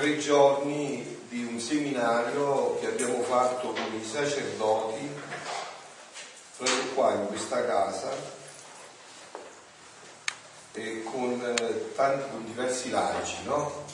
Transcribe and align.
tre 0.00 0.16
giorni 0.16 1.18
di 1.28 1.44
un 1.44 1.60
seminario 1.60 2.78
che 2.80 2.86
abbiamo 2.86 3.22
fatto 3.22 3.68
con 3.68 4.00
i 4.00 4.02
sacerdoti 4.02 5.10
proprio 6.56 6.84
qua 6.94 7.12
in 7.12 7.26
questa 7.26 7.66
casa 7.66 8.08
e 10.72 11.02
con, 11.02 11.54
eh, 11.58 11.92
tanti, 11.94 12.30
con 12.30 12.46
diversi 12.46 12.88
laici, 12.88 13.44
no? 13.44 13.84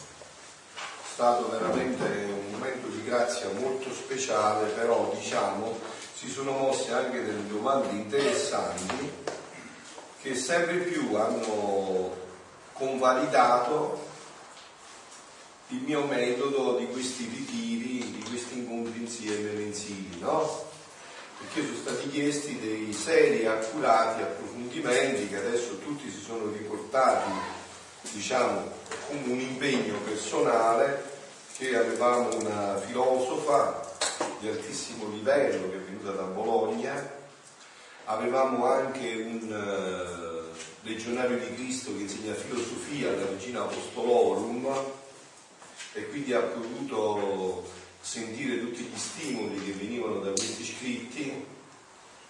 È 0.77 1.13
stato 1.13 1.51
veramente 1.51 2.05
un 2.05 2.53
momento 2.53 2.87
di 2.87 3.03
grazia 3.03 3.49
molto 3.59 3.93
speciale, 3.93 4.69
però 4.69 5.13
diciamo 5.13 5.77
si 6.17 6.31
sono 6.31 6.53
mosse 6.53 6.93
anche 6.93 7.25
delle 7.25 7.49
domande 7.49 7.91
interessanti 7.91 9.13
che 10.23 10.37
sempre 10.37 10.77
più 10.77 11.17
hanno 11.17 12.15
convalidato 12.75 14.15
il 15.69 15.81
mio 15.81 16.05
metodo 16.05 16.77
di 16.77 16.87
questi 16.89 17.25
ritiri, 17.25 18.13
di 18.13 18.25
questi 18.29 18.59
incontri 18.59 19.01
insieme 19.01 19.51
mensili, 19.51 20.19
no? 20.21 20.65
Perché 21.39 21.67
sono 21.67 21.79
stati 21.79 22.11
chiesti 22.11 22.59
dei 22.61 22.93
seri 22.93 23.47
accurati 23.47 24.23
approfondimenti 24.23 25.29
che 25.29 25.37
adesso 25.37 25.79
tutti 25.79 26.09
si 26.09 26.21
sono 26.21 26.51
riportati, 26.53 27.31
diciamo, 28.13 28.71
come 29.09 29.33
un 29.33 29.41
impegno 29.41 29.99
personale 29.99 31.15
che 31.57 31.77
avevamo 31.77 32.35
una 32.37 32.79
filosofa 32.79 33.95
di 34.39 34.49
altissimo 34.49 35.09
livello 35.09 35.71
che 35.71 35.77
è 35.77 35.81
venuta 35.81 36.13
da 36.13 36.23
Bologna, 36.23 37.15
avevamo 38.05 38.67
anche 38.67 39.15
un 39.15 40.53
uh, 40.53 40.57
legionario 40.83 41.39
di 41.39 41.55
Cristo 41.55 41.95
che 41.95 42.03
insegna 42.03 42.35
filosofia 42.35 43.09
alla 43.09 43.27
Regina 43.27 43.63
Apostolorum, 43.63 45.05
e 45.97 46.09
quindi 46.09 46.35
ha 46.35 46.41
potuto 46.41 47.65
sentire 48.01 48.61
tutti 48.61 48.83
gli 48.83 48.99
stimoli 48.99 49.65
che 49.65 49.73
venivano 49.73 50.21
da 50.21 50.31
questi 50.31 50.63
scritti. 50.63 51.45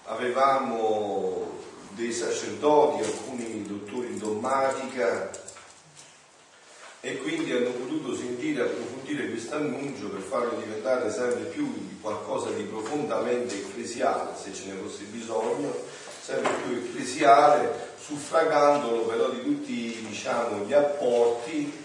Avevamo 0.05 1.65
dei 1.91 2.13
sacerdoti, 2.13 3.03
alcuni 3.03 3.67
dottori 3.67 4.07
in 4.07 4.19
dommatica 4.19 5.31
e 7.01 7.19
quindi 7.19 7.53
hanno 7.53 7.71
potuto 7.71 8.15
sentire 8.15 8.63
approfondire 8.63 9.31
questo 9.31 9.57
annuncio 9.57 10.11
per 10.11 10.21
farlo 10.21 10.61
diventare 10.61 11.11
sempre 11.11 11.45
più 11.47 11.99
qualcosa 12.01 12.51
di 12.51 12.63
profondamente 12.63 13.57
ecclesiale, 13.57 14.31
se 14.41 14.55
ce 14.55 14.67
ne 14.67 14.81
fosse 14.81 15.05
bisogno, 15.05 15.75
sempre 16.21 16.53
più 16.65 16.77
ecclesiale, 16.77 17.95
suffragandolo 17.99 19.03
però 19.07 19.31
di 19.31 19.43
tutti 19.43 20.07
diciamo, 20.09 20.65
gli 20.65 20.73
apporti 20.73 21.85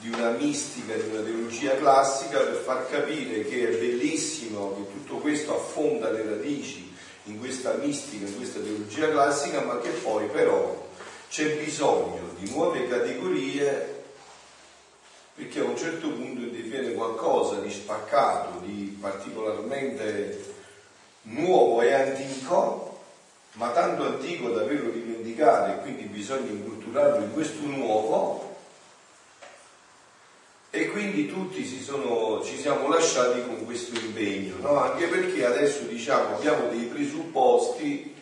di 0.00 0.10
una 0.10 0.30
mistica, 0.30 0.94
di 0.94 1.08
una 1.10 1.22
teologia 1.22 1.76
classica 1.76 2.38
per 2.38 2.54
far 2.54 2.88
capire 2.88 3.44
che 3.44 3.68
è 3.68 3.76
bellissimo 3.78 4.74
che 4.74 4.92
tutto 4.92 5.16
questo 5.16 5.56
affonda 5.56 6.10
le 6.10 6.24
radici 6.24 6.94
in 7.24 7.38
questa 7.38 7.74
mistica, 7.74 8.26
in 8.26 8.36
questa 8.36 8.60
teologia 8.60 9.10
classica, 9.10 9.60
ma 9.62 9.78
che 9.78 9.90
poi 9.90 10.26
però 10.26 10.86
c'è 11.28 11.56
bisogno 11.56 12.34
di 12.38 12.50
nuove 12.50 12.88
categorie 12.88 13.96
perché 15.34 15.60
a 15.60 15.64
un 15.64 15.76
certo 15.76 16.10
punto 16.10 16.40
interviene 16.40 16.94
qualcosa 16.94 17.60
di 17.60 17.70
spaccato, 17.70 18.58
di 18.64 18.96
particolarmente 19.00 20.56
nuovo 21.22 21.80
e 21.80 21.92
antico, 21.92 22.98
ma 23.52 23.70
tanto 23.70 24.04
antico 24.04 24.48
da 24.50 24.62
averlo 24.62 24.90
dimenticato 24.90 25.72
e 25.72 25.82
quindi 25.82 26.04
bisogna 26.04 26.50
inculturarlo 26.50 27.22
in 27.22 27.32
questo 27.32 27.64
nuovo 27.66 28.47
e 30.70 30.88
quindi 30.88 31.26
tutti 31.26 31.64
sono, 31.82 32.42
ci 32.44 32.58
siamo 32.58 32.88
lasciati 32.88 33.42
con 33.42 33.64
questo 33.64 33.98
impegno, 33.98 34.56
no? 34.60 34.76
anche 34.76 35.06
perché 35.06 35.46
adesso 35.46 35.84
diciamo, 35.84 36.36
abbiamo 36.36 36.68
dei 36.68 36.84
presupposti 36.84 38.14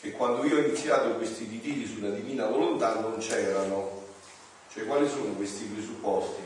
che 0.00 0.12
quando 0.12 0.44
io 0.44 0.56
ho 0.56 0.60
iniziato 0.60 1.14
questi 1.14 1.46
ritiri 1.48 1.86
sulla 1.86 2.10
divina 2.10 2.46
volontà 2.46 3.00
non 3.00 3.16
c'erano. 3.18 4.02
Cioè 4.70 4.84
quali 4.86 5.08
sono 5.08 5.32
questi 5.32 5.64
presupposti? 5.64 6.42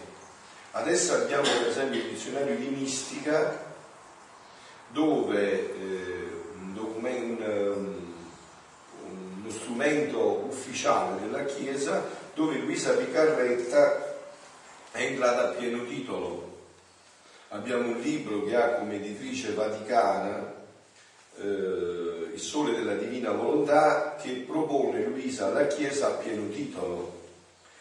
Adesso 0.70 1.14
abbiamo 1.14 1.42
per 1.42 1.68
esempio 1.68 1.98
il 1.98 2.10
dizionario 2.10 2.54
di 2.54 2.68
mistica 2.68 3.70
dove 4.90 5.50
eh, 5.50 6.30
un 6.54 6.76
un, 7.74 7.94
uno 9.40 9.50
strumento 9.50 10.44
ufficiale 10.48 11.20
della 11.20 11.44
Chiesa 11.44 12.08
dove 12.34 12.56
Luisa 12.58 12.92
Picarretta 12.92 14.06
è 14.06 14.11
entrata 15.00 15.48
a 15.48 15.52
pieno 15.52 15.84
titolo. 15.86 16.50
Abbiamo 17.48 17.88
un 17.88 18.00
libro 18.00 18.44
che 18.44 18.56
ha 18.56 18.74
come 18.74 18.96
editrice 18.96 19.52
vaticana 19.52 20.54
eh, 21.38 22.30
Il 22.34 22.40
Sole 22.40 22.74
della 22.74 22.94
Divina 22.94 23.32
Volontà 23.32 24.16
che 24.20 24.44
propone 24.46 25.04
Luisa 25.04 25.46
alla 25.46 25.66
Chiesa 25.66 26.08
a 26.08 26.10
pieno 26.12 26.48
titolo. 26.48 27.20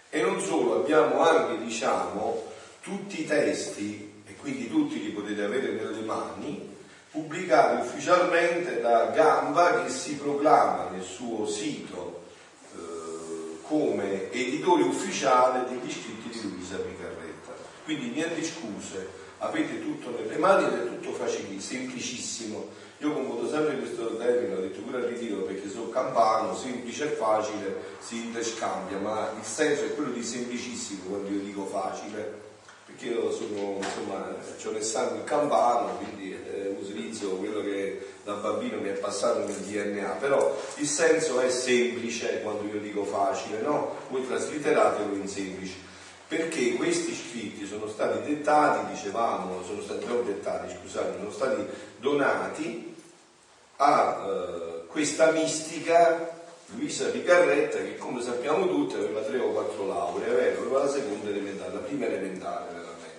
E 0.10 0.22
non 0.22 0.42
solo, 0.42 0.82
abbiamo 0.82 1.22
anche, 1.22 1.64
diciamo, 1.64 2.50
tutti 2.82 3.22
i 3.22 3.26
testi, 3.26 4.24
e 4.26 4.36
quindi 4.36 4.70
tutti 4.70 5.02
li 5.02 5.12
potete 5.12 5.44
avere 5.44 5.72
nelle 5.72 6.02
mani, 6.02 6.70
pubblicati 7.12 7.86
ufficialmente 7.86 8.82
da 8.82 9.06
Gamba 9.08 9.84
che 9.84 9.90
si 9.90 10.16
proclama 10.16 10.90
nel 10.90 11.04
suo 11.04 11.46
sito 11.46 12.24
eh, 12.74 13.58
come 13.68 14.32
editore 14.32 14.84
ufficiale 14.84 15.66
degli 15.70 15.92
scritti 15.92 16.11
di 16.72 16.78
Luisa 16.78 16.78
Picaretta. 16.78 17.54
Quindi 17.84 18.10
niente 18.10 18.44
scuse, 18.44 19.08
avete 19.40 19.82
tutto 19.82 20.12
nelle 20.12 20.38
mani 20.38 20.66
ed 20.66 20.74
è 20.74 20.88
tutto 20.88 21.12
facilissimo, 21.14 21.82
semplicissimo. 21.82 22.68
Io 23.00 23.14
convoto 23.14 23.50
sempre 23.50 23.78
questo 23.78 24.16
termine, 24.18 24.54
ho 24.54 24.62
detto 24.62 24.82
pure 24.82 25.00
al 25.00 25.06
ritiro 25.06 25.42
perché 25.42 25.68
sono 25.68 25.90
campano, 25.90 26.56
semplice 26.56 27.06
e 27.06 27.16
facile 27.16 27.76
si 28.00 28.18
interscambia, 28.18 29.00
ma 29.00 29.34
il 29.38 29.44
senso 29.46 29.86
è 29.86 29.96
quello 29.96 30.12
di 30.12 30.24
semplicissimo 30.24 31.10
quando 31.10 31.30
io 31.30 31.40
dico 31.40 31.66
facile, 31.66 32.40
perché 32.86 33.08
io 33.08 33.32
sono, 33.32 33.80
insomma, 33.82 34.28
ho 34.28 34.72
nel 34.72 34.84
sangue 34.84 35.18
il 35.18 35.24
campano, 35.24 35.98
quindi 35.98 36.32
eh, 36.32 36.76
utilizzo 36.80 37.38
quello 37.38 37.62
che 37.62 38.06
da 38.24 38.34
bambino 38.34 38.80
mi 38.80 38.90
è 38.90 38.94
passato 38.94 39.40
nel 39.48 39.56
DNA, 39.56 40.10
però 40.20 40.56
il 40.76 40.88
senso 40.88 41.40
è 41.40 41.50
semplice 41.50 42.42
quando 42.44 42.72
io 42.72 42.80
dico 42.80 43.04
facile, 43.04 43.62
no? 43.62 43.96
Voi 44.10 44.28
trasliteratelo 44.28 45.16
in 45.16 45.28
semplice 45.28 45.90
perché 46.32 46.76
questi 46.76 47.14
scritti 47.14 47.66
sono 47.66 47.90
stati 47.90 48.22
dettati, 48.22 48.94
dicevamo, 48.94 49.62
sono 49.66 49.82
stati 49.82 50.06
non 50.06 50.24
dettati, 50.24 50.74
scusate, 50.80 51.18
sono 51.18 51.30
stati 51.30 51.66
donati 52.00 52.96
a 53.76 54.26
eh, 54.26 54.86
questa 54.88 55.32
mistica 55.32 56.40
Luisa 56.68 57.10
Picarretta 57.10 57.80
che 57.80 57.98
come 57.98 58.22
sappiamo 58.22 58.66
tutti 58.66 58.96
aveva 58.96 59.20
tre 59.20 59.40
o 59.40 59.52
quattro 59.52 59.86
lauree, 59.88 60.56
aveva 60.56 60.86
la 60.86 60.90
seconda 60.90 61.28
elementare, 61.28 61.74
la 61.74 61.80
prima 61.80 62.06
elementare 62.06 62.66
veramente, 62.72 63.10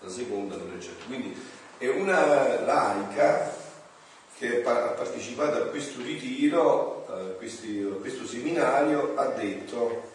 la 0.00 0.10
seconda 0.10 0.56
non 0.56 0.74
è 0.76 0.82
certo. 0.82 1.06
Quindi 1.06 1.34
è 1.78 1.88
una 1.88 2.60
laica 2.60 3.56
che 4.36 4.62
ha 4.62 4.88
partecipato 4.90 5.62
a 5.62 5.66
questo 5.68 6.02
ritiro, 6.02 7.06
a 7.08 7.36
questo 7.38 8.26
seminario, 8.26 9.14
ha 9.16 9.28
detto 9.28 10.12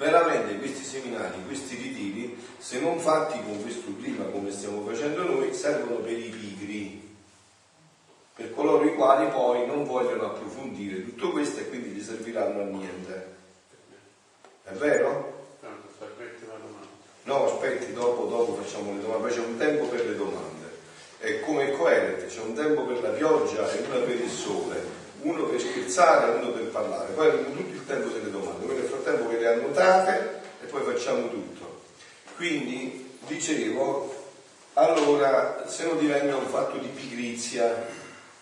Veramente 0.00 0.56
questi 0.56 0.82
seminari, 0.82 1.44
questi 1.44 1.76
ritiri, 1.76 2.34
se 2.56 2.80
non 2.80 2.98
fatti 2.98 3.38
con 3.44 3.60
questo 3.60 3.94
clima 4.00 4.24
come 4.24 4.50
stiamo 4.50 4.82
facendo 4.86 5.24
noi, 5.24 5.52
servono 5.52 5.96
per 5.96 6.16
i 6.16 6.30
pigri, 6.30 7.16
per 8.34 8.54
coloro 8.54 8.86
i 8.86 8.94
quali 8.94 9.28
poi 9.28 9.66
non 9.66 9.84
vogliono 9.84 10.24
approfondire 10.24 11.04
tutto 11.04 11.32
questo 11.32 11.60
e 11.60 11.68
quindi 11.68 11.90
gli 11.90 12.02
serviranno 12.02 12.62
a 12.62 12.64
niente. 12.64 13.34
È 14.64 14.72
vero? 14.72 15.48
No, 17.24 17.44
aspetti, 17.44 17.92
dopo, 17.92 18.24
dopo 18.24 18.54
facciamo 18.54 18.94
le 18.94 19.02
domande, 19.02 19.28
poi 19.28 19.36
c'è 19.36 19.46
un 19.46 19.58
tempo 19.58 19.84
per 19.84 20.06
le 20.06 20.16
domande. 20.16 20.68
È 21.18 21.40
come 21.40 21.72
coerente, 21.72 22.24
c'è 22.24 22.40
un 22.40 22.54
tempo 22.54 22.86
per 22.86 23.02
la 23.02 23.10
pioggia 23.10 23.70
e 23.70 23.84
uno 23.86 24.00
per 24.00 24.18
il 24.18 24.30
sole 24.30 25.00
uno 25.22 25.44
per 25.44 25.60
scherzare 25.60 26.32
e 26.32 26.36
uno 26.36 26.52
per 26.52 26.68
parlare, 26.68 27.12
poi 27.12 27.28
abbiamo 27.28 27.54
tutto 27.54 27.74
il 27.74 27.86
tempo 27.86 28.08
delle 28.08 28.30
domande, 28.30 28.66
frattempo 29.10 29.28
ve 29.28 29.38
le 29.38 29.48
annotate 29.48 30.40
e 30.62 30.66
poi 30.66 30.82
facciamo 30.82 31.28
tutto. 31.28 31.82
Quindi 32.36 33.18
dicevo, 33.26 34.14
allora 34.74 35.64
se 35.68 35.84
non 35.84 35.98
diventa 35.98 36.36
un 36.36 36.46
fatto 36.46 36.78
di 36.78 36.88
pigrizia, 36.88 37.88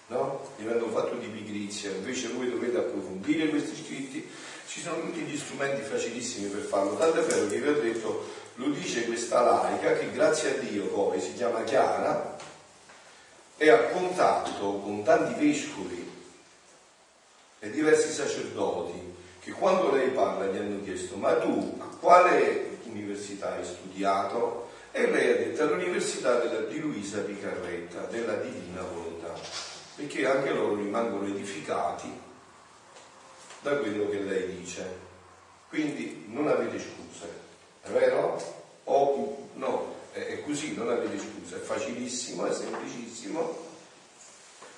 no? 0.08 0.50
Diventa 0.56 0.84
un 0.84 0.92
fatto 0.92 1.14
di 1.14 1.26
pigrizia, 1.26 1.90
invece 1.90 2.28
voi 2.28 2.50
dovete 2.50 2.78
approfondire 2.78 3.48
questi 3.48 3.82
scritti, 3.82 4.28
ci 4.66 4.80
sono 4.80 5.00
tutti 5.00 5.20
gli 5.20 5.36
strumenti 5.36 5.82
facilissimi 5.82 6.48
per 6.48 6.62
farlo, 6.62 6.96
tanto 6.96 7.20
è 7.20 7.24
vero 7.24 7.48
che 7.48 7.58
vi 7.58 7.68
ho 7.68 7.80
detto, 7.80 8.26
lo 8.56 8.68
dice 8.68 9.04
questa 9.04 9.40
laica 9.40 9.94
che 9.94 10.12
grazie 10.12 10.50
a 10.50 10.58
Dio 10.58 10.86
poi 10.86 11.20
si 11.20 11.34
chiama 11.34 11.62
Chiara, 11.62 12.36
è 13.56 13.68
a 13.68 13.84
contatto 13.84 14.78
con 14.78 15.02
tanti 15.02 15.44
vescovi 15.44 16.06
e 17.60 17.70
diversi 17.70 18.12
sacerdoti 18.12 19.16
che 19.48 19.54
quando 19.54 19.90
lei 19.90 20.10
parla 20.10 20.44
gli 20.44 20.58
hanno 20.58 20.82
chiesto 20.82 21.16
ma 21.16 21.38
tu 21.38 21.78
a 21.80 21.86
quale 21.98 22.80
università 22.84 23.54
hai 23.54 23.64
studiato? 23.64 24.68
E 24.92 25.10
lei 25.10 25.30
ha 25.30 25.36
detto 25.36 25.62
all'università 25.62 26.38
della, 26.38 26.66
di 26.66 26.78
Luisa 26.78 27.20
Picarretta, 27.20 28.00
della 28.10 28.34
Divina 28.34 28.82
Volontà, 28.82 29.32
perché 29.94 30.26
anche 30.26 30.52
loro 30.52 30.74
rimangono 30.74 31.26
edificati 31.28 32.12
da 33.62 33.76
quello 33.78 34.10
che 34.10 34.18
lei 34.18 34.54
dice. 34.58 35.06
Quindi 35.70 36.26
non 36.28 36.48
avete 36.48 36.78
scuse, 36.78 37.28
è 37.82 37.88
vero? 37.88 38.38
O 38.84 39.48
no, 39.54 39.94
è 40.12 40.42
così, 40.42 40.74
non 40.74 40.90
avete 40.90 41.18
scuse, 41.18 41.56
è 41.56 41.60
facilissimo, 41.60 42.44
è 42.44 42.52
semplicissimo. 42.52 43.66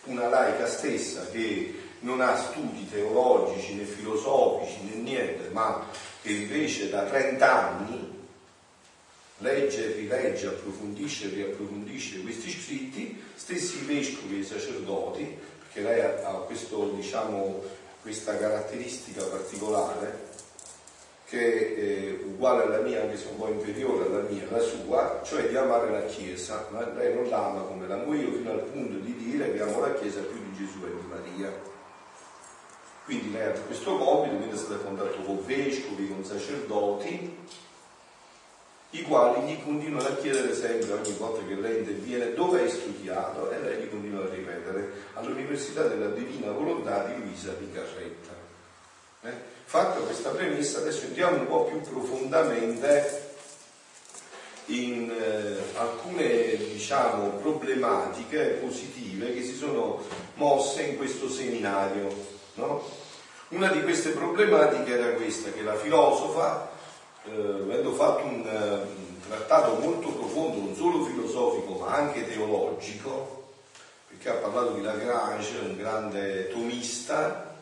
Una 0.05 0.29
laica 0.29 0.67
stessa 0.67 1.29
che 1.31 1.90
non 2.01 2.21
ha 2.21 2.37
studi 2.37 2.89
teologici 2.89 3.75
né 3.75 3.85
filosofici 3.85 4.83
né 4.83 4.95
niente, 4.97 5.49
ma 5.51 5.87
che 6.23 6.33
invece 6.33 6.91
da 6.91 7.05
30 7.05 7.69
anni 7.69 8.19
legge, 9.39 9.93
rilegge, 9.95 10.47
approfondisce 10.49 11.27
e 11.27 11.35
riapprofondisce 11.35 12.23
questi 12.23 12.51
scritti, 12.51 13.23
stessi 13.35 13.85
vescovi 13.85 14.41
e 14.41 14.45
sacerdoti, 14.45 15.39
perché 15.59 15.81
lei 15.81 16.01
ha, 16.01 16.33
questo, 16.47 16.93
diciamo, 16.95 17.63
questa 18.03 18.37
caratteristica 18.37 19.23
particolare 19.25 20.29
che 21.31 21.77
è 21.77 22.25
uguale 22.25 22.65
alla 22.65 22.81
mia, 22.81 23.03
anche 23.03 23.17
se 23.17 23.29
un 23.29 23.37
po' 23.37 23.49
inferiore 23.49 24.07
alla 24.07 24.29
mia, 24.29 24.43
la 24.51 24.59
sua, 24.59 25.21
cioè 25.25 25.49
di 25.49 25.57
amare 25.57 25.89
la 25.89 26.05
Chiesa, 26.07 26.67
ma 26.71 26.85
lei 26.93 27.15
non 27.15 27.29
l'ama 27.29 27.61
come 27.61 27.87
l'amo 27.87 28.13
io, 28.15 28.33
fino 28.33 28.51
al 28.51 28.63
punto 28.63 28.97
di 28.99 29.15
dire 29.17 29.53
che 29.53 29.63
amo 29.63 29.79
la 29.79 29.95
Chiesa 29.95 30.23
più 30.23 30.41
di 30.43 30.57
Gesù 30.57 30.85
e 30.85 30.89
di 30.89 31.07
Maria. 31.09 31.53
Quindi 33.11 33.33
lei 33.33 33.49
ha 33.49 33.51
questo 33.51 33.97
compito, 33.97 34.37
quindi 34.37 34.55
è 34.55 34.57
stato 34.57 34.85
contatto 34.85 35.21
con 35.23 35.45
vescovi, 35.45 36.07
con 36.07 36.25
sacerdoti, 36.25 37.39
i 38.91 39.03
quali 39.03 39.49
gli 39.49 39.61
continuano 39.65 40.07
a 40.07 40.15
chiedere 40.15 40.55
sempre 40.55 40.93
ogni 40.93 41.13
volta 41.19 41.45
che 41.45 41.57
lei 41.57 41.79
interviene 41.79 42.35
dove 42.35 42.61
hai 42.61 42.71
studiato 42.71 43.51
e 43.51 43.59
lei 43.59 43.83
gli 43.83 43.91
continua 43.91 44.23
a 44.23 44.29
ripetere 44.33 44.93
all'Università 45.15 45.89
della 45.89 46.07
Divina 46.11 46.53
Volontà 46.53 47.07
di 47.07 47.21
Luisa 47.21 47.51
Picarretta. 47.51 48.33
Eh? 49.23 49.33
Fatta 49.65 49.99
questa 49.99 50.31
premessa, 50.31 50.79
adesso 50.79 51.07
entriamo 51.07 51.41
un 51.41 51.49
po' 51.49 51.65
più 51.65 51.81
profondamente 51.81 53.33
in 54.67 55.11
eh, 55.11 55.77
alcune 55.77 56.57
diciamo, 56.57 57.31
problematiche 57.39 58.61
positive 58.63 59.35
che 59.35 59.43
si 59.43 59.57
sono 59.57 60.01
mosse 60.35 60.83
in 60.83 60.97
questo 60.97 61.29
seminario. 61.29 62.39
No? 62.55 63.00
Una 63.51 63.67
di 63.69 63.83
queste 63.83 64.11
problematiche 64.11 64.97
era 64.97 65.13
questa, 65.15 65.51
che 65.51 65.63
la 65.63 65.75
filosofa 65.75 66.71
eh, 67.25 67.31
avendo 67.31 67.93
fatto 67.95 68.25
un, 68.25 68.47
eh, 68.47 68.75
un 68.75 69.21
trattato 69.27 69.75
molto 69.75 70.09
profondo, 70.11 70.61
non 70.61 70.77
solo 70.77 71.05
filosofico 71.05 71.81
ma 71.81 71.97
anche 71.97 72.29
teologico, 72.29 73.55
perché 74.07 74.29
ha 74.29 74.35
parlato 74.35 74.75
di 74.75 74.83
Lagrange, 74.83 75.59
un 75.59 75.77
grande 75.77 76.49
tomista 76.51 77.57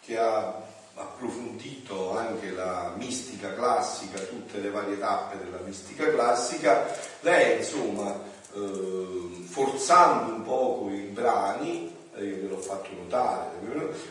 che 0.00 0.18
ha 0.18 0.60
approfondito 0.94 2.16
anche 2.16 2.50
la 2.50 2.94
mistica 2.96 3.52
classica, 3.54 4.18
tutte 4.18 4.60
le 4.60 4.70
varie 4.70 4.98
tappe 4.98 5.36
della 5.44 5.60
mistica 5.62 6.10
classica, 6.10 6.86
lei 7.20 7.58
insomma, 7.58 8.18
eh, 8.54 9.44
forzando 9.44 10.34
un 10.36 10.42
poco 10.42 10.88
i 10.88 11.02
brani, 11.02 12.00
io 12.24 12.36
ve 12.36 12.48
l'ho 12.48 12.58
fatto 12.58 12.90
notare, 12.94 13.50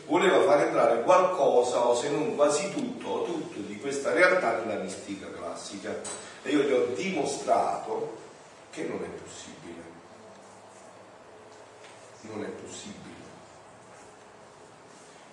voleva 0.05 0.41
far 0.43 0.61
entrare 0.61 1.01
qualcosa 1.03 1.85
o 1.85 1.95
se 1.95 2.09
non 2.09 2.35
quasi 2.35 2.71
tutto 2.71 3.07
o 3.07 3.23
tutto 3.23 3.59
di 3.59 3.77
questa 3.77 4.13
realtà 4.13 4.63
nella 4.63 4.81
mistica 4.81 5.31
classica 5.31 5.99
e 6.43 6.49
io 6.49 6.63
gli 6.63 6.71
ho 6.71 6.85
dimostrato 6.95 8.17
che 8.71 8.83
non 8.83 9.03
è 9.03 9.07
possibile. 9.07 9.79
Non 12.21 12.43
è 12.43 12.47
possibile. 12.47 12.99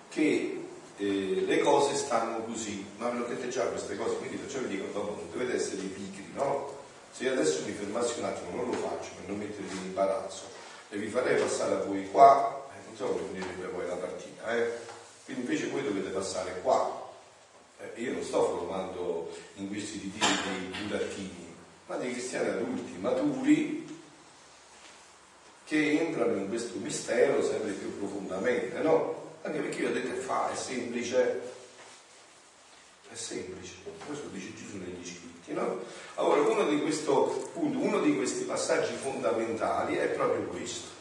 Che 0.09 0.65
eh, 0.97 1.43
le 1.45 1.59
cose 1.59 1.95
stanno 1.95 2.43
così, 2.43 2.85
ma 2.97 3.09
me 3.09 3.19
lo 3.19 3.25
dite 3.25 3.47
già 3.47 3.63
queste 3.65 3.95
cose, 3.95 4.17
quindi 4.17 4.37
perciò 4.37 4.59
vi 4.59 4.67
dico, 4.67 4.87
dopo 4.91 5.15
non 5.15 5.31
dovete 5.31 5.55
essere 5.55 5.81
pigri, 5.83 6.31
no? 6.33 6.77
Se 7.11 7.23
io 7.23 7.31
adesso 7.31 7.63
mi 7.65 7.71
fermassi 7.71 8.19
un 8.19 8.25
attimo, 8.25 8.55
non 8.55 8.65
lo 8.69 8.73
faccio 8.73 9.11
per 9.15 9.29
non 9.29 9.37
mettervi 9.37 9.77
in 9.77 9.85
imbarazzo, 9.85 10.43
e 10.89 10.97
vi 10.97 11.07
farei 11.07 11.39
passare 11.39 11.75
a 11.75 11.83
voi 11.83 12.09
qua 12.11 12.58
so 12.99 13.05
come 13.05 13.27
finirebbe 13.27 13.67
poi 13.67 13.87
la 13.87 13.95
partita, 13.95 14.57
eh? 14.57 14.71
quindi 15.23 15.43
invece 15.43 15.67
voi 15.69 15.83
dovete 15.83 16.09
passare 16.09 16.59
qua. 16.61 17.07
Eh, 17.79 18.01
io 18.01 18.11
non 18.11 18.23
sto 18.23 18.43
formando 18.43 19.31
in 19.55 19.69
questi 19.69 19.99
ritiri 19.99 20.69
dei 20.69 20.81
burattini, 20.81 21.55
ma 21.85 21.95
dei 21.95 22.11
cristiani 22.11 22.49
adulti, 22.49 22.97
maturi, 22.99 23.99
che 25.63 25.99
entrano 26.01 26.35
in 26.35 26.49
questo 26.49 26.77
mistero 26.79 27.41
sempre 27.41 27.71
più 27.71 27.97
profondamente, 27.99 28.77
no? 28.79 29.37
Anche 29.43 29.59
perché 29.59 29.81
io 29.81 29.89
ho 29.91 29.93
detto 29.93 30.19
fa, 30.19 30.51
è 30.51 30.55
semplice, 30.57 31.41
è 33.09 33.15
semplice, 33.15 33.75
questo 34.05 34.27
dice 34.27 34.53
Gesù 34.55 34.75
negli 34.75 35.05
scritti, 35.05 35.53
no? 35.53 35.79
Allora, 36.15 36.41
uno 36.41 36.67
di, 36.67 36.81
questo, 36.81 37.49
uno 37.53 38.01
di 38.01 38.17
questi 38.17 38.43
passaggi 38.43 38.93
fondamentali 38.95 39.95
è 39.95 40.07
proprio 40.07 40.41
questo 40.47 40.97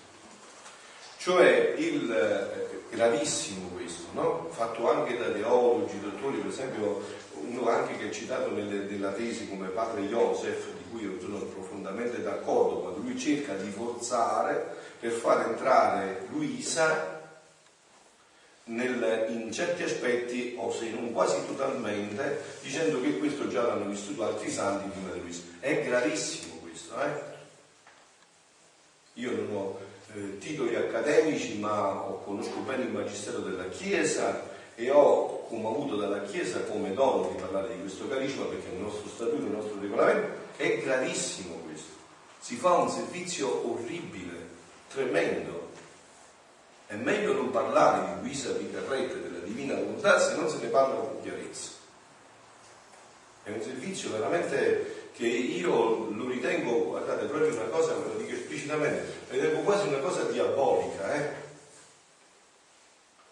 cioè 1.19 1.75
il 1.77 2.11
eh, 2.11 2.69
gravissimo 2.91 3.69
questo, 3.69 4.07
no? 4.13 4.49
fatto 4.51 4.91
anche 4.91 5.19
da 5.19 5.31
teologi, 5.31 6.01
dottori, 6.01 6.39
per 6.39 6.51
esempio 6.51 7.03
uno 7.35 7.69
anche 7.69 7.97
che 7.97 8.09
è 8.09 8.13
citato 8.13 8.51
nelle, 8.51 8.85
nella 8.85 9.13
tesi 9.13 9.49
come 9.49 9.69
padre 9.69 10.03
Joseph, 10.03 10.67
di 10.77 10.85
cui 10.91 11.03
io 11.03 11.21
sono 11.21 11.39
profondamente 11.39 12.23
d'accordo, 12.23 12.81
quando 12.81 13.01
lui 13.01 13.19
cerca 13.19 13.55
di 13.55 13.71
forzare 13.71 14.77
per 15.01 15.11
far 15.13 15.49
entrare 15.49 16.27
Luisa 16.31 17.17
nel, 18.65 19.27
in 19.31 19.53
certi 19.53 19.83
aspetti, 19.83 20.55
o 20.59 20.71
se 20.73 20.91
non 20.91 21.13
quasi 21.13 21.45
totalmente, 21.47 22.43
dicendo 22.63 23.01
che 23.01 23.19
questo 23.19 23.49
già 23.49 23.63
l'hanno 23.63 23.89
vissuto 23.89 24.25
altri 24.25 24.51
santi 24.51 24.89
prima 24.91 25.13
di 25.13 25.21
Luisa. 25.21 25.43
È 25.61 25.85
gravissimo 25.85 26.57
questo, 26.61 27.01
eh? 27.01 27.37
Io 29.15 29.31
non 29.33 29.57
ho 29.57 29.88
eh, 30.15 30.39
titoli 30.39 30.75
accademici, 30.75 31.59
ma 31.59 32.03
conosco 32.25 32.59
bene 32.61 32.85
il 32.85 32.91
Magistero 32.91 33.39
della 33.39 33.69
Chiesa 33.69 34.57
e 34.75 34.91
ho, 34.91 35.47
come 35.49 35.67
avuto 35.69 35.97
dalla 35.97 36.23
Chiesa, 36.23 36.61
come 36.61 36.95
dono 36.95 37.29
di 37.29 37.41
parlare 37.41 37.75
di 37.75 37.81
questo 37.81 38.09
carisma, 38.09 38.45
perché 38.45 38.69
il 38.69 38.81
nostro 38.81 39.09
statuto, 39.09 39.43
il 39.43 39.51
nostro 39.51 39.81
regolamento, 39.81 40.29
è 40.57 40.79
gravissimo 40.79 41.55
questo. 41.67 41.93
Si 42.39 42.57
fa 42.57 42.75
un 42.75 42.89
servizio 42.89 43.71
orribile, 43.71 44.47
tremendo. 44.89 45.71
È 46.87 46.95
meglio 46.95 47.35
non 47.35 47.51
parlare 47.51 48.15
di 48.15 48.27
Luisa 48.27 48.53
Picarretta 48.53 49.15
e 49.15 49.21
della 49.21 49.45
Divina 49.45 49.75
Volontà 49.75 50.19
se 50.19 50.37
non 50.37 50.49
se 50.49 50.59
ne 50.63 50.69
parla 50.69 50.95
con 50.95 51.23
chiarezza. 51.23 51.71
È 53.43 53.51
un 53.51 53.61
servizio 53.61 54.11
veramente 54.11 55.11
che 55.13 55.27
io 55.27 56.11
lo 56.11 56.29
ritengo, 56.29 56.85
guardate, 56.85 57.27
proprio 57.27 57.53
una 57.53 57.65
cosa, 57.65 57.95
esplicitamente, 58.69 59.13
ritengo 59.31 59.61
quasi 59.61 59.89
una 59.89 59.99
cosa 59.99 60.25
diabolica, 60.25 61.15
eh? 61.15 61.47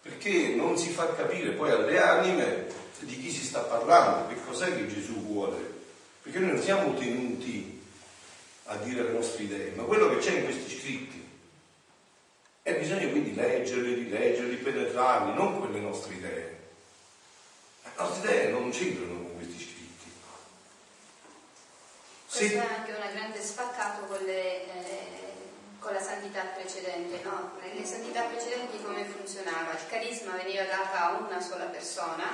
Perché 0.01 0.55
non 0.55 0.77
si 0.77 0.89
fa 0.89 1.13
capire 1.13 1.51
poi 1.51 1.71
alle 1.71 2.01
anime 2.01 2.65
di 2.99 3.19
chi 3.19 3.29
si 3.29 3.43
sta 3.43 3.59
parlando, 3.59 4.27
che 4.29 4.41
cos'è 4.43 4.75
che 4.75 4.87
Gesù 4.87 5.13
vuole. 5.25 5.75
Perché 6.21 6.39
noi 6.39 6.53
non 6.53 6.61
siamo 6.61 6.93
tenuti 6.95 7.81
a 8.65 8.77
dire 8.77 9.03
le 9.03 9.11
nostre 9.11 9.43
idee, 9.43 9.73
ma 9.75 9.83
quello 9.83 10.09
che 10.09 10.17
c'è 10.17 10.39
in 10.39 10.43
questi 10.45 10.77
scritti. 10.77 11.25
E 12.63 12.75
bisogna 12.75 13.07
quindi 13.07 13.33
leggerli, 13.33 13.93
rileggerli, 13.93 14.55
penetrarli, 14.55 15.33
non 15.35 15.59
quelle 15.59 15.79
nostre 15.79 16.15
idee. 16.15 16.57
Le 17.83 17.89
nostre 17.97 18.29
idee 18.29 18.49
non 18.49 18.69
c'entrano 18.71 19.27
Questo 22.37 22.53
sì. 22.53 22.53
è 22.53 22.77
anche 22.77 22.91
un 22.91 23.13
grande 23.13 23.41
spaccato 23.41 24.05
con, 24.05 24.23
le, 24.23 24.65
eh, 24.65 25.16
con 25.87 25.95
la 25.95 26.01
santità 26.01 26.41
precedente. 26.53 27.21
No? 27.23 27.51
Nelle 27.61 27.85
santità 27.85 28.23
precedenti 28.23 28.83
come 28.83 29.05
funzionava? 29.05 29.71
Il 29.71 29.87
carisma 29.87 30.35
veniva 30.35 30.63
dato 30.63 30.97
a 30.97 31.17
una 31.25 31.39
sola 31.39 31.63
persona, 31.63 32.25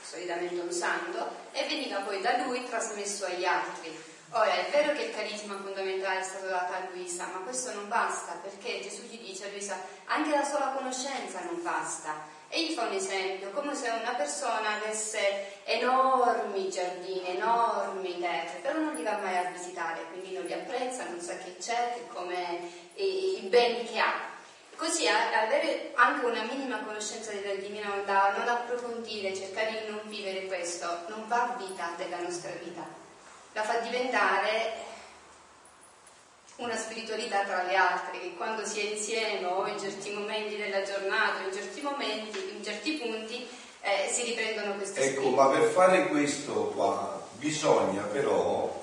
solitamente 0.00 0.60
un 0.60 0.70
santo, 0.70 1.34
e 1.50 1.66
veniva 1.66 1.98
poi 2.02 2.20
da 2.20 2.44
lui 2.44 2.64
trasmesso 2.64 3.26
agli 3.26 3.44
altri. 3.44 4.10
Ora 4.30 4.54
è 4.54 4.70
vero 4.70 4.92
che 4.94 5.06
il 5.06 5.14
carisma 5.14 5.58
fondamentale 5.60 6.20
è 6.20 6.22
stato 6.22 6.46
dato 6.46 6.72
a 6.74 6.86
Luisa, 6.92 7.26
ma 7.26 7.40
questo 7.40 7.74
non 7.74 7.88
basta 7.88 8.34
perché 8.40 8.80
Gesù 8.80 9.02
gli 9.02 9.18
dice 9.18 9.46
a 9.46 9.50
Luisa 9.50 9.76
anche 10.04 10.30
la 10.30 10.44
sola 10.44 10.68
conoscenza 10.68 11.40
non 11.40 11.60
basta. 11.60 12.31
E 12.54 12.66
gli 12.66 12.74
fa 12.74 12.82
un 12.82 12.92
esempio, 12.92 13.48
come 13.52 13.74
se 13.74 13.88
una 13.88 14.12
persona 14.12 14.74
avesse 14.74 15.62
enormi 15.64 16.68
giardini, 16.68 17.26
enormi 17.36 18.20
terre, 18.20 18.58
però 18.60 18.78
non 18.78 18.94
li 18.94 19.02
va 19.02 19.16
mai 19.22 19.38
a 19.38 19.50
visitare, 19.50 20.04
quindi 20.10 20.34
non 20.34 20.44
li 20.44 20.52
apprezza, 20.52 21.08
non 21.08 21.18
sa 21.18 21.34
che 21.38 21.56
c'è, 21.58 21.94
che 21.94 22.08
come 22.12 22.68
i, 22.96 23.40
beni 23.48 23.84
che 23.84 23.98
ha. 23.98 24.12
Così 24.76 25.08
avere 25.08 25.92
anche 25.94 26.26
una 26.26 26.42
minima 26.42 26.76
conoscenza 26.80 27.30
della 27.30 27.54
divina 27.54 27.88
volontà, 27.88 28.34
non 28.36 28.46
approfondire, 28.46 29.34
cercare 29.34 29.84
di 29.86 29.90
non 29.90 30.02
vivere 30.04 30.44
questo, 30.44 31.04
non 31.08 31.26
va 31.28 31.56
vita 31.56 31.94
della 31.96 32.18
nostra 32.18 32.50
vita. 32.62 32.86
la 33.54 33.62
fa 33.62 33.78
diventare 33.78 34.91
una 36.62 36.76
spiritualità 36.76 37.44
tra 37.44 37.64
le 37.64 37.74
altre, 37.74 38.20
che 38.20 38.34
quando 38.36 38.64
si 38.64 38.80
è 38.80 38.90
insieme 38.90 39.44
o 39.46 39.66
in 39.66 39.78
certi 39.78 40.12
momenti 40.12 40.56
della 40.56 40.82
giornata, 40.82 41.42
in 41.44 41.52
certi 41.52 41.80
momenti, 41.80 42.38
in 42.56 42.62
certi 42.62 42.92
punti, 42.92 43.46
eh, 43.80 44.08
si 44.10 44.22
riprendono 44.22 44.76
questi 44.76 45.00
ecco, 45.00 45.10
spiriti. 45.10 45.34
ma 45.34 45.48
per 45.48 45.62
fare 45.70 46.06
questo 46.06 46.52
qua 46.74 47.20
bisogna 47.38 48.02
però 48.02 48.80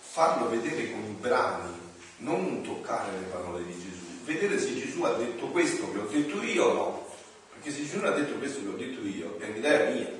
farlo 0.00 0.48
vedere 0.48 0.90
con 0.90 1.04
i 1.04 1.16
brani, 1.18 1.72
non 2.18 2.62
toccare 2.62 3.12
le 3.12 3.26
parole 3.26 3.64
di 3.64 3.72
Gesù, 3.72 4.24
vedere 4.24 4.58
se 4.58 4.74
Gesù 4.74 5.02
ha 5.04 5.12
detto 5.12 5.46
questo 5.46 5.90
che 5.92 5.98
ho 5.98 6.06
detto 6.06 6.42
io 6.42 6.64
o 6.64 6.72
no. 6.72 7.06
Perché 7.52 7.70
se 7.70 7.86
Gesù 7.86 8.04
ha 8.04 8.10
detto 8.10 8.34
questo 8.38 8.60
che 8.60 8.68
ho 8.68 8.76
detto 8.76 9.06
io, 9.06 9.36
è 9.38 9.46
un'idea 9.46 9.90
mia. 9.90 10.10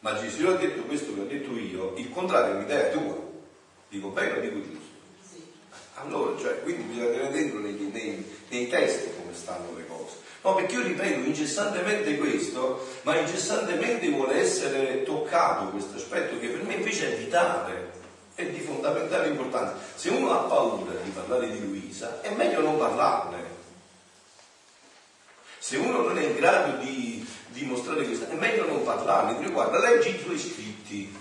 Ma 0.00 0.20
Gesù 0.20 0.46
ha 0.46 0.54
detto 0.54 0.82
questo 0.82 1.14
che 1.14 1.20
ho 1.20 1.26
detto 1.26 1.56
io, 1.56 1.94
il 1.96 2.10
contrario 2.10 2.52
è 2.52 2.56
un'idea 2.56 2.90
tua. 2.90 3.16
Dico 3.88 4.08
bene 4.08 4.38
o 4.38 4.40
dico 4.40 4.62
giusto? 4.62 4.81
Allora, 5.94 6.38
cioè, 6.40 6.62
quindi 6.62 6.82
bisogna 6.84 7.10
tenere 7.10 7.30
dentro 7.30 7.58
nei, 7.58 7.74
nei, 7.92 8.40
nei 8.48 8.68
testi 8.68 9.10
come 9.16 9.34
stanno 9.34 9.74
le 9.76 9.86
cose. 9.86 10.16
No, 10.42 10.54
perché 10.54 10.74
io 10.74 10.82
ripeto 10.82 11.20
incessantemente 11.20 12.16
questo, 12.18 12.84
ma 13.02 13.16
incessantemente 13.16 14.08
vuole 14.08 14.40
essere 14.40 15.04
toccato 15.04 15.66
questo 15.66 15.96
aspetto 15.96 16.38
che 16.40 16.48
per 16.48 16.62
me 16.64 16.74
invece 16.74 17.12
è 17.12 17.16
vitale, 17.16 17.92
è 18.34 18.44
di 18.46 18.58
fondamentale 18.58 19.28
importanza. 19.28 19.76
Se 19.94 20.08
uno 20.08 20.32
ha 20.32 20.44
paura 20.44 20.92
di 21.02 21.10
parlare 21.10 21.48
di 21.48 21.60
Luisa, 21.60 22.20
è 22.22 22.34
meglio 22.34 22.60
non 22.60 22.76
parlarne. 22.76 23.60
Se 25.58 25.76
uno 25.76 26.02
non 26.02 26.18
è 26.18 26.24
in 26.24 26.34
grado 26.34 26.82
di 26.82 27.24
dimostrare 27.48 28.04
questo, 28.04 28.28
è 28.28 28.34
meglio 28.34 28.66
non 28.66 28.82
parlarne. 28.82 29.38
Dire 29.38 29.50
guarda, 29.50 29.78
leggi 29.78 30.08
i 30.08 30.24
tuoi 30.24 30.38
scritti, 30.38 31.16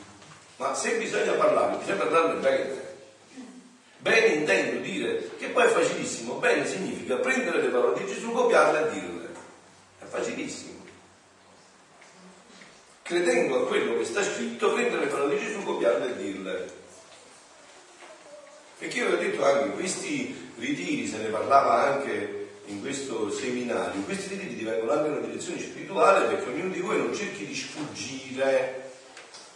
ma 0.56 0.74
se 0.74 0.98
bisogna 0.98 1.34
parlarne, 1.34 1.78
bisogna 1.78 1.98
parlarne 1.98 2.40
bene. 2.40 2.81
Bene 4.02 4.28
intendo 4.34 4.82
dire 4.82 5.30
che 5.38 5.50
poi 5.50 5.66
è 5.66 5.70
facilissimo. 5.70 6.36
Bene 6.36 6.66
significa 6.66 7.18
prendere 7.18 7.62
le 7.62 7.68
parole 7.68 8.00
di 8.00 8.12
Gesù, 8.12 8.32
copiarle 8.32 8.88
e 8.88 8.94
dirle. 8.94 9.30
È 10.00 10.06
facilissimo. 10.06 10.80
Credendo 13.04 13.62
a 13.62 13.68
quello 13.68 13.98
che 13.98 14.06
sta 14.06 14.24
scritto, 14.24 14.74
prendere 14.74 15.06
le 15.06 15.12
parole 15.12 15.38
di 15.38 15.46
Gesù, 15.46 15.62
copiarle 15.64 16.10
e 16.10 16.18
dirle. 16.18 16.80
Perché 18.80 18.98
io 18.98 19.08
vi 19.10 19.14
ho 19.14 19.18
detto 19.18 19.46
anche, 19.46 19.70
questi 19.76 20.50
ritiri, 20.58 21.08
se 21.08 21.18
ne 21.18 21.28
parlava 21.28 21.94
anche 21.94 22.50
in 22.66 22.82
questo 22.82 23.30
seminario, 23.30 24.02
questi 24.02 24.30
ritiri 24.30 24.56
divengono 24.56 24.94
anche 24.94 25.10
una 25.10 25.20
direzione 25.20 25.60
spirituale 25.60 26.26
perché 26.26 26.50
ognuno 26.50 26.74
di 26.74 26.80
voi 26.80 26.98
non 26.98 27.14
cerchi 27.14 27.46
di 27.46 27.54
sfuggire 27.54 28.91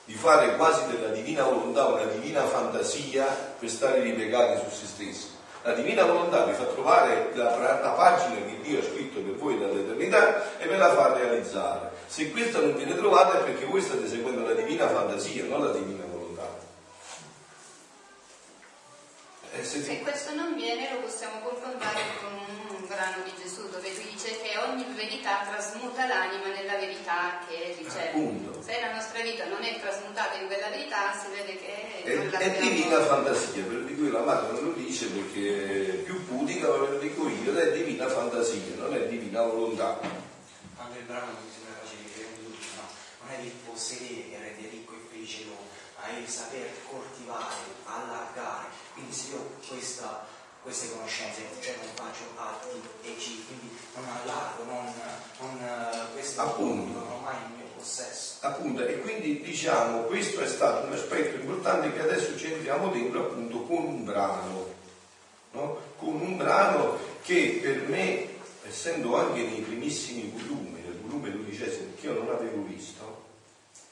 di 0.05 0.13
fare 0.13 0.55
quasi 0.55 0.85
della 0.87 1.09
divina 1.09 1.43
volontà 1.43 1.87
una 1.87 2.05
divina 2.05 2.45
fantasia 2.45 3.25
per 3.59 3.69
stare 3.69 4.01
ripiegati 4.01 4.61
su 4.63 4.75
se 4.75 4.85
stessi. 4.85 5.33
La 5.63 5.73
divina 5.73 6.05
volontà 6.05 6.45
vi 6.45 6.53
fa 6.53 6.65
trovare 6.65 7.31
la, 7.33 7.57
la, 7.57 7.89
pagina 7.89 8.35
che 8.45 8.59
Dio 8.61 8.79
ha 8.79 8.83
scritto 8.83 9.19
per 9.19 9.33
voi 9.33 9.57
dall'eternità 9.57 10.59
e 10.59 10.67
ve 10.67 10.77
la 10.77 10.93
fa 10.93 11.13
realizzare. 11.13 11.89
Se 12.05 12.29
questa 12.29 12.59
non 12.59 12.75
viene 12.75 12.95
trovata 12.95 13.39
è 13.39 13.43
perché 13.43 13.65
voi 13.65 13.81
state 13.81 14.07
seguendo 14.07 14.47
la 14.47 14.53
divina 14.53 14.87
fantasia, 14.87 15.45
non 15.45 15.65
la 15.65 15.71
divina 15.71 16.03
volontà. 16.07 16.47
Eh, 19.53 19.63
se, 19.75 19.83
se 19.83 19.99
questo 19.99 20.33
non 20.35 20.55
viene 20.55 20.89
lo 20.91 20.99
possiamo 20.99 21.39
confrontare 21.39 21.99
con 22.21 22.31
un 22.31 22.87
brano 22.87 23.23
di 23.23 23.31
Gesù 23.41 23.67
dove 23.69 23.91
dice 23.91 24.39
che 24.39 24.57
ogni 24.57 24.85
verità 24.95 25.43
trasmuta 25.49 26.07
l'anima 26.07 26.47
nella 26.47 26.75
verità 26.79 27.39
che 27.47 27.75
riceve. 27.77 28.09
Appunto 28.09 28.61
se 28.61 28.79
la 28.79 28.93
nostra 28.93 29.21
vita 29.21 29.45
non 29.45 29.63
è 29.63 29.79
trasmutata 29.79 30.39
in 30.39 30.47
quella 30.47 30.69
verità 30.69 31.11
si 31.11 31.27
vede 31.35 31.57
che 31.59 32.03
è, 32.03 32.37
è 32.37 32.59
divina 32.61 33.01
fantasia, 33.03 33.63
per 33.63 33.83
di 33.83 33.95
cui 33.95 34.11
la 34.11 34.21
madre 34.21 34.53
non 34.53 34.63
lo 34.63 34.71
dice 34.73 35.07
perché 35.07 36.03
più 36.05 36.25
pudica 36.25 36.71
ve 36.71 36.77
lo 36.77 36.97
dico 36.99 37.27
io, 37.27 37.57
è 37.57 37.71
divina 37.73 38.07
fantasia, 38.07 38.75
non 38.77 38.93
è 38.93 39.07
divina 39.07 39.41
volontà. 39.41 39.99
Quando 40.75 40.97
il 40.97 41.03
brano 41.05 41.31
mi 41.43 41.51
sembra 41.51 41.81
facile 41.83 42.07
che 42.13 42.27
no? 42.75 42.87
non 43.23 43.35
è 43.35 43.43
il 43.43 43.51
possedere 43.65 44.29
che 44.29 44.37
rende 44.39 44.69
ricco 44.69 44.93
e 44.93 44.97
felice 45.11 45.43
l'uomo, 45.43 45.67
ma 45.97 46.17
il 46.17 46.27
saper 46.27 46.71
coltivare, 46.89 47.55
allargare. 47.85 48.67
Quindi 48.93 49.13
se 49.13 49.31
io 49.31 49.57
questa 49.67 50.33
queste 50.65 50.89
conoscenze, 50.89 51.41
cioè 51.61 51.75
non 51.77 51.93
faccio 51.93 52.23
atti 52.37 52.81
e 53.03 53.15
ci, 53.19 53.45
quindi 53.45 53.77
non 53.93 54.03
allargo, 54.03 54.63
non, 54.63 54.91
non 55.39 55.61
eh, 55.61 56.11
questo 56.11 56.41
Appunto. 56.41 56.97
non 56.97 57.11
ho 57.11 57.19
mai 57.19 57.35
il 57.35 57.55
mio 57.55 57.65
possesso. 57.77 58.37
Appunto, 58.39 58.83
e 58.83 58.99
quindi 59.01 59.41
diciamo 59.43 60.01
questo 60.05 60.41
è 60.41 60.47
stato 60.47 60.87
un 60.87 60.93
aspetto 60.93 61.39
importante 61.39 61.93
che 61.93 62.01
adesso 62.01 62.35
ci 62.35 62.51
entriamo 62.51 62.89
dentro 62.89 63.25
appunto 63.25 63.61
con 63.61 63.85
un 63.85 64.05
brano, 64.05 64.73
no? 65.51 65.77
con 65.97 66.15
un 66.19 66.35
brano 66.35 66.97
che 67.21 67.59
per 67.61 67.87
me, 67.87 68.39
essendo 68.67 69.17
anche 69.17 69.41
nei 69.43 69.61
primissimi 69.61 70.33
volumi, 70.35 70.81
nel 70.81 70.99
volume 70.99 71.29
dodicesimo, 71.29 71.91
che 71.99 72.07
io 72.07 72.13
non 72.13 72.33
avevo 72.33 72.63
visto, 72.63 73.23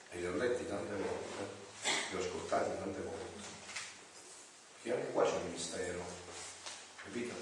e 0.09 0.17
li 0.17 0.25
ho 0.25 0.35
letti 0.37 0.67
tante 0.67 0.93
volte, 0.93 1.61
li 1.83 2.15
ho 2.15 2.19
ascoltati 2.19 2.69
tante 2.77 2.99
volte, 3.01 3.47
perché 4.81 4.97
anche 4.97 5.11
qua 5.11 5.23
c'è 5.23 5.35
un 5.35 5.51
mistero 5.51 6.21
Capito? 7.03 7.33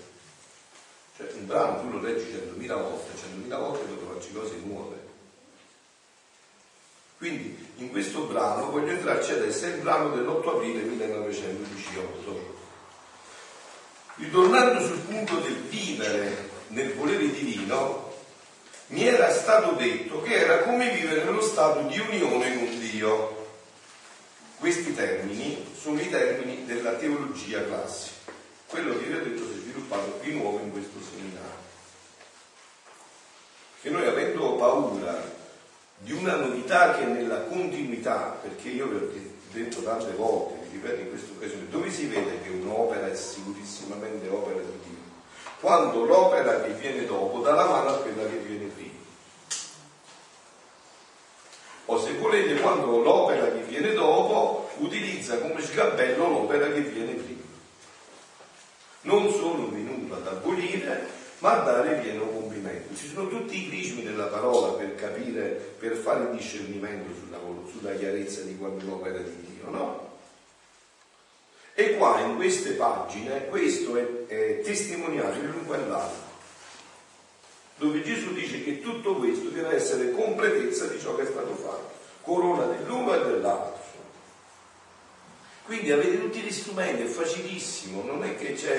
Cioè 1.15 1.31
un 1.33 1.45
brano 1.45 1.81
tu 1.81 1.89
lo 1.91 2.00
leggi 2.01 2.31
centomila 2.31 2.75
volte, 2.75 3.17
centomila 3.17 3.57
volte 3.57 3.86
puoi 3.86 3.98
trovarci 3.98 4.33
cose 4.33 4.55
nuove. 4.63 5.10
Quindi 7.17 7.74
in 7.77 7.89
questo 7.91 8.24
brano 8.24 8.71
voglio 8.71 8.91
entrarci 8.91 9.31
adesso, 9.31 9.65
è 9.65 9.69
il 9.69 9.81
brano 9.81 10.10
dell'8 10.10 10.48
aprile 10.50 10.81
1918. 10.81 12.60
Ritornando 14.15 14.83
sul 14.83 15.00
punto 15.00 15.36
del 15.36 15.55
vivere 15.55 16.50
nel 16.69 16.93
volere 16.95 17.29
divino, 17.31 18.13
mi 18.88 19.07
era 19.07 19.31
stato 19.31 19.74
detto 19.74 20.21
che 20.21 20.33
era 20.33 20.63
come 20.63 20.89
vivere 20.89 21.24
nello 21.24 21.41
stato 21.41 21.81
di 21.88 22.00
unione 22.00 22.55
con 22.55 22.79
Dio. 22.79 23.39
Questi 24.62 24.94
termini 24.94 25.65
sono 25.75 26.00
i 26.00 26.08
termini 26.08 26.65
della 26.68 26.91
teologia 26.91 27.65
classica. 27.65 28.32
Quello 28.68 28.96
che 29.00 29.06
vi 29.06 29.15
ho 29.15 29.24
detto 29.24 29.44
si 29.48 29.53
è 29.53 29.62
sviluppato 29.62 30.20
di 30.22 30.34
nuovo 30.34 30.60
in 30.60 30.72
questo 30.72 31.00
seminario. 31.01 31.65
Che 33.82 33.89
noi 33.89 34.06
avendo 34.06 34.58
paura 34.58 35.20
di 35.98 36.12
una 36.12 36.36
novità 36.36 36.94
che 36.94 37.01
è 37.01 37.08
nella 37.08 37.41
continuità, 37.46 38.38
perché 38.39 38.70
io 38.70 38.86
vi 38.86 38.96
ho 38.98 39.12
detto 39.51 39.82
tante 39.82 40.12
volte, 40.12 40.68
vi 40.70 40.77
ripeto 40.77 41.01
in 41.01 41.10
questa 41.10 41.32
occasione, 41.32 41.68
dove 41.68 41.89
si 41.89 42.06
vede 42.06 42.44
che 42.44 42.50
un'opera 42.50 43.10
è 43.10 43.15
sicurissimamente 43.15 44.30
opera 44.30 44.60
di 44.60 44.77
Dio? 44.84 45.00
Quando 45.60 46.06
l'opera 46.06 46.62
che 46.62 46.74
viene 46.74 47.08
dopo 47.08 47.39
dà 47.39 47.53
la 47.53 47.65
mano 47.65 47.89
a 47.89 47.98
quella 47.98 48.30
che 48.30 48.38
viene 48.38 48.65
prima. 48.65 49.00
O 51.91 52.00
se 52.00 52.13
volete, 52.13 52.62
quando 52.62 53.01
l'opera 53.01 53.51
che 53.51 53.63
viene 53.63 53.91
dopo 53.91 54.31
utilizza 54.84 55.40
come 55.40 55.62
sgabello 55.62 56.28
l'opera 56.28 56.72
che 56.72 56.82
viene 56.82 57.14
prima 57.14 57.42
non 59.02 59.32
sono 59.32 59.70
venuto 59.70 60.16
ad 60.16 60.28
abolire, 60.28 61.08
ma 61.40 61.62
a 61.62 61.64
dare 61.64 62.00
pieno 62.02 62.26
compimento. 62.26 62.96
Ci 62.96 63.08
sono 63.08 63.28
tutti 63.28 63.64
i 63.64 63.68
crismi 63.70 64.04
della 64.04 64.28
parola 64.28 64.74
per 64.74 64.96
capire, 64.96 65.76
per 65.80 65.96
fare 65.96 66.30
discernimento 66.32 67.12
sulla, 67.16 67.40
sulla 67.72 67.96
chiarezza 67.96 68.42
di 68.42 68.58
quell'opera 68.58 69.18
di 69.18 69.36
Dio, 69.48 69.70
no? 69.70 70.10
E 71.74 71.96
qua 71.96 72.20
in 72.20 72.36
queste 72.36 72.74
pagine 72.74 73.48
questo 73.48 73.96
è, 73.96 74.26
è 74.28 74.62
testimoniato 74.62 75.40
l'uno 75.40 75.74
e 75.74 75.88
l'altro, 75.88 76.30
dove 77.78 78.04
Gesù 78.04 78.34
dice 78.34 78.64
che 78.64 78.82
tutto 78.82 79.16
questo 79.16 79.50
deve 79.50 79.76
essere 79.76 80.12
completezza 80.12 80.86
di 80.88 81.00
ciò 81.00 81.16
che 81.16 81.24
è 81.24 81.26
stato 81.26 81.56
fatto, 81.56 81.92
corona 82.22 82.66
dell'uno 82.66 83.16
e 83.16 83.26
dell'altro. 83.26 83.71
Quindi 85.72 85.90
avete 85.90 86.20
tutti 86.20 86.42
gli 86.42 86.51
strumenti, 86.51 87.04
è 87.04 87.06
facilissimo, 87.06 88.04
non 88.04 88.25
è 88.25 88.36
che 88.36 88.56
c'è, 88.56 88.75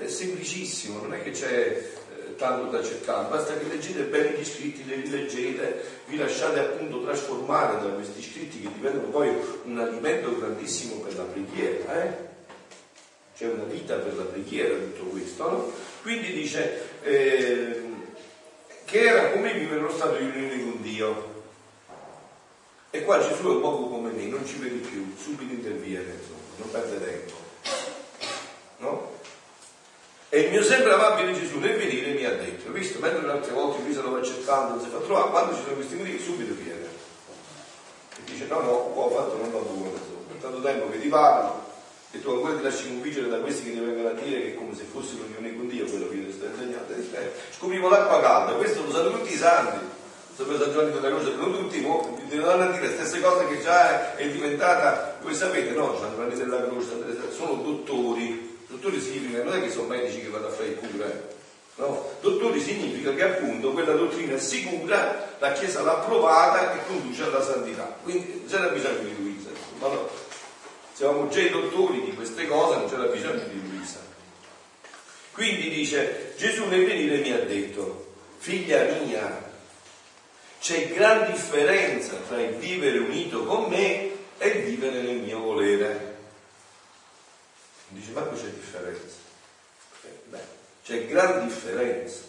è 0.00 0.08
semplicissimo, 0.08 1.00
non 1.00 1.14
è 1.14 1.22
che 1.22 1.30
c'è 1.30 1.68
eh, 1.68 2.34
tanto 2.34 2.68
da 2.68 2.82
cercare, 2.82 3.28
basta 3.28 3.56
che 3.56 3.68
leggete 3.68 4.02
bene 4.02 4.36
gli 4.36 4.44
scritti, 4.44 4.84
li 4.84 5.02
rileggete, 5.02 5.84
vi 6.06 6.16
lasciate 6.16 6.58
appunto 6.58 7.04
trasformare 7.04 7.80
da 7.80 7.90
questi 7.90 8.20
scritti 8.20 8.60
che 8.60 8.70
diventano 8.74 9.06
poi 9.10 9.32
un 9.66 9.78
alimento 9.78 10.36
grandissimo 10.36 10.96
per 10.96 11.14
la 11.14 11.22
preghiera, 11.22 12.02
eh? 12.02 12.12
c'è 13.36 13.46
una 13.46 13.62
vita 13.62 13.94
per 13.98 14.16
la 14.16 14.24
preghiera 14.24 14.74
tutto 14.74 15.04
questo, 15.10 15.48
no? 15.48 15.72
Quindi 16.02 16.32
dice 16.32 16.88
eh, 17.04 17.82
che 18.84 19.00
era 19.00 19.30
come 19.30 19.52
vivere 19.52 19.80
lo 19.80 19.92
stato 19.92 20.16
di 20.16 20.24
unione 20.24 20.60
con 20.60 20.82
Dio. 20.82 21.31
E 22.94 23.04
qua 23.04 23.18
Gesù 23.18 23.42
è 23.44 23.54
un 23.54 23.60
poco 23.62 23.88
come 23.88 24.10
me, 24.10 24.26
non 24.26 24.44
ci 24.44 24.58
vedi 24.58 24.76
più, 24.76 25.14
subito 25.16 25.50
interviene, 25.50 26.12
insomma, 26.12 26.40
non 26.56 26.70
perde 26.70 27.02
tempo. 27.02 27.32
No? 28.76 29.12
E 30.28 30.40
il 30.40 30.50
mio 30.50 30.62
sempre 30.62 30.92
amabile 30.92 31.32
Gesù 31.32 31.58
nel 31.58 31.78
venire 31.78 32.12
mi 32.12 32.26
ha 32.26 32.34
detto, 32.34 32.70
visto, 32.70 32.98
mentre 32.98 33.24
le 33.24 33.32
altre 33.32 33.54
volte 33.54 33.82
lui 33.82 33.94
se 33.94 34.02
lo 34.02 34.10
va 34.10 34.22
cercando, 34.22 34.74
non 34.74 34.84
si 34.84 34.90
fa 34.90 34.98
trovare, 34.98 35.30
quando 35.30 35.54
ci 35.54 35.62
sono 35.62 35.74
questi 35.76 35.94
motivi 35.94 36.18
subito 36.18 36.52
viene. 36.52 36.84
E 36.84 38.20
dice 38.26 38.46
no, 38.48 38.60
no, 38.60 38.70
qua 38.92 39.04
ho 39.04 39.10
fatto 39.10 39.38
non 39.38 39.50
buono, 39.50 39.68
insomma, 39.68 40.18
ho 40.18 40.24
portato 40.28 40.60
tempo 40.60 40.90
che 40.90 41.00
ti 41.00 41.08
parlo 41.08 41.64
e 42.10 42.20
tu 42.20 42.28
ancora 42.28 42.56
ti 42.56 42.62
lasci 42.62 42.88
convincere 42.88 43.28
da 43.28 43.38
questi 43.38 43.64
che 43.64 43.70
ti 43.72 43.78
vengono 43.78 44.08
a 44.08 44.12
dire 44.12 44.42
che 44.42 44.48
è 44.48 44.54
come 44.54 44.74
se 44.74 44.84
fosse 44.84 45.14
l'unione 45.16 45.56
con 45.56 45.66
Dio 45.66 45.86
quello 45.86 46.10
che 46.10 46.14
io 46.16 46.26
ti 46.26 46.32
sto 46.32 46.44
insegnando. 46.44 46.92
Eh, 46.92 47.32
scopriamo 47.56 47.88
l'acqua 47.88 48.20
calda, 48.20 48.52
questo 48.52 48.84
lo 48.84 48.92
sanno 48.92 49.12
tutti 49.12 49.32
i 49.32 49.36
santi. 49.36 49.91
Sapete 50.34 50.62
San 50.62 50.72
Giovanni 50.72 50.98
Croce, 50.98 51.34
non 51.36 51.52
tutti, 51.52 51.80
mo, 51.80 52.18
ti 52.28 52.36
danno 52.36 52.62
a 52.62 52.66
dire 52.72 52.86
le 52.86 52.94
stesse 52.94 53.20
cose 53.20 53.46
che 53.48 53.60
già 53.60 54.16
è 54.16 54.28
diventata, 54.28 55.18
voi 55.20 55.34
sapete, 55.34 55.70
no, 55.72 55.96
San 55.98 56.10
Giovanni 56.12 56.34
della 56.34 56.64
Croce, 56.64 56.88
sono 57.36 57.54
dottori, 57.62 58.58
dottori 58.66 58.98
significa, 58.98 59.42
non 59.42 59.54
è 59.54 59.60
che 59.60 59.70
sono 59.70 59.88
medici 59.88 60.22
che 60.22 60.28
vanno 60.28 60.46
a 60.46 60.50
fare 60.50 60.74
cura, 60.74 61.06
eh. 61.06 61.40
No? 61.74 62.10
Dottori 62.20 62.60
significa 62.60 63.14
che 63.14 63.22
appunto 63.22 63.72
quella 63.72 63.94
dottrina 63.94 64.34
è 64.34 64.38
sicura, 64.38 65.36
la 65.38 65.52
Chiesa 65.52 65.82
l'ha 65.82 66.00
approvata 66.00 66.74
e 66.74 66.86
conduce 66.86 67.24
alla 67.24 67.42
santità. 67.42 67.96
Quindi 68.02 68.28
non 68.28 68.46
c'era 68.46 68.68
bisogno 68.68 68.98
di 68.98 69.16
Luisa. 69.16 69.48
Ma 69.78 69.88
no, 69.88 70.08
siamo 70.92 71.28
già 71.28 71.40
i 71.40 71.50
dottori 71.50 72.04
di 72.04 72.14
queste 72.14 72.46
cose, 72.46 72.76
non 72.76 72.88
c'era 72.90 73.04
bisogno 73.04 73.44
di 73.44 73.68
Luisa. 73.68 74.00
Quindi 75.32 75.70
dice, 75.70 76.34
Gesù 76.36 76.66
nel 76.66 76.84
venire 76.84 77.18
mi 77.18 77.32
ha 77.32 77.40
detto, 77.40 78.12
figlia 78.36 78.84
mia, 79.02 79.51
c'è 80.62 80.92
gran 80.92 81.28
differenza 81.32 82.14
tra 82.28 82.40
il 82.40 82.54
vivere 82.54 82.98
unito 82.98 83.44
con 83.44 83.64
me 83.64 84.12
e 84.38 84.46
il 84.46 84.62
vivere 84.64 85.02
nel 85.02 85.16
mio 85.16 85.40
volere. 85.40 86.16
Dice, 87.88 88.12
ma 88.12 88.20
qui 88.20 88.40
c'è 88.40 88.46
differenza. 88.46 89.16
Eh, 90.04 90.20
beh, 90.26 90.38
c'è 90.84 91.06
gran 91.08 91.48
differenza. 91.48 92.20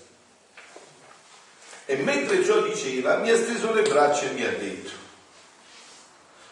E 1.86 1.96
mentre 1.98 2.44
ciò 2.44 2.62
diceva, 2.62 3.18
mi 3.18 3.30
ha 3.30 3.38
steso 3.38 3.72
le 3.72 3.84
braccia 3.84 4.26
e 4.26 4.32
mi 4.32 4.44
ha 4.44 4.52
detto, 4.52 4.92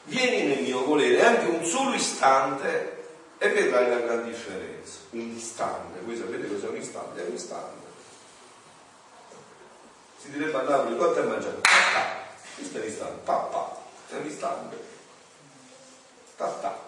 vieni 0.03 0.43
nel 0.43 0.61
mio 0.61 0.85
volere 0.85 1.25
anche 1.25 1.47
un 1.47 1.65
solo 1.65 1.95
istante 1.95 3.05
e 3.39 3.49
vedrai 3.49 3.89
la 3.89 3.99
gran 4.01 4.23
differenza. 4.23 4.99
Un 5.11 5.33
istante, 5.35 5.99
voi 6.01 6.15
sapete 6.15 6.47
cos'è 6.47 6.67
un 6.67 6.77
istante? 6.77 7.23
È 7.23 7.27
un 7.27 7.33
istante. 7.33 7.80
Si 10.21 10.29
direbbe 10.29 10.55
a 10.55 10.61
Napoli, 10.61 10.97
quanto 10.97 11.19
hai 11.19 11.27
mangiato? 11.27 11.61
Papà. 11.61 12.27
Questo 12.53 12.77
è 12.77 12.81
un 12.81 12.87
istante, 12.87 13.21
papà. 13.23 13.77
È 14.07 14.15
un 14.17 14.25
istante. 14.27 14.83
Papà. 16.35 16.79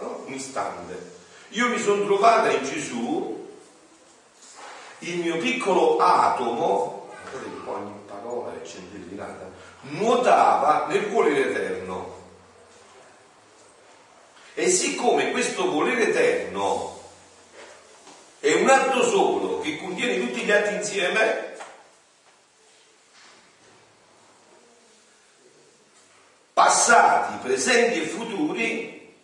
No? 0.00 0.22
Un 0.26 0.32
istante. 0.32 1.18
Io 1.50 1.68
mi 1.68 1.78
sono 1.78 2.04
trovata 2.04 2.50
in 2.50 2.64
Gesù 2.64 3.48
il 4.98 5.18
mio 5.18 5.38
piccolo 5.38 5.98
atomo, 5.98 7.08
ogni 7.66 8.00
parola 8.06 8.52
è 8.60 8.66
centellinata, 8.66 9.48
nuotava 9.82 10.86
nel 10.88 11.08
volere 11.10 11.50
eterno. 11.50 12.18
E 14.54 14.68
siccome 14.68 15.30
questo 15.30 15.70
volere 15.70 16.08
eterno 16.08 17.00
è 18.40 18.52
un 18.54 18.68
atto 18.68 19.04
solo 19.04 19.60
che 19.60 19.78
contiene 19.78 20.18
tutti 20.18 20.42
gli 20.42 20.50
atti 20.50 20.74
insieme, 20.74 21.50
passati, 26.52 27.29
presenti 27.42 28.02
e 28.02 28.06
futuri, 28.06 29.14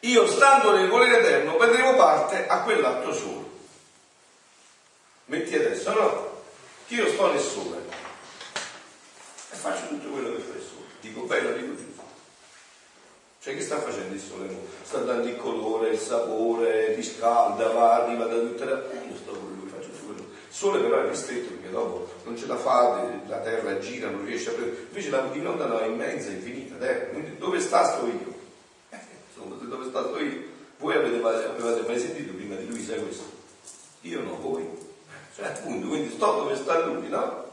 io 0.00 0.26
stando 0.28 0.72
nel 0.72 0.88
volere 0.88 1.18
eterno 1.18 1.56
prendevo 1.56 1.96
parte 1.96 2.46
a 2.46 2.62
quell'atto 2.62 3.12
solo. 3.12 3.50
Metti 5.26 5.56
adesso, 5.56 5.92
no? 5.92 6.42
Che 6.86 6.94
io 6.94 7.08
sto 7.08 7.32
nel 7.32 7.40
sole 7.40 7.78
e 9.50 9.56
faccio 9.56 9.88
tutto 9.88 10.08
quello 10.10 10.36
che 10.36 10.42
fa 10.42 10.56
il 10.56 10.62
sole. 10.62 10.84
Dico 11.00 11.22
bello, 11.22 11.56
dico 11.56 11.74
giusto. 11.74 12.04
Cioè 13.40 13.54
che 13.54 13.62
sta 13.62 13.80
facendo 13.80 14.14
il 14.14 14.20
sole? 14.20 14.56
Sta 14.82 14.98
dando 14.98 15.28
il 15.28 15.36
colore, 15.36 15.90
il 15.90 15.98
sapore, 15.98 16.94
riscalda, 16.94 17.68
va, 17.70 18.02
arriva 18.02 18.26
da 18.26 18.34
tutte 18.34 18.64
le... 18.64 18.72
Io 19.08 19.16
sto 19.16 19.32
con 19.32 19.56
lui, 19.58 19.68
faccio 19.68 19.88
tutto 19.90 20.04
quello. 20.04 20.20
Il 20.45 20.45
sole 20.56 20.80
però 20.80 21.02
è 21.02 21.08
ristretto 21.08 21.52
perché 21.52 21.70
dopo 21.70 22.08
non 22.24 22.34
ce 22.34 22.46
la 22.46 22.56
fa, 22.56 23.06
la 23.26 23.40
terra 23.40 23.78
gira, 23.78 24.08
non 24.08 24.24
riesce 24.24 24.48
a 24.48 24.52
prendere. 24.54 24.86
Invece 24.88 25.10
la 25.10 25.20
divinità 25.20 25.66
no, 25.66 25.78
è 25.80 25.86
immensa, 25.86 26.30
infinita 26.30 26.76
terra. 26.76 27.10
Quindi 27.10 27.36
dove 27.36 27.60
sta 27.60 27.84
sto 27.84 28.06
io? 28.06 28.34
Eh, 28.88 28.98
insomma, 29.28 29.56
dove 29.56 29.84
sta 29.88 30.02
sto 30.02 30.18
io? 30.18 30.54
Voi 30.78 30.94
avete, 30.94 31.22
avete 31.22 31.86
mai 31.86 31.98
sentito 31.98 32.32
prima 32.32 32.54
di 32.54 32.66
lui, 32.68 32.82
sai 32.82 33.02
questo? 33.02 33.24
Io 34.02 34.22
no, 34.22 34.38
voi. 34.40 34.66
Cioè, 35.34 35.46
appunto, 35.46 35.88
quindi 35.88 36.10
sto 36.14 36.32
dove 36.32 36.56
sta 36.56 36.86
lui, 36.86 37.08
no? 37.08 37.44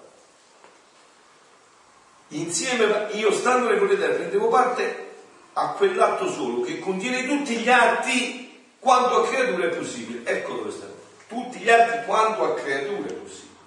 Insieme, 2.30 3.10
io 3.12 3.34
stando 3.34 3.68
nel 3.68 3.80
volere 3.80 4.14
prendevo 4.14 4.48
parte 4.48 5.12
a 5.54 5.74
quell'atto 5.74 6.32
solo 6.32 6.62
che 6.62 6.80
contiene 6.80 7.28
tutti 7.28 7.58
gli 7.58 7.70
atti 7.70 8.62
quanto 8.80 9.24
a 9.24 9.28
creatura 9.28 9.66
è 9.66 9.76
possibile. 9.76 10.22
Ecco 10.24 10.54
dove 10.54 10.72
sta. 10.72 10.93
Tutti 11.34 11.58
gli 11.58 11.70
atti 11.70 12.06
quanto 12.06 12.44
a 12.44 12.54
creatura 12.54 13.10
è 13.10 13.14
possibile. 13.14 13.58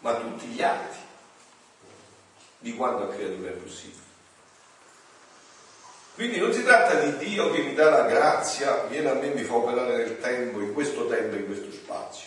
Ma 0.00 0.14
tutti 0.14 0.46
gli 0.46 0.60
atti 0.60 0.98
di 2.58 2.74
quanto 2.74 3.04
a 3.04 3.08
creatura 3.08 3.50
è 3.50 3.52
possibile. 3.52 4.02
Quindi 6.14 6.38
non 6.38 6.52
si 6.52 6.64
tratta 6.64 6.94
di 6.94 7.16
Dio 7.18 7.52
che 7.52 7.60
mi 7.60 7.74
dà 7.74 7.88
la 7.88 8.02
grazia, 8.02 8.82
viene 8.88 9.10
a 9.10 9.14
me 9.14 9.30
e 9.30 9.34
mi 9.34 9.44
fa 9.44 9.54
operare 9.54 9.96
nel 9.96 10.18
tempo, 10.18 10.60
in 10.60 10.72
questo 10.72 11.06
tempo, 11.06 11.36
in 11.36 11.46
questo 11.46 11.70
spazio. 11.70 12.26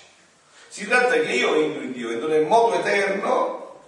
Si 0.70 0.88
tratta 0.88 1.20
che 1.20 1.32
io 1.34 1.56
entro 1.56 1.82
in 1.82 1.92
Dio, 1.92 2.12
entro 2.12 2.30
nel 2.30 2.46
modo 2.46 2.76
eterno 2.76 3.82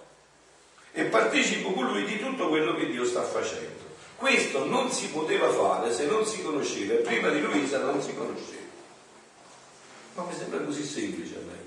e 0.92 1.04
partecipo 1.04 1.72
con 1.72 1.86
Lui 1.86 2.04
di 2.04 2.18
tutto 2.18 2.48
quello 2.48 2.74
che 2.74 2.90
Dio 2.90 3.06
sta 3.06 3.22
facendo. 3.22 3.80
Questo 4.16 4.66
non 4.66 4.90
si 4.90 5.08
poteva 5.08 5.48
fare 5.50 5.90
se 5.94 6.04
non 6.04 6.26
si 6.26 6.42
conosceva 6.42 6.96
prima 6.96 7.30
di 7.30 7.40
Luisa 7.40 7.78
non 7.78 8.02
si 8.02 8.14
conosceva. 8.14 8.71
Ma 10.14 10.24
mi 10.24 10.34
sembra 10.34 10.60
così 10.60 10.84
semplice 10.84 11.36
a 11.36 11.40
me. 11.40 11.58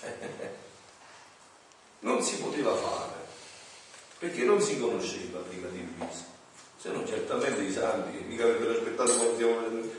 Cioè, 0.00 0.30
non 2.00 2.22
si 2.22 2.36
poteva 2.36 2.74
fare 2.74 3.18
perché 4.18 4.44
non 4.44 4.60
si 4.60 4.78
conosceva 4.78 5.40
prima 5.40 5.68
di 5.68 5.86
Luisa 5.96 6.30
se 6.80 6.88
non 6.88 7.06
certamente 7.06 7.60
i 7.60 7.70
santi 7.70 8.24
mica 8.26 8.44
avrebbero 8.44 8.70
aspettato 8.70 9.12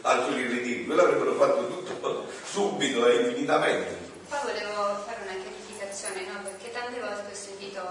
altro 0.01 0.33
che 0.33 0.47
ridicolo, 0.47 0.95
l'avrebbero 0.95 1.35
fatto 1.35 1.67
tutto 1.67 2.25
subito 2.43 3.05
e 3.05 3.27
infinitamente. 3.27 4.09
Poi 4.27 4.39
volevo 4.41 4.95
fare 5.05 5.21
una 5.21 5.43
chiarificazione, 5.43 6.25
no? 6.25 6.41
perché 6.41 6.71
tante 6.71 6.99
volte 6.99 7.31
ho 7.31 7.35
sentito 7.35 7.81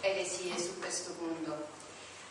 eresie 0.00 0.56
su 0.56 0.78
questo 0.78 1.10
punto. 1.14 1.66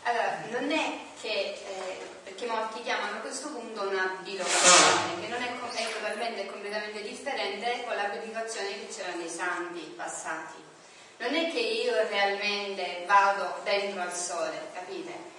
Allora, 0.04 0.42
non 0.52 0.70
è 0.70 1.00
che, 1.20 1.28
eh, 1.28 1.98
perché 2.40 2.46
molti 2.46 2.82
chiamano 2.82 3.20
questo 3.20 3.48
punto 3.50 3.82
una 3.82 4.16
bilocazione, 4.22 5.20
che 5.20 5.28
non 5.28 5.42
è, 5.42 5.52
è 5.74 5.92
totalmente 5.92 6.40
e 6.40 6.46
completamente 6.46 7.02
differente 7.02 7.84
con 7.84 7.94
la 7.94 8.04
predicazione 8.04 8.68
che 8.68 8.88
c'erano 8.88 9.18
nei 9.18 9.28
santi 9.28 9.80
passati. 9.94 10.54
Non 11.18 11.34
è 11.34 11.50
che 11.50 11.58
io 11.58 11.92
realmente 12.08 13.04
vado 13.06 13.60
dentro 13.62 14.00
al 14.00 14.14
sole, 14.14 14.58
capite? 14.72 15.38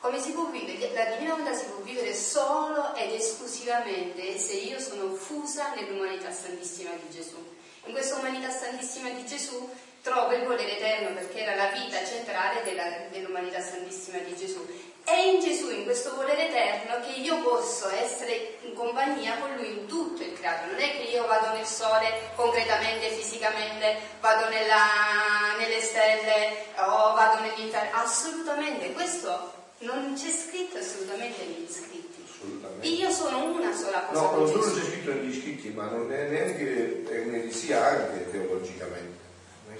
Come 0.00 0.20
si 0.20 0.32
può 0.32 0.44
vivere? 0.50 0.92
La 0.92 1.06
divina 1.06 1.34
volontà 1.36 1.54
si 1.54 1.64
può 1.66 1.76
vivere 1.76 2.14
solo 2.14 2.94
ed 2.96 3.12
esclusivamente 3.12 4.36
se 4.36 4.52
io 4.52 4.78
sono 4.78 5.14
fusa 5.14 5.72
nell'umanità 5.74 6.30
santissima 6.30 6.90
di 6.90 7.08
Gesù. 7.10 7.36
In 7.84 7.92
questa 7.92 8.16
umanità 8.16 8.50
santissima 8.50 9.08
di 9.08 9.24
Gesù 9.24 9.70
trovo 10.02 10.34
il 10.34 10.44
volere 10.44 10.76
eterno 10.76 11.14
perché 11.14 11.44
era 11.44 11.54
la 11.54 11.70
vita 11.70 12.04
centrale 12.04 12.62
della, 12.62 13.06
dell'umanità 13.10 13.60
santissima 13.62 14.18
di 14.18 14.36
Gesù. 14.36 14.91
È 15.04 15.16
in 15.16 15.40
Gesù, 15.40 15.70
in 15.70 15.84
questo 15.84 16.14
volere 16.14 16.48
eterno, 16.48 17.04
che 17.04 17.12
io 17.18 17.38
posso 17.42 17.88
essere 17.88 18.58
in 18.62 18.74
compagnia 18.74 19.36
con 19.38 19.54
Lui 19.56 19.78
in 19.78 19.86
tutto 19.86 20.22
il 20.22 20.32
creato. 20.32 20.70
Non 20.70 20.80
è 20.80 20.92
che 20.92 21.10
io 21.10 21.26
vado 21.26 21.52
nel 21.56 21.66
sole 21.66 22.30
concretamente, 22.36 23.08
fisicamente, 23.08 23.96
vado 24.20 24.48
nella, 24.48 25.56
nelle 25.58 25.80
stelle 25.80 26.66
o 26.76 27.14
vado 27.14 27.42
nell'inferno. 27.42 27.98
Assolutamente, 27.98 28.92
questo 28.92 29.52
non 29.78 30.14
c'è 30.14 30.30
scritto 30.30 30.78
assolutamente 30.78 31.44
negli 31.44 31.68
scritti. 31.68 32.24
Assolutamente. 32.24 32.86
Io 32.86 33.10
sono 33.10 33.44
una 33.44 33.74
sola 33.74 34.00
cosa. 34.02 34.20
No, 34.20 34.36
non 34.36 34.48
solo 34.48 34.72
c'è 34.72 34.84
scritto 34.84 35.12
negli 35.12 35.40
scritti, 35.40 35.68
ma 35.70 35.86
non 35.86 36.12
è 36.12 36.28
neanche 36.28 37.04
è 37.08 37.20
un'eresia 37.24 37.84
anche 37.84 38.30
teologicamente. 38.30 39.20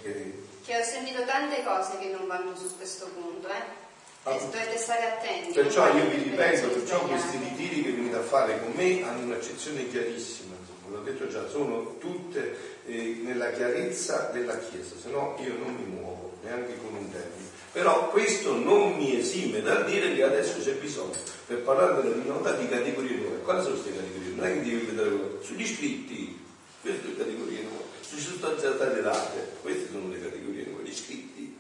Che... 0.03 0.45
che... 0.65 0.77
ho 0.77 0.83
sentito 0.83 1.25
tante 1.25 1.63
cose 1.63 1.99
che 1.99 2.09
non 2.09 2.27
vanno 2.27 2.57
su 2.57 2.77
questo 2.77 3.07
punto, 3.07 3.49
eh? 3.49 3.91
Ah. 4.25 4.39
dovete 4.39 4.77
stare 4.77 5.05
attenti. 5.05 5.53
Perciò 5.53 5.93
io 5.97 6.09
vi 6.09 6.23
ripeto, 6.23 6.69
perciò 6.69 7.01
questi 7.07 7.39
ritiri 7.39 7.83
che 7.83 7.91
venite 7.91 8.17
a 8.17 8.23
fare 8.23 8.61
con 8.61 8.71
me 8.73 9.03
hanno 9.03 9.25
un'accezione 9.25 9.89
chiarissima, 9.89 10.55
l'ho 10.89 11.01
detto 11.01 11.27
già, 11.27 11.49
sono 11.49 11.97
tutte 11.99 12.57
eh, 12.87 13.21
nella 13.23 13.51
chiarezza 13.51 14.31
della 14.33 14.57
Chiesa, 14.59 14.95
se 15.01 15.11
no 15.11 15.37
io 15.41 15.55
non 15.59 15.75
mi 15.75 15.87
muovo, 15.87 16.37
neanche 16.43 16.77
con 16.79 16.95
un 16.95 17.11
termine. 17.11 17.51
Però 17.73 18.11
questo 18.11 18.55
non 18.55 18.95
mi 18.97 19.19
esime 19.19 19.61
dal 19.61 19.87
dire 19.87 20.15
che 20.15 20.23
adesso 20.23 20.61
c'è 20.61 20.75
bisogno, 20.75 21.17
per 21.47 21.63
parlare 21.63 22.03
della 22.03 22.15
divinità, 22.15 22.53
di 22.53 22.69
categorie 22.69 23.17
nuove. 23.17 23.41
Quali 23.41 23.63
sono 23.63 23.75
queste 23.75 23.97
categorie? 23.97 24.35
Non 24.35 24.47
è 24.47 24.53
che 24.53 24.63
devi 24.63 24.85
vedere 24.85 25.39
sugli 25.41 25.67
scritti, 25.67 26.39
queste 26.81 27.01
sono 27.01 27.13
le 27.13 27.19
categorie 27.19 27.63
nuove, 27.63 27.85
sulle 28.03 28.21
sostanzialità 28.21 28.85
date, 28.85 29.49
queste 29.63 29.89
sono 29.91 30.09
le 30.11 30.21
categorie 30.21 30.67
nuove, 30.67 30.85
gli 30.85 30.95
scritti. 30.95 31.57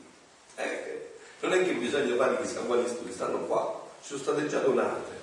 Eh, 0.57 1.02
non 1.43 1.53
è 1.53 1.57
neanche 1.57 1.73
bisogno 1.75 2.17
fare 2.17 2.41
chissà 2.41 2.61
quali 2.61 2.87
studi, 2.87 3.13
stanno 3.13 3.39
qua, 3.47 3.83
ci 4.01 4.09
sono 4.09 4.21
state 4.21 4.47
già 4.47 4.61
donate. 4.61 5.21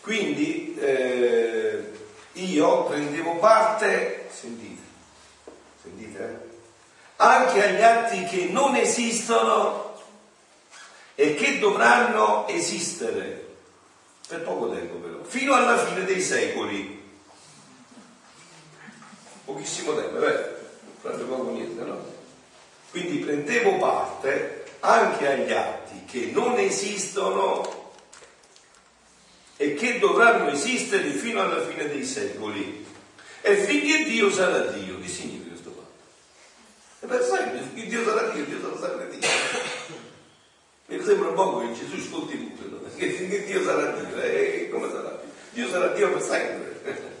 Quindi 0.00 0.76
eh, 0.76 1.92
io 2.32 2.84
prendevo 2.84 3.36
parte, 3.36 4.28
sentite, 4.32 4.82
sentite, 5.80 6.22
eh? 6.22 6.56
anche 7.16 7.64
agli 7.64 7.82
atti 7.82 8.24
che 8.24 8.46
non 8.46 8.74
esistono 8.74 9.96
e 11.14 11.34
che 11.34 11.58
dovranno 11.60 12.48
esistere 12.48 13.46
per 14.26 14.42
poco 14.42 14.70
tempo 14.72 14.96
però, 14.96 15.22
fino 15.22 15.54
alla 15.54 15.78
fine 15.78 16.04
dei 16.04 16.20
secoli. 16.20 16.96
Pochissimo 19.44 19.94
tempo, 19.94 20.18
vero? 20.18 20.56
Proprio 21.00 21.26
poco 21.26 21.50
niente, 21.50 21.82
no? 21.82 22.17
Quindi 22.90 23.18
prendevo 23.18 23.76
parte 23.76 24.64
anche 24.80 25.26
agli 25.26 25.52
atti 25.52 26.04
che 26.06 26.30
non 26.32 26.58
esistono 26.58 27.92
e 29.56 29.74
che 29.74 29.98
dovranno 29.98 30.50
esistere 30.50 31.10
fino 31.10 31.42
alla 31.42 31.66
fine 31.66 31.88
dei 31.88 32.04
secoli. 32.04 32.86
E 33.40 33.56
finché 33.56 34.04
Dio 34.04 34.30
sarà 34.30 34.60
Dio, 34.70 35.00
che 35.00 35.08
significa 35.08 35.50
questo 35.50 35.70
fatto? 35.70 35.90
E 37.00 37.06
per 37.06 37.22
sempre, 37.22 37.62
finché 37.72 37.88
Dio 37.88 38.04
sarà 38.04 38.28
Dio, 38.30 38.44
Dio 38.44 38.60
sarà 38.60 38.78
sempre 38.78 39.08
Dio. 39.08 39.28
Mi 40.86 41.04
sembra 41.04 41.28
un 41.28 41.34
po' 41.34 41.58
che 41.58 41.72
Gesù 41.74 41.96
ascolti 41.96 42.38
tutto, 42.38 42.80
che 42.96 43.10
finché 43.10 43.44
Dio 43.44 43.62
sarà 43.62 43.90
Dio, 43.92 44.22
e 44.22 44.68
come 44.70 44.88
sarà 44.90 45.20
Dio? 45.20 45.30
Dio 45.50 45.68
sarà 45.68 45.88
Dio 45.88 46.12
per 46.12 46.22
sempre. 46.22 46.80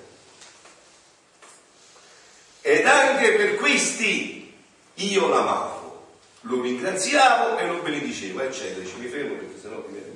Ed 2.62 2.86
anche 2.86 3.32
per 3.32 3.56
questi 3.56 4.47
io 5.04 5.28
l'amavo, 5.28 6.06
lo 6.42 6.60
ringraziavo 6.60 7.56
e 7.58 7.66
lo 7.66 7.82
benedicevo, 7.82 8.40
eccetera. 8.40 8.86
Ci 8.86 8.96
mi 8.98 9.06
fermo 9.06 9.34
perché 9.34 9.60
sennò 9.60 9.82
mi 9.86 9.92
viene 9.92 10.06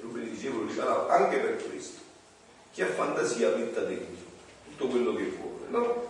lo 0.00 0.08
benedicevo, 0.08 0.58
lo 0.58 0.66
riparavo 0.66 1.08
anche 1.08 1.38
per 1.38 1.68
questo. 1.68 1.98
Chi 2.72 2.82
ha 2.82 2.86
fantasia 2.86 3.54
metta 3.56 3.80
dentro 3.80 4.28
tutto 4.68 4.86
quello 4.86 5.14
che 5.14 5.24
vuole, 5.24 5.66
no? 5.68 6.06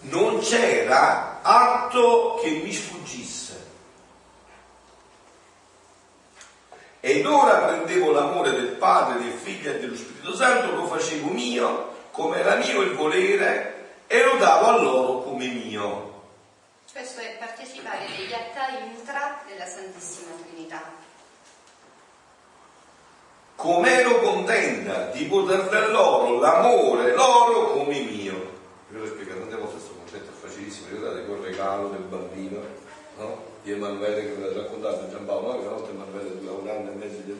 Non 0.00 0.38
c'era 0.40 1.40
atto 1.42 2.38
che 2.42 2.50
mi 2.50 2.72
sfuggisse. 2.72 3.66
Ed 7.00 7.26
ora 7.26 7.66
prendevo 7.66 8.10
l'amore 8.10 8.50
del 8.50 8.72
Padre, 8.72 9.20
del 9.20 9.32
Figlio 9.32 9.70
e 9.70 9.78
dello 9.78 9.96
Spirito 9.96 10.34
Santo, 10.34 10.74
lo 10.74 10.86
facevo 10.86 11.28
mio, 11.30 11.94
come 12.10 12.38
era 12.38 12.56
mio 12.56 12.82
il 12.82 12.94
volere, 12.94 13.67
e 14.08 14.24
lo 14.24 14.36
davo 14.38 14.66
a 14.66 14.82
loro 14.82 15.22
come 15.22 15.46
mio. 15.46 16.06
Questo 16.90 17.20
è 17.20 17.36
partecipare 17.38 18.06
degli 18.16 18.32
altari 18.32 18.76
ultra 18.92 19.40
della 19.46 19.66
Santissima 19.66 20.32
Trinità. 20.42 20.82
Com'ero 23.54 24.20
contenta 24.20 25.10
di 25.10 25.24
poter 25.26 25.68
dar 25.68 25.90
loro 25.90 26.40
l'amore 26.40 27.14
loro 27.14 27.72
come 27.72 28.00
mio. 28.00 28.56
Ve 28.88 28.98
l'ho 28.98 29.06
spiegato 29.06 29.40
tante 29.40 29.56
volte 29.56 29.72
questo 29.74 29.94
concetto 29.94 30.30
è 30.30 30.48
facilissimo, 30.48 30.88
ricordate 30.88 31.26
quel 31.26 31.40
regalo 31.40 31.88
del 31.88 32.00
bambino, 32.00 32.60
no? 33.18 33.47
Di 33.68 33.74
Emanuele 33.74 34.22
che 34.22 34.32
ve 34.32 34.46
l'ha 34.48 34.62
raccontato 34.62 35.10
Giampaolo, 35.10 35.60
una 35.60 35.68
volta 35.68 35.90
Emanuele 35.90 36.40
due 36.40 36.48
un 36.48 36.68
anno 36.68 36.90
e 36.90 36.94
mezzo 36.94 37.20
gli 37.20 37.30
ha 37.30 37.36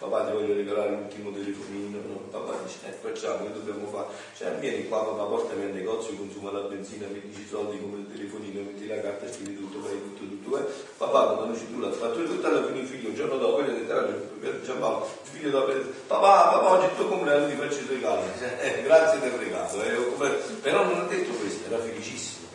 papà 0.00 0.24
ti 0.24 0.32
voglio 0.32 0.54
regalare 0.54 0.90
l'ultimo 0.90 1.30
telefonino, 1.30 1.98
no? 2.04 2.16
papà 2.32 2.58
dice 2.66 2.78
eh, 2.88 2.90
facciamo, 3.00 3.46
che 3.46 3.52
dobbiamo 3.52 3.86
fare? 3.86 4.08
Cioè 4.36 4.58
vieni 4.58 4.88
qua 4.88 5.04
papà, 5.04 5.22
portami 5.22 5.62
al 5.62 5.70
negozio, 5.70 6.16
consuma 6.16 6.50
la 6.50 6.62
benzina, 6.62 7.06
mi 7.06 7.20
dici 7.20 7.46
soldi 7.46 7.78
come 7.78 7.98
il 7.98 8.10
telefonino, 8.10 8.60
metti 8.62 8.88
la 8.88 9.00
carta, 9.00 9.30
scrivi 9.30 9.54
tutto, 9.54 9.78
fai 9.86 10.02
tutto, 10.02 10.26
tutto, 10.26 10.58
eh. 10.58 10.64
papà 10.96 11.26
quando 11.26 11.46
noi 11.46 11.56
ci 11.56 11.70
tu 11.70 11.78
l'ha 11.78 11.92
fatto 11.92 12.24
tutto, 12.24 12.46
alla 12.48 12.66
fine 12.66 12.80
il 12.80 12.86
figlio 12.88 13.08
un 13.10 13.14
giorno 13.14 13.36
dopo 13.36 13.62
gli 13.62 13.70
ha 13.70 13.72
detto 13.72 14.62
Giampaolo, 14.64 15.06
il 15.22 15.30
figlio 15.30 15.50
dopo 15.50 15.72
papà, 16.08 16.58
papà 16.58 16.70
oggi 16.72 16.86
è 16.86 16.88
il 16.88 16.96
tuo 16.96 17.06
compleanno 17.06 17.46
ti 17.46 17.54
faccio 17.54 17.78
i 17.78 17.86
regali, 17.86 18.22
eh, 18.66 18.82
grazie 18.82 19.20
del 19.20 19.30
regalo, 19.30 19.80
eh. 19.80 20.56
però 20.60 20.82
non 20.82 20.98
ha 20.98 21.04
detto 21.04 21.30
questo, 21.34 21.68
era 21.68 21.78
felicissimo. 21.78 22.46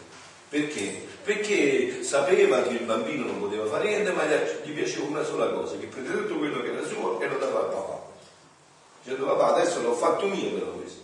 Perché? 0.49 1.01
Perché 1.23 1.92
sapeva 2.13 2.61
che 2.61 2.69
il 2.69 2.83
bambino 2.83 3.25
non 3.25 3.39
poteva 3.39 3.65
fare 3.65 3.87
niente, 3.87 4.11
ma 4.11 4.23
gli 4.25 4.71
piaceva 4.71 5.07
una 5.07 5.23
sola 5.23 5.47
cosa, 5.47 5.77
che 5.77 5.87
prendeva 5.87 6.21
tutto 6.21 6.37
quello 6.37 6.61
che 6.61 6.71
era 6.71 6.85
suo 6.85 7.19
e 7.19 7.27
lo 7.27 7.39
dava 7.39 7.61
a 7.61 7.63
papà. 7.63 8.01
Dicendo 9.01 9.25
papà 9.25 9.55
adesso 9.55 9.81
l'ho 9.81 9.95
fatto 9.95 10.27
mio 10.27 10.51
però 10.51 10.67
questo. 10.73 11.01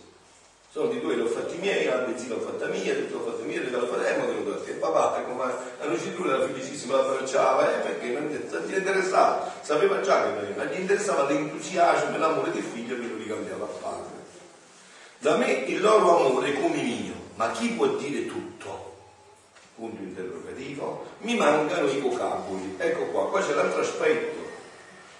Soldi 0.70 1.00
tuoi 1.00 1.16
li 1.16 1.22
ho 1.22 1.26
fatti 1.26 1.56
miei, 1.56 1.86
la 1.86 1.96
benzina 1.96 2.36
l'ho 2.36 2.42
fatta 2.42 2.66
mia, 2.66 2.94
tutto 2.94 3.16
l'ho 3.16 3.24
fatto 3.24 3.42
mio, 3.42 3.60
l'ho 3.60 3.86
fatto 3.88 4.04
e 4.04 4.16
mo 4.18 4.26
tenuto 4.26 4.52
a 4.52 4.64
te. 4.64 4.70
Papà, 4.74 5.24
ma 5.34 5.52
la 5.80 5.86
lucidura 5.86 6.36
era 6.36 6.46
felicissima, 6.46 6.94
la 6.94 7.02
abbracciava, 7.02 7.74
eh, 7.74 7.78
perché 7.80 8.06
non 8.10 8.28
gli 8.28 8.76
interessava, 8.76 9.52
sapeva 9.62 10.00
già 10.02 10.22
che 10.22 10.40
veniva, 10.40 10.62
ma 10.62 10.70
gli 10.70 10.78
interessava 10.78 11.28
l'entusiasmo 11.28 12.14
e 12.14 12.18
l'amore 12.18 12.52
del 12.52 12.62
figlio 12.62 12.94
che 12.94 13.06
lo 13.08 13.16
ricambiava 13.16 13.64
a 13.64 13.78
padre. 13.82 14.18
Da 15.18 15.36
me 15.38 15.50
il 15.50 15.80
loro 15.80 16.28
amore 16.28 16.52
come 16.52 16.80
mio, 16.80 17.14
ma 17.34 17.50
chi 17.50 17.70
può 17.70 17.86
dire 17.96 18.26
tutto? 18.26 18.89
Punto 19.80 20.02
interrogativo, 20.02 21.06
mi 21.20 21.36
mancano 21.36 21.88
i 21.88 21.98
vocaboli. 21.98 22.74
Ecco 22.76 23.04
qua, 23.06 23.28
qua 23.30 23.40
c'è 23.40 23.54
l'altro 23.54 23.80
aspetto, 23.80 24.38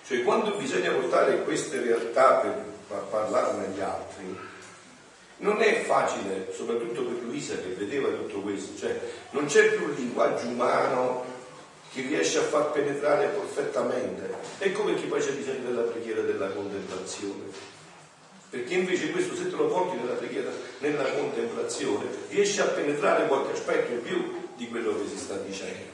cioè 0.07 0.23
quando 0.23 0.53
bisogna 0.57 0.93
portare 0.93 1.43
queste 1.43 1.81
realtà 1.81 2.35
per 2.35 2.99
parlarne 3.09 3.65
agli 3.65 3.81
altri, 3.81 4.39
non 5.39 5.63
è 5.63 5.83
facile, 5.85 6.53
soprattutto 6.55 7.03
per 7.03 7.23
Luisa 7.23 7.55
che 7.55 7.75
vedeva 7.77 8.09
tutto 8.09 8.41
questo, 8.41 8.79
cioè 8.79 9.01
non 9.31 9.47
c'è 9.47 9.73
più 9.73 9.87
un 9.87 9.95
linguaggio 9.95 10.47
umano 10.47 11.25
che 11.93 12.03
riesce 12.03 12.39
a 12.39 12.43
far 12.43 12.71
penetrare 12.73 13.29
perfettamente. 13.29 14.35
Ecco 14.59 14.85
perché 14.85 15.07
poi 15.07 15.21
c'è 15.21 15.33
bisogno 15.33 15.71
della 15.71 15.83
preghiera 15.83 16.21
della 16.21 16.49
contemplazione. 16.51 17.79
Perché 18.51 18.75
invece 18.75 19.11
questo 19.13 19.37
se 19.37 19.49
te 19.49 19.57
lo 19.57 19.67
porti 19.67 19.97
nella 19.97 20.15
preghiera, 20.15 20.51
nella 20.79 21.05
contemplazione, 21.13 22.05
riesci 22.29 22.61
a 22.61 22.67
penetrare 22.67 23.27
qualche 23.29 23.53
aspetto 23.53 23.93
in 23.93 24.03
più 24.03 24.40
di 24.61 24.69
quello 24.69 24.95
che 25.01 25.09
si 25.09 25.17
sta 25.17 25.37
dicendo. 25.37 25.89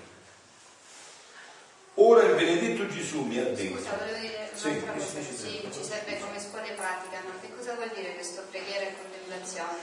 Ora 1.94 2.24
il 2.24 2.34
benedetto 2.34 2.88
Gesù 2.88 3.22
mi 3.22 3.38
ha 3.38 3.44
detto. 3.44 3.78
Scusa, 3.78 3.94
volevo 3.96 4.18
dire 4.18 4.50
sì, 4.52 4.84
cosa, 4.84 5.06
sì, 5.06 5.22
sì, 5.22 5.68
ci 5.72 5.84
serve 5.84 6.18
come 6.18 6.40
scuole 6.40 6.72
pratica, 6.72 7.22
no? 7.22 7.38
Che 7.40 7.54
cosa 7.54 7.74
vuol 7.74 7.92
dire 7.94 8.14
questo 8.14 8.42
preghiera 8.50 8.86
e 8.86 8.96
contemplazione? 8.98 9.78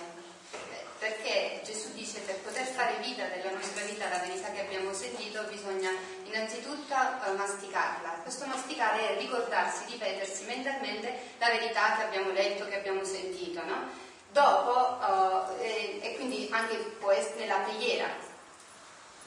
Eh, 0.52 0.84
perché 1.00 1.62
Gesù 1.64 1.94
dice 1.94 2.20
per 2.20 2.36
poter 2.40 2.66
fare 2.66 3.00
vita 3.02 3.24
della 3.28 3.56
nostra 3.56 3.86
vita 3.86 4.10
la 4.10 4.20
verità 4.20 4.52
che 4.52 4.60
abbiamo 4.60 4.94
sentito 4.94 5.42
bisogna 5.50 5.90
innanzitutto 6.26 6.94
eh, 6.94 7.32
masticarla. 7.38 8.20
Questo 8.22 8.46
masticare 8.48 9.16
è 9.16 9.20
ricordarsi, 9.20 9.86
ripetersi 9.94 10.44
mentalmente 10.44 11.18
la 11.40 11.48
verità 11.48 11.96
che 11.96 12.04
abbiamo 12.04 12.32
letto, 12.32 12.68
che 12.68 12.76
abbiamo 12.76 13.06
sentito, 13.06 13.64
no? 13.64 13.88
Dopo, 14.34 15.00
eh, 15.62 16.00
e 16.02 16.16
quindi 16.16 16.50
anche 16.52 16.76
può 17.00 17.12
essere 17.12 17.40
nella 17.40 17.60
preghiera, 17.60 18.23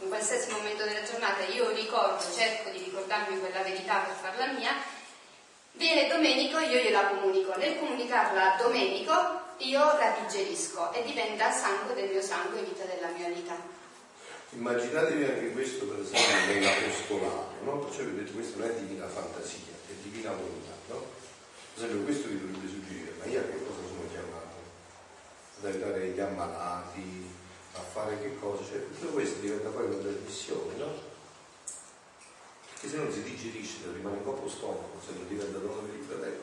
in 0.01 0.09
qualsiasi 0.09 0.51
momento 0.51 0.85
della 0.85 1.03
giornata 1.03 1.45
io 1.45 1.71
ricordo, 1.71 2.23
cerco 2.35 2.71
di 2.71 2.79
ricordarmi 2.79 3.39
quella 3.39 3.63
verità 3.63 4.01
per 4.01 4.15
farla 4.15 4.53
mia, 4.53 4.73
viene 5.73 6.09
Domenico 6.09 6.59
io 6.59 6.81
gliela 6.81 7.07
comunico. 7.07 7.57
Nel 7.57 7.79
comunicarla 7.79 8.55
a 8.55 8.57
Domenico 8.57 9.41
io 9.59 9.79
la 9.81 10.17
digerisco 10.21 10.93
e 10.93 11.03
diventa 11.05 11.51
sangue 11.51 11.95
del 11.95 12.11
mio 12.11 12.23
sangue 12.23 12.61
e 12.61 12.65
vita 12.65 12.85
della 12.85 13.09
mia 13.09 13.29
vita. 13.29 13.57
Immaginatevi 14.51 15.25
anche 15.25 15.53
questo 15.53 15.87
per 15.87 16.01
esempio 16.01 16.55
nell'apostolato, 16.55 17.55
no? 17.63 17.79
Perciò 17.79 18.05
vedete 18.05 18.33
questo 18.33 18.59
non 18.59 18.71
è 18.71 18.75
divina 18.75 19.09
fantasia, 19.09 19.75
è 19.89 19.93
divina 20.03 20.31
volontà, 20.31 20.73
no? 20.89 21.05
Per 21.75 21.85
esempio 21.85 22.05
questo 22.05 22.29
vi 22.29 22.41
dovrebbe 22.41 22.69
suggerire, 22.69 23.13
ma 23.19 23.25
io 23.27 23.41
a 23.41 23.43
che 23.43 23.65
cosa 23.65 23.81
sono 23.87 24.09
chiamato? 24.11 24.57
Ad 25.59 25.65
aiutare 25.65 26.07
gli 26.07 26.21
ammalati, 26.21 27.35
a 27.79 27.83
fare 27.83 28.21
che 28.21 28.39
cosa? 28.39 28.65
Cioè, 28.65 28.87
tutto 28.89 29.13
questo 29.13 29.41
diventa 29.41 29.69
poi 29.69 29.87
una 29.87 29.97
trasmissione, 29.97 30.75
no? 30.77 31.15
Perché 32.73 32.89
se 32.89 32.97
non 32.97 33.13
si 33.13 33.23
digerisce, 33.23 33.79
rimane 33.93 34.17
un 34.17 34.23
po' 34.23 34.49
stomaco, 34.49 35.01
se 35.05 35.13
non 35.15 35.29
diventa 35.29 35.59
dolore 35.59 35.91
di 35.91 36.05
fratello. 36.07 36.43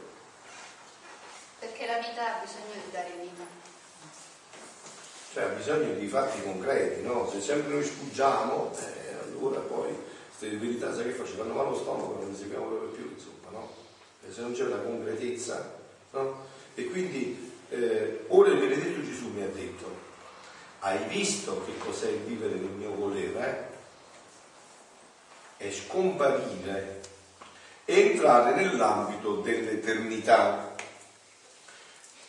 Perché 1.59 1.85
la 1.85 1.99
vita 1.99 2.37
ha 2.37 2.43
bisogno 2.43 2.73
di 2.73 2.91
dare 2.91 3.11
vita. 3.21 3.43
Cioè 5.33 5.43
ha 5.43 5.47
bisogno 5.47 5.93
di 5.93 6.07
fatti 6.07 6.43
concreti, 6.43 7.01
no? 7.01 7.29
Se 7.29 7.41
sempre 7.41 7.73
noi 7.73 7.83
sfuggiamo, 7.83 8.71
eh, 8.77 9.13
allora 9.23 9.59
poi 9.61 9.95
queste 10.27 10.57
verità, 10.57 10.93
sai 10.93 11.05
che 11.05 11.11
faccio? 11.11 11.35
Fanno 11.35 11.53
male 11.53 11.69
lo 11.69 11.75
stomaco, 11.75 12.19
non 12.19 12.31
ne 12.31 12.37
seguiamo 12.37 12.65
proprio 12.65 12.89
più, 12.89 13.09
insomma, 13.11 13.49
no? 13.51 13.73
E 14.27 14.31
se 14.31 14.41
non 14.41 14.53
c'è 14.53 14.63
una 14.63 14.77
concretezza, 14.77 15.79
no? 16.11 16.45
E 16.75 16.85
quindi 16.85 17.51
eh, 17.69 18.25
ora 18.27 18.49
il 18.49 18.59
benedetto 18.59 19.03
Gesù 19.03 19.29
mi 19.29 19.41
ha 19.41 19.47
detto, 19.47 20.02
hai 20.85 21.01
visto 21.07 21.63
che 21.63 21.77
cos'è 21.77 22.09
il 22.09 22.19
vivere 22.23 22.55
nel 22.55 22.71
mio 22.71 22.93
volere? 22.93 23.71
È 25.55 25.71
scomparire, 25.71 27.01
entrare 27.85 28.53
nell'ambito 28.55 29.37
dell'eternità. 29.37 30.75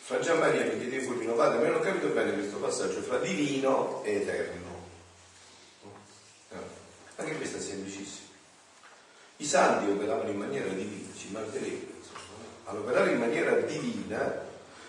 Fra 0.03 0.19
Gian 0.19 0.39
Maria 0.39 0.63
mi 0.63 0.79
chiedevo 0.79 1.13
di 1.15 1.25
padre, 1.25 1.57
ma 1.57 1.67
non 1.67 1.81
ho 1.81 1.83
capito 1.83 2.07
bene 2.07 2.33
questo 2.33 2.57
passaggio 2.57 3.01
fra 3.01 3.17
divino 3.17 4.01
e 4.03 4.21
eterno. 4.21 4.73
Anche 7.17 7.35
questo 7.35 7.57
è 7.57 7.61
semplicissimo. 7.61 8.27
I 9.37 9.45
santi 9.45 9.91
operavano 9.91 10.29
in 10.29 10.37
maniera 10.37 10.69
divina, 10.69 11.13
ci 11.13 11.29
mancherebbe. 11.31 11.93
All'operare 12.65 13.11
in 13.11 13.19
maniera 13.19 13.55
divina 13.55 14.44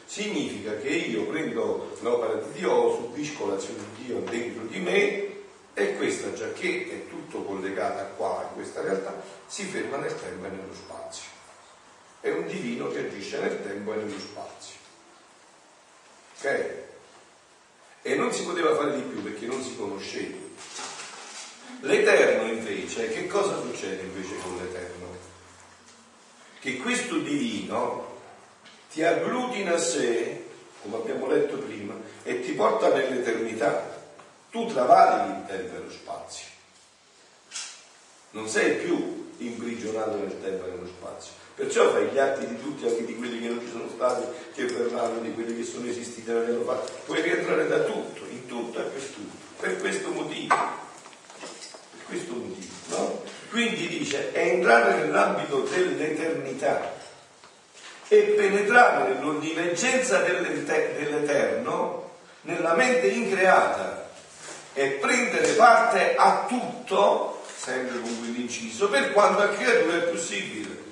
significa 0.07 0.77
che 0.77 0.89
io 0.89 1.25
prendo 1.25 1.97
l'opera 2.01 2.35
di 2.35 2.53
Dio, 2.59 2.95
subisco 2.95 3.47
l'azione 3.49 3.81
di 3.97 4.05
Dio 4.05 4.21
dentro 4.21 4.65
di 4.65 4.79
me 4.79 5.35
e 5.75 5.97
questa, 5.97 6.33
già 6.33 6.51
che 6.53 6.89
è 6.91 7.11
tutto 7.11 7.43
collegata 7.43 8.05
qua, 8.17 8.47
in 8.49 8.55
questa 8.55 8.81
realtà, 8.81 9.21
si 9.47 9.65
ferma 9.65 9.99
nel 9.99 10.19
tempo 10.19 10.47
e 10.47 10.49
nello 10.49 10.75
spazio. 10.75 11.29
È 12.21 12.31
un 12.31 12.47
divino 12.47 12.89
che 12.89 13.01
agisce 13.01 13.39
nel 13.41 13.63
tempo 13.63 13.93
e 13.93 13.97
nello 13.97 14.19
spazio. 14.19 14.75
Ok? 16.39 16.75
E 18.03 18.15
non 18.15 18.33
si 18.33 18.45
poteva 18.45 18.75
fare 18.75 18.95
di 18.95 19.03
più 19.03 19.23
perché 19.23 19.47
non 19.47 19.63
si 19.63 19.77
conosceva. 19.77 20.37
L'Eterno 21.81 22.51
invece, 22.51 23.11
che 23.11 23.27
cosa 23.27 23.61
succede 23.61 24.03
invece 24.03 24.37
con 24.43 24.57
l'Eterno? 24.57 25.07
Che 26.59 26.77
questo 26.79 27.19
divino 27.19 28.06
ti 28.91 29.03
agglutina 29.03 29.75
a 29.75 29.79
sé, 29.79 30.45
come 30.83 30.97
abbiamo 30.97 31.27
letto 31.27 31.59
prima, 31.59 31.95
e 32.23 32.41
ti 32.41 32.53
porta 32.53 32.93
nell'eternità. 32.93 33.95
Tu 34.51 34.67
travali 34.67 35.39
il 35.39 35.47
tempo 35.47 35.77
e 35.77 35.79
lo 35.81 35.91
spazio. 35.91 36.47
Non 38.31 38.49
sei 38.49 38.77
più 38.77 39.33
imprigionato 39.39 40.17
nel 40.17 40.41
tempo 40.41 40.67
e 40.67 40.71
nello 40.71 40.87
spazio. 40.87 41.33
Perciò 41.55 41.91
fai 41.91 42.09
gli 42.09 42.19
atti 42.19 42.47
di 42.47 42.61
tutti, 42.61 42.87
anche 42.87 43.05
di 43.05 43.17
quelli 43.17 43.41
che 43.41 43.49
non 43.49 43.61
ci 43.61 43.71
sono 43.71 43.89
stati, 43.89 44.27
che 44.55 44.67
verranno, 44.67 45.21
di 45.21 45.33
quelli 45.33 45.57
che 45.57 45.65
sono 45.65 45.87
esistiti 45.87 46.31
e 46.31 46.35
l'hanno 46.35 46.65
fatto. 46.65 46.93
Puoi 47.07 47.23
rientrare 47.23 47.67
da 47.67 47.81
tutto, 47.81 48.25
in 48.31 48.47
tutto 48.47 48.79
e 48.79 48.83
per 48.83 49.03
tutto. 49.03 49.37
Per 49.59 49.79
questo 49.79 50.11
motivo. 50.11 50.55
Per 51.35 52.05
questo 52.07 52.33
motivo, 52.35 52.73
no? 52.89 53.23
Quindi 53.51 53.89
dice, 53.89 54.33
è 54.33 54.49
entrare 54.49 55.03
nell'ambito 55.03 55.61
dell'eternità 55.61 56.96
e 58.09 58.23
penetrare 58.37 59.15
nell'onnivencenza 59.15 60.19
dell'Eterno 60.21 62.11
nella 62.43 62.75
mente 62.75 63.09
increata 63.09 64.09
e 64.73 64.89
prendere 65.01 65.53
parte 65.53 66.15
a 66.17 66.45
tutto, 66.47 67.43
sempre 67.57 67.99
con 68.01 68.19
quell'inciso, 68.19 68.89
per 68.89 69.13
quanto 69.13 69.43
a 69.43 69.49
creatura 69.49 69.97
è 69.97 70.09
possibile. 70.09 70.85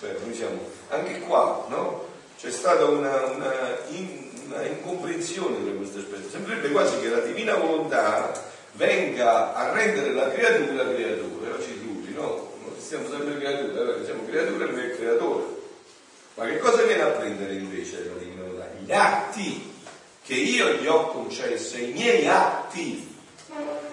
Beh, 0.00 0.16
noi 0.24 0.34
siamo 0.34 0.68
anche 0.88 1.20
qua, 1.20 1.66
no? 1.68 2.08
C'è 2.38 2.50
stata 2.50 2.84
una, 2.86 3.26
una, 3.26 3.52
in, 3.88 4.30
una 4.46 4.64
incomprensione 4.64 5.62
di 5.62 5.76
questo 5.76 5.98
aspetto. 5.98 6.30
Sembrerebbe 6.30 6.70
quasi 6.70 6.98
che 7.00 7.10
la 7.10 7.20
divina 7.20 7.54
volontà 7.54 8.32
venga 8.72 9.54
a 9.54 9.72
rendere 9.72 10.12
la 10.12 10.30
creatura 10.30 10.88
creatura, 10.88 11.54
oggi 11.54 11.80
tutti, 11.80 12.12
no? 12.14 12.54
Non 12.64 12.74
siamo 12.78 13.08
sempre 13.08 13.36
creature, 13.36 14.04
siamo 14.04 14.24
creature 14.26 14.64
il 14.64 14.96
creatore 14.96 15.59
ma 16.40 16.46
che 16.46 16.56
cosa 16.56 16.84
viene 16.84 17.02
a 17.02 17.08
prendere 17.08 17.52
invece 17.52 18.02
la 18.06 18.18
divinità? 18.18 18.66
Gli 18.82 18.92
atti 18.92 19.74
che 20.24 20.32
io 20.34 20.72
gli 20.76 20.86
ho 20.86 21.08
concesso, 21.08 21.76
i 21.76 21.92
miei 21.92 22.26
atti, 22.26 23.14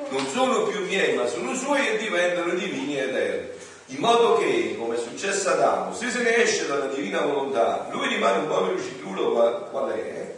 non 0.09 0.25
sono 0.27 0.63
più 0.63 0.85
miei, 0.85 1.13
ma 1.15 1.27
sono 1.27 1.53
suoi 1.53 1.85
e 1.85 1.97
diventano 1.97 2.53
divini 2.53 2.97
ed 2.97 3.09
eterni. 3.09 3.49
In 3.87 3.97
modo 3.99 4.37
che, 4.37 4.75
come 4.77 4.95
è 4.95 4.97
successo 4.97 5.49
ad 5.49 5.59
Adamo, 5.59 5.93
se 5.93 6.09
se 6.09 6.21
ne 6.21 6.37
esce 6.37 6.67
dalla 6.67 6.85
divina 6.85 7.19
volontà, 7.19 7.89
lui 7.91 8.07
rimane 8.07 8.39
un 8.39 8.47
povero 8.47 8.81
citriulo 8.81 9.67
qual 9.69 9.91
è, 9.91 10.35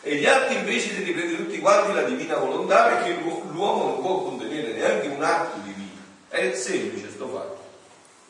e 0.00 0.16
gli 0.16 0.24
atti 0.24 0.54
invece 0.54 0.94
di 0.94 1.02
riprendere 1.02 1.44
tutti 1.44 1.58
quanti 1.58 1.92
la 1.92 2.04
divina 2.04 2.36
volontà 2.36 2.86
perché 2.86 3.18
l'uomo 3.50 3.84
non 3.84 4.00
può 4.00 4.22
contenere 4.22 4.72
neanche 4.72 5.08
un 5.08 5.22
atto 5.22 5.58
divino. 5.62 5.90
È 6.28 6.54
semplice 6.54 7.10
sto 7.10 7.28
fatto. 7.28 7.58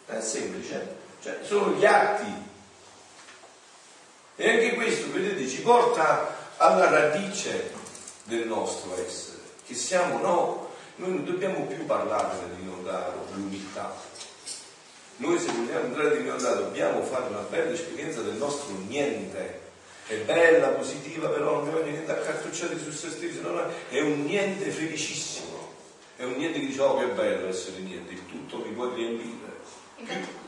È 0.07 0.21
semplice. 0.21 0.97
Cioè, 1.23 1.38
sono 1.43 1.77
gli 1.77 1.85
atti 1.85 2.49
e 4.40 4.48
anche 4.48 4.74
questo, 4.74 5.12
vedete, 5.12 5.46
ci 5.46 5.61
porta 5.61 6.35
alla 6.57 6.88
radice 6.88 7.72
del 8.24 8.46
nostro 8.46 8.94
essere, 8.94 9.37
che 9.66 9.74
siamo 9.74 10.18
no, 10.18 10.70
noi 10.96 11.11
non 11.11 11.24
dobbiamo 11.26 11.66
più 11.66 11.85
parlare 11.85 12.38
del 12.38 12.48
dell'inondato, 12.48 13.26
dell'umiltà. 13.33 13.94
Noi 15.16 15.38
se 15.38 15.53
vogliamo 15.53 15.85
entrare 15.85 16.09
nell'inondato 16.14 16.62
dobbiamo 16.62 17.03
fare 17.03 17.29
una 17.29 17.44
bella 17.50 17.72
esperienza 17.72 18.22
del 18.22 18.37
nostro 18.37 18.74
niente. 18.88 19.61
È 20.07 20.16
bella, 20.16 20.68
positiva, 20.68 21.29
però 21.29 21.57
non 21.57 21.70
voglio 21.70 21.90
niente 21.90 22.11
accartocciare 22.11 22.79
su 22.79 22.90
se 22.92 23.11
stesso, 23.11 23.42
no, 23.42 23.50
no, 23.50 23.64
è 23.90 24.00
un 24.00 24.24
niente 24.24 24.70
felicissimo. 24.70 25.68
È 26.16 26.24
un 26.24 26.33
niente 26.37 26.61
che 26.61 26.66
dice, 26.66 26.81
oh 26.81 26.96
che 26.98 27.09
bello 27.09 27.46
essere 27.46 27.81
niente, 27.81 28.12
il 28.14 28.26
tutto 28.26 28.57
mi 28.57 28.72
può 28.72 28.90
riempire. 28.94 29.59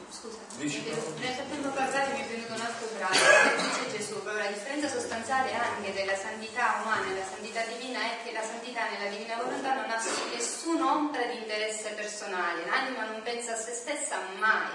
Scusa, 0.08 0.41
Dici, 0.62 0.80
nel 0.86 1.34
frattempo 1.34 1.70
parlare 1.70 2.12
mi 2.12 2.22
è 2.22 2.28
venuto 2.28 2.54
un 2.54 2.60
altro 2.60 2.86
brano, 2.94 3.18
dice 3.58 3.98
Gesù, 3.98 4.22
la 4.22 4.46
differenza 4.46 4.88
sostanziale 4.88 5.52
anche 5.54 5.92
della 5.92 6.14
santità 6.14 6.78
umana 6.84 7.10
e 7.10 7.18
la 7.18 7.26
santità 7.26 7.64
divina 7.66 7.98
è 7.98 8.22
che 8.22 8.30
la 8.30 8.46
santità 8.46 8.88
nella 8.88 9.10
divina 9.10 9.42
volontà 9.42 9.74
non 9.74 9.90
ha 9.90 10.00
nessun'ombra 10.32 11.24
di 11.24 11.38
interesse 11.38 11.90
personale, 11.96 12.64
l'anima 12.64 13.10
non 13.10 13.22
pensa 13.22 13.54
a 13.54 13.56
se 13.56 13.72
stessa 13.72 14.20
mai, 14.38 14.70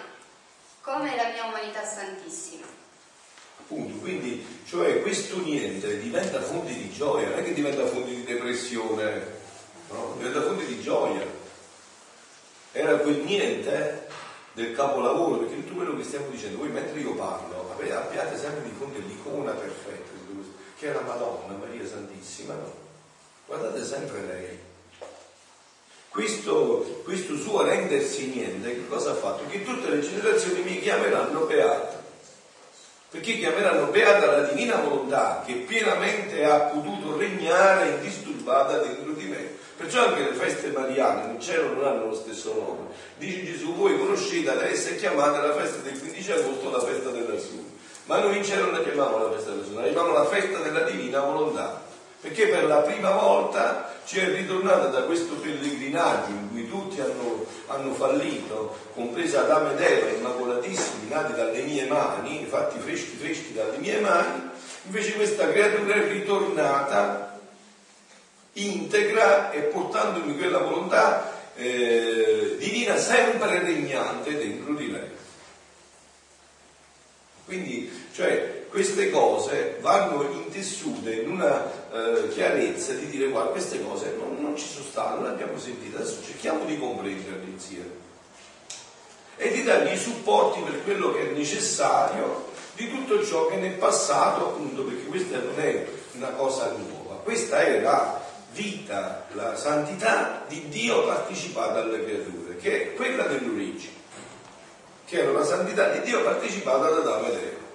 come 0.81 1.15
la 1.15 1.29
mia 1.29 1.45
umanità 1.45 1.85
santissima. 1.85 2.65
Appunto, 3.61 3.97
quindi, 3.99 4.63
cioè 4.67 5.01
questo 5.01 5.39
niente 5.39 6.01
diventa 6.01 6.41
fonte 6.41 6.73
di 6.73 6.91
gioia, 6.91 7.29
non 7.29 7.39
è 7.39 7.43
che 7.45 7.53
diventa 7.53 7.85
fonte 7.85 8.09
di 8.09 8.25
depressione, 8.25 9.25
no? 9.89 10.15
diventa 10.17 10.41
fonte 10.41 10.65
di 10.65 10.81
gioia. 10.81 11.23
Era 12.73 12.97
quel 12.97 13.19
niente? 13.23 14.06
Del 14.57 14.73
capolavoro, 14.73 15.37
perché 15.37 15.57
tutto 15.57 15.75
quello 15.75 15.95
che 15.95 16.03
stiamo 16.03 16.29
dicendo, 16.29 16.57
voi 16.57 16.69
mentre 16.69 16.99
io 16.99 17.13
parlo, 17.13 17.75
abbiate 17.77 18.35
sempre 18.35 18.63
di 18.63 18.73
fronte 18.75 18.97
l'icona 18.97 19.51
perfetta, 19.51 20.09
che 20.79 20.89
è 20.89 20.93
la 20.93 21.01
Madonna, 21.01 21.55
Maria 21.59 21.85
Santissima, 21.85 22.55
no? 22.55 22.73
Guardate 23.45 23.85
sempre 23.85 24.21
lei. 24.25 24.59
Questo, 26.09 27.01
questo 27.03 27.35
suo 27.37 27.61
rendersi 27.61 28.33
niente, 28.33 28.73
che 28.73 28.87
cosa 28.87 29.11
ha 29.11 29.13
fatto? 29.13 29.43
Che 29.47 29.63
tutte 29.63 29.89
le 29.89 29.99
generazioni 29.99 30.63
mi 30.63 30.79
chiameranno 30.79 31.41
beata. 31.41 32.01
Perché 33.11 33.37
chiameranno 33.37 33.91
beata 33.91 34.25
la 34.25 34.47
divina 34.47 34.77
volontà 34.77 35.43
che 35.45 35.53
pienamente 35.53 36.43
ha 36.43 36.61
potuto 36.61 37.15
regnare 37.15 37.89
indisturbata 37.89 38.79
dentro 38.79 39.06
Perciò 39.77 40.07
anche 40.07 40.21
le 40.21 40.33
feste 40.33 40.69
mariane 40.69 41.33
in 41.33 41.39
cielo 41.39 41.73
non 41.73 41.85
hanno 41.85 42.07
lo 42.07 42.15
stesso 42.15 42.51
nome. 42.55 42.89
Dice 43.17 43.45
Gesù, 43.45 43.75
voi 43.75 43.95
conoscete 43.95 44.49
adesso 44.49 44.89
è 44.89 44.95
chiamata 44.95 45.45
la 45.45 45.53
festa 45.53 45.77
del 45.83 45.99
15 45.99 46.31
agosto 46.31 46.71
la 46.71 46.79
festa 46.79 47.09
della 47.11 47.37
Sua. 47.37 47.61
Ma 48.05 48.19
noi 48.19 48.37
in 48.37 48.43
cielo 48.43 48.65
non 48.65 48.73
la 48.73 48.81
chiamiamo 48.81 49.23
la 49.23 49.31
festa 49.31 49.51
della 49.51 49.63
Sua, 49.63 49.75
la 49.75 49.83
chiamiamo 49.83 50.13
la 50.13 50.25
festa 50.25 50.59
della 50.59 50.79
divina 50.81 51.19
volontà. 51.19 51.85
Perché 52.19 52.47
per 52.47 52.65
la 52.65 52.77
prima 52.77 53.11
volta 53.11 53.93
ci 54.05 54.17
è 54.17 54.33
ritornata 54.33 54.87
da 54.87 55.01
questo 55.01 55.35
pellegrinaggio 55.35 56.31
in 56.31 56.49
cui 56.49 56.67
tutti 56.67 56.99
hanno, 56.99 57.45
hanno 57.67 57.93
fallito, 57.93 58.75
compresa 58.95 59.41
Adamo 59.41 59.73
ed 59.73 59.81
Eva, 59.81 60.09
immacolatissimi, 60.09 61.09
nati 61.09 61.33
dalle 61.33 61.61
mie 61.61 61.85
mani, 61.85 62.47
fatti 62.49 62.79
freschi 62.79 63.15
freschi 63.15 63.53
dalle 63.53 63.77
mie 63.77 63.99
mani, 63.99 64.49
invece 64.85 65.13
questa 65.13 65.47
creatura 65.51 65.93
è 65.93 66.07
ritornata 66.07 67.36
integra 68.65 69.51
e 69.51 69.61
portandomi 69.61 70.35
quella 70.35 70.59
volontà 70.59 71.51
eh, 71.55 72.55
divina 72.57 72.97
sempre 72.97 73.59
regnante 73.59 74.37
dentro 74.37 74.73
di 74.73 74.91
lei. 74.91 75.15
Quindi, 77.45 77.89
cioè, 78.13 78.65
queste 78.69 79.09
cose 79.09 79.77
vanno 79.79 80.29
intessute 80.31 81.13
in 81.13 81.29
una 81.29 81.63
eh, 81.91 82.27
chiarezza 82.29 82.93
di 82.93 83.07
dire 83.07 83.27
guarda, 83.27 83.51
queste 83.51 83.81
cose 83.81 84.15
non, 84.17 84.37
non 84.39 84.57
ci 84.57 84.67
sono 84.67 84.83
state, 84.83 85.15
non 85.15 85.23
le 85.23 85.29
abbiamo 85.29 85.57
sentite, 85.57 85.95
adesso 85.95 86.21
cerchiamo 86.23 86.65
di 86.65 86.77
comprenderle 86.77 87.45
insieme 87.45 88.05
e 89.37 89.51
di 89.51 89.63
dargli 89.63 89.93
i 89.93 89.97
supporti 89.97 90.61
per 90.61 90.83
quello 90.83 91.13
che 91.13 91.29
è 91.29 91.33
necessario 91.33 92.49
di 92.75 92.89
tutto 92.89 93.23
ciò 93.23 93.47
che 93.47 93.55
nel 93.55 93.73
passato, 93.73 94.47
appunto, 94.47 94.83
perché 94.83 95.05
questa 95.05 95.37
non 95.39 95.59
è 95.59 95.85
una 96.13 96.29
cosa 96.29 96.75
nuova, 96.75 97.15
questa 97.23 97.65
la 97.79 98.26
vita, 98.57 99.25
la 99.33 99.55
santità 99.55 100.43
di 100.47 100.67
Dio 100.67 101.05
partecipata 101.05 101.81
alle 101.81 102.03
creature, 102.03 102.57
che 102.57 102.81
è 102.81 102.93
quella 102.95 103.23
dell'origine, 103.23 103.93
che 105.05 105.19
era 105.19 105.31
la 105.31 105.45
santità 105.45 105.89
di 105.89 106.01
Dio 106.01 106.23
partecipata 106.23 106.89
da 106.89 106.97
Adamo 106.97 107.27
ed 107.27 107.33
Eva. 107.35 107.65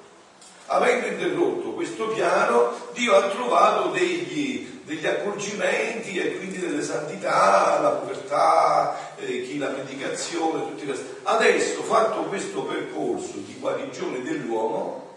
Avendo 0.66 1.06
interrotto 1.06 1.72
questo 1.72 2.08
piano, 2.08 2.72
Dio 2.92 3.14
ha 3.14 3.28
trovato 3.28 3.90
degli, 3.90 4.80
degli 4.84 5.06
accorgimenti 5.06 6.18
e 6.18 6.36
quindi 6.36 6.58
delle 6.58 6.82
santità, 6.82 7.78
la 7.80 7.90
povertà, 7.90 9.16
eh, 9.16 9.54
la 9.58 9.66
predicazione, 9.68 10.68
tutti 10.68 10.84
questi. 10.84 11.06
Adesso, 11.22 11.82
fatto 11.82 12.22
questo 12.22 12.62
percorso 12.62 13.34
di 13.34 13.56
guarigione 13.58 14.22
dell'uomo, 14.22 15.16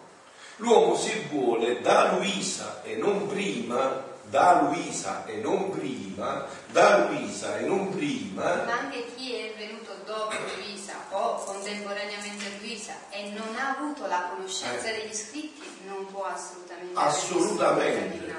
l'uomo 0.57 0.95
se 0.95 1.25
vuole 1.31 1.81
da 1.81 2.15
Luisa 2.17 2.81
e 2.83 2.95
non 2.95 3.27
prima 3.27 4.13
da 4.35 4.67
Luisa 4.67 5.23
e 5.25 5.37
non 5.37 5.69
prima, 5.69 6.45
da 6.67 7.07
Luisa 7.07 7.57
e 7.57 7.61
non 7.61 7.89
prima. 7.95 8.63
Ma 8.65 8.79
anche 8.79 9.05
chi 9.15 9.33
è 9.33 9.53
venuto 9.55 9.95
dopo 10.03 10.35
Luisa 10.57 10.91
o 11.11 11.35
contemporaneamente 11.35 12.45
a 12.45 12.49
Luisa 12.59 12.93
e 13.11 13.29
non 13.29 13.55
ha 13.55 13.77
avuto 13.77 14.05
la 14.07 14.31
conoscenza 14.31 14.89
eh. 14.89 14.99
degli 14.99 15.13
scritti 15.13 15.63
non 15.87 16.05
può 16.11 16.25
assolutamente. 16.25 16.99
Assolutamente. 16.99 18.33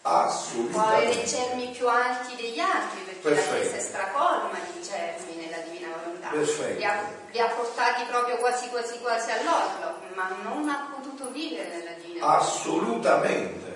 Assolutamente. 0.00 0.72
Può 0.72 0.82
avere 0.82 1.20
i 1.20 1.28
cermi 1.28 1.68
più 1.68 1.86
alti 1.86 2.36
degli 2.36 2.58
altri 2.58 3.00
perché 3.04 3.20
Perfetto. 3.20 3.52
la 3.52 3.60
Chiesa 3.60 3.76
è 3.76 3.80
stracolma 3.80 4.58
di 4.72 4.82
cermi 4.82 5.36
nella 5.36 5.58
Divina 5.58 5.88
Volontà. 6.00 6.30
Li 6.76 6.84
ha, 6.84 7.04
li 7.30 7.40
ha, 7.40 7.48
portati 7.48 8.04
proprio 8.04 8.36
quasi 8.36 8.70
quasi 8.70 8.98
quasi 9.00 9.30
all'orlo, 9.32 9.98
ma 10.14 10.30
non 10.44 10.66
ha 10.66 10.88
potuto 10.94 11.30
vivere 11.30 11.68
nella 11.68 11.92
Divina 11.92 12.24
Volontà. 12.24 12.42
Assolutamente. 12.42 13.73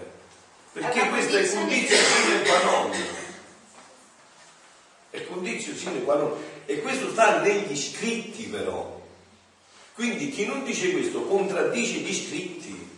Perché 0.79 1.09
questo 1.09 1.37
è 1.37 1.41
il 1.41 1.53
condizio 1.53 1.97
sine 1.97 2.43
qua 2.43 2.63
non. 2.63 2.91
È 5.11 5.17
il 5.17 5.27
condizio 5.27 5.75
sine 5.75 6.03
qua 6.05 6.15
non. 6.15 6.37
E 6.67 6.81
questo 6.81 7.11
sta 7.11 7.41
negli 7.41 7.77
scritti 7.77 8.45
però. 8.45 9.01
Quindi 9.95 10.31
chi 10.31 10.47
non 10.47 10.63
dice 10.63 10.93
questo 10.93 11.23
contraddice 11.23 11.99
gli 11.99 12.15
scritti. 12.15 12.89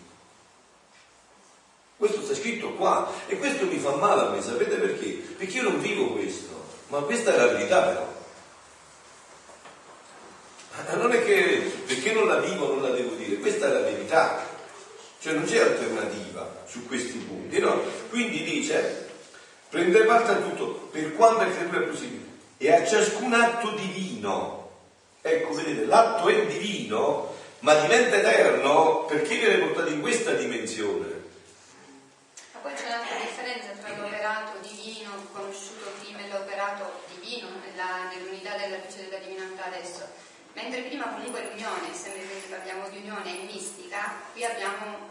Questo 1.96 2.22
sta 2.22 2.34
scritto 2.34 2.72
qua 2.74 3.10
e 3.26 3.38
questo 3.38 3.64
mi 3.66 3.78
fa 3.78 3.94
male 3.94 4.20
a 4.22 4.30
me, 4.30 4.42
sapete 4.42 4.76
perché? 4.76 5.08
Perché 5.36 5.56
io 5.58 5.62
non 5.62 5.80
vivo 5.80 6.12
questo, 6.12 6.64
ma 6.88 7.00
questa 7.00 7.34
è 7.34 7.36
la 7.36 7.46
verità 7.46 7.82
però. 7.82 8.18
Non 10.96 11.12
è 11.12 11.24
che 11.24 11.72
perché 11.86 12.12
non 12.12 12.26
la 12.26 12.40
vivo 12.40 12.68
non 12.68 12.82
la 12.82 12.90
devo 12.90 13.14
dire, 13.14 13.36
questa 13.36 13.66
è 13.66 13.72
la 13.72 13.80
verità. 13.80 14.49
Cioè 15.20 15.34
non 15.34 15.44
c'è 15.44 15.60
alternativa 15.60 16.62
su 16.66 16.86
questi 16.86 17.18
punti, 17.18 17.58
no? 17.58 17.78
Quindi 18.08 18.42
dice, 18.42 19.10
prendere 19.68 20.06
parte 20.06 20.30
a 20.30 20.36
tutto 20.36 20.88
per 20.90 21.14
quanto 21.14 21.42
è 21.42 21.52
creatura 21.52 21.82
possibile 21.82 22.24
e 22.56 22.72
a 22.72 22.86
ciascun 22.86 23.34
atto 23.34 23.72
divino. 23.72 24.70
Ecco, 25.20 25.52
vedete, 25.52 25.84
l'atto 25.84 26.26
è 26.28 26.46
divino, 26.46 27.34
ma 27.58 27.74
diventa 27.74 28.16
eterno 28.16 29.04
perché 29.04 29.36
viene 29.36 29.58
portato 29.58 29.90
in 29.90 30.00
questa 30.00 30.32
dimensione. 30.32 31.22
Ma 32.54 32.60
poi 32.60 32.72
c'è 32.72 32.86
un'altra 32.86 33.18
differenza 33.18 33.68
tra 33.78 33.94
l'operato 33.94 34.58
divino 34.66 35.10
conosciuto 35.32 35.90
prima 36.00 36.20
e 36.20 36.32
l'operato 36.32 37.02
divino 37.12 37.48
nella, 37.62 38.08
nell'unità 38.08 38.56
della 38.56 38.76
luce 38.76 39.04
della 39.04 39.22
divinità 39.22 39.66
adesso. 39.66 40.08
Mentre 40.54 40.80
prima 40.80 41.12
comunque 41.12 41.44
l'unione, 41.44 41.92
sempre 41.92 42.22
che 42.22 42.48
parliamo 42.48 42.88
di 42.88 42.98
unione 42.98 43.32
mistica, 43.46 44.14
qui 44.32 44.44
abbiamo 44.44 45.09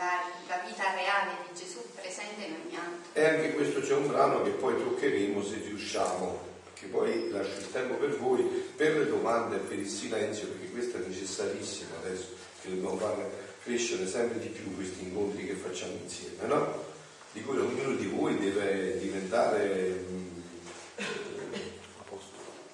la, 0.00 0.24
la, 0.48 0.62
vita 0.66 0.94
reale 0.94 1.32
di 1.46 1.54
Gesù 1.54 1.78
presente 1.94 2.46
in 2.46 2.56
ogni 2.64 2.74
altro. 2.74 3.12
E 3.12 3.24
anche 3.24 3.52
questo 3.52 3.80
c'è 3.80 3.92
un 3.92 4.08
brano 4.08 4.42
che 4.42 4.50
poi 4.50 4.74
toccheremo 4.78 5.44
se 5.44 5.56
riusciamo, 5.56 6.40
che 6.72 6.86
poi 6.86 7.28
lascio 7.28 7.58
il 7.58 7.70
tempo 7.70 7.94
per 7.94 8.16
voi, 8.16 8.42
per 8.74 8.96
le 8.96 9.06
domande 9.06 9.56
e 9.56 9.58
per 9.58 9.78
il 9.78 9.88
silenzio, 9.88 10.48
perché 10.48 10.70
questo 10.70 10.96
è 10.96 11.06
necessarissimo 11.06 11.90
adesso, 12.02 12.28
che 12.62 12.70
dobbiamo 12.70 12.96
fare 12.96 13.48
crescere 13.62 14.06
sempre 14.06 14.38
di 14.38 14.48
più 14.48 14.74
questi 14.74 15.02
incontri 15.02 15.46
che 15.46 15.52
facciamo 15.52 15.92
insieme, 16.02 16.46
no? 16.46 16.88
Di 17.32 17.42
cui 17.42 17.58
ognuno 17.58 17.94
di 17.94 18.06
voi 18.06 18.38
deve 18.38 18.98
diventare 18.98 20.04
mh, 20.08 20.42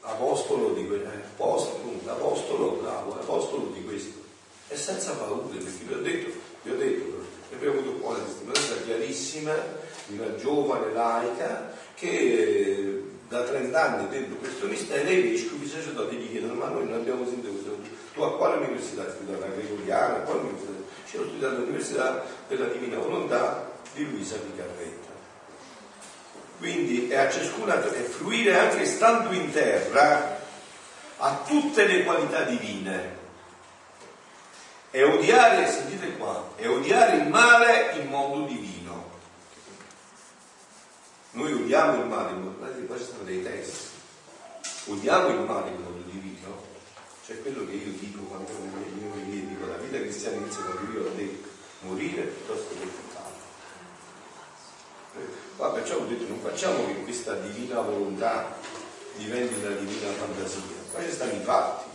apostolo 0.03 0.75
di 0.75 0.87
questo, 0.87 1.09
eh, 1.09 1.23
apostolo, 1.35 2.01
apostolo, 2.07 2.71
bravo, 2.81 3.15
apostolo 3.15 3.67
di 3.73 3.85
questo. 3.85 4.25
E 4.69 4.77
senza 4.77 5.12
paura, 5.12 5.47
perché 5.47 5.85
vi 5.85 5.93
ho 5.93 5.99
detto, 5.99 6.31
vi 6.62 6.71
ho 6.71 6.77
detto, 6.77 7.16
abbiamo 7.57 7.79
avuto 7.81 7.99
qua 7.99 8.14
una 8.14 8.25
testimonianza 8.25 8.83
chiarissima 8.85 9.55
di 10.07 10.19
una 10.19 10.35
giovane 10.37 10.92
laica 10.92 11.73
che 11.95 12.09
eh, 12.09 13.03
da 13.29 13.42
30 13.42 13.83
anni 13.83 14.09
dentro 14.09 14.37
questo 14.37 14.66
mistero 14.66 15.09
e 15.09 15.14
i 15.14 15.31
vescovi 15.31 15.66
sacerdoti 15.66 16.16
gli 16.16 16.31
chiedono 16.31 16.55
ma 16.55 16.69
noi 16.69 16.85
non 16.85 16.95
abbiamo 16.95 17.25
sentito 17.25 17.49
questo 17.51 17.77
tu 18.16 18.23
a 18.23 18.37
quale 18.37 18.57
università 18.64 19.03
hai 19.03 19.11
studiato? 19.11 19.40
La 19.40 19.49
Gregoriana? 19.49 20.14
A 20.14 20.21
quale 20.21 20.40
università? 20.40 20.73
Ci 21.07 21.16
ho 21.19 21.25
studiato 21.25 21.57
all'Università 21.57 22.25
della 22.49 22.66
Divina 22.66 22.99
Volontà 22.99 23.73
di 23.92 24.11
Luisa 24.11 24.37
Picarretta. 24.37 25.12
Quindi 26.59 27.11
è 27.11 27.16
a 27.16 27.31
ciascuna 27.31 27.83
è 27.83 28.03
fruire 28.05 28.59
anche 28.59 28.87
stando 28.87 29.33
in 29.33 29.53
terra 29.53 30.40
a 31.19 31.42
tutte 31.47 31.87
le 31.87 32.05
qualità 32.05 32.45
divine 32.45 33.16
è 34.90 35.05
odiare, 35.05 35.70
sentite 35.70 36.16
qua, 36.16 36.53
è 36.57 36.68
odiare 36.68 37.18
il 37.18 37.29
male 37.29 37.92
in 37.99 38.09
modo 38.09 38.46
divino. 38.46 39.14
Noi 41.33 41.53
odiamo 41.53 42.03
il 42.03 42.09
male 42.09 42.31
in 42.31 42.42
modo 42.42 42.64
divino, 42.66 42.87
qua 42.87 42.96
ci 42.96 43.05
sono 43.05 43.22
dei 43.25 43.42
testi. 43.42 43.94
Odiamo 44.87 45.29
il 45.29 45.40
male 45.40 45.70
in 45.70 45.83
modo 45.83 46.03
divino, 46.11 46.62
cioè 47.27 47.42
quello 47.42 47.66
che 47.66 47.72
io 47.72 47.92
dico 47.99 48.22
quando 48.22 48.51
io 48.51 49.14
mi 49.14 49.46
dico 49.46 49.66
la 49.66 49.77
vita 49.77 49.99
cristiana 49.99 50.37
inizia 50.37 50.62
quando 50.62 50.92
io 50.92 51.07
ho 51.07 51.14
detto 51.14 51.49
morire 51.81 52.22
piuttosto 52.22 52.75
che 52.79 52.87
peccato. 52.87 53.44
Ma 55.57 55.68
perciò 55.70 55.96
ho 55.96 56.07
detto 56.07 56.29
non 56.29 56.40
facciamo 56.40 56.87
che 56.87 57.03
questa 57.03 57.35
divina 57.35 57.81
volontà 57.81 58.57
diventi 59.16 59.55
una 59.64 59.75
divina 59.75 60.12
fantasia, 60.12 60.61
qua 60.92 61.03
ci 61.03 61.11
stanno 61.11 61.33
i 61.33 61.42
fatti 61.42 61.86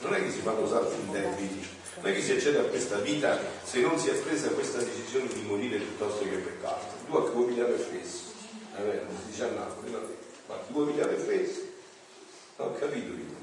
non 0.00 0.14
è 0.14 0.22
che 0.22 0.30
si 0.30 0.40
fa 0.40 0.52
cos'altro 0.52 0.94
in 0.94 1.12
debiti, 1.12 1.66
non 2.00 2.12
è 2.12 2.14
che 2.14 2.22
si 2.22 2.32
accede 2.32 2.58
a 2.58 2.64
questa 2.64 2.98
vita 2.98 3.38
se 3.62 3.80
non 3.80 3.98
si 3.98 4.08
è 4.10 4.14
presa 4.14 4.48
questa 4.48 4.78
decisione 4.78 5.28
di 5.32 5.42
morire 5.42 5.78
piuttosto 5.78 6.24
che 6.24 6.36
peccato. 6.36 6.86
Tu 7.06 7.16
a 7.16 7.24
chi 7.24 7.32
vuoi 7.32 7.46
pigliare 7.46 7.76
fesso? 7.76 8.32
Eh, 8.76 9.02
non 9.06 9.16
si 9.20 9.30
dice 9.30 9.44
a 9.44 9.50
Napoli, 9.50 9.90
ma 9.90 10.56
chi 10.66 10.72
vuoi 10.72 10.92
pigliare 10.92 11.16
fesso? 11.16 11.60
Non 12.56 12.68
ho 12.68 12.74
capito 12.74 13.12
io. 13.12 13.42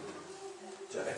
Cioè, 0.91 1.15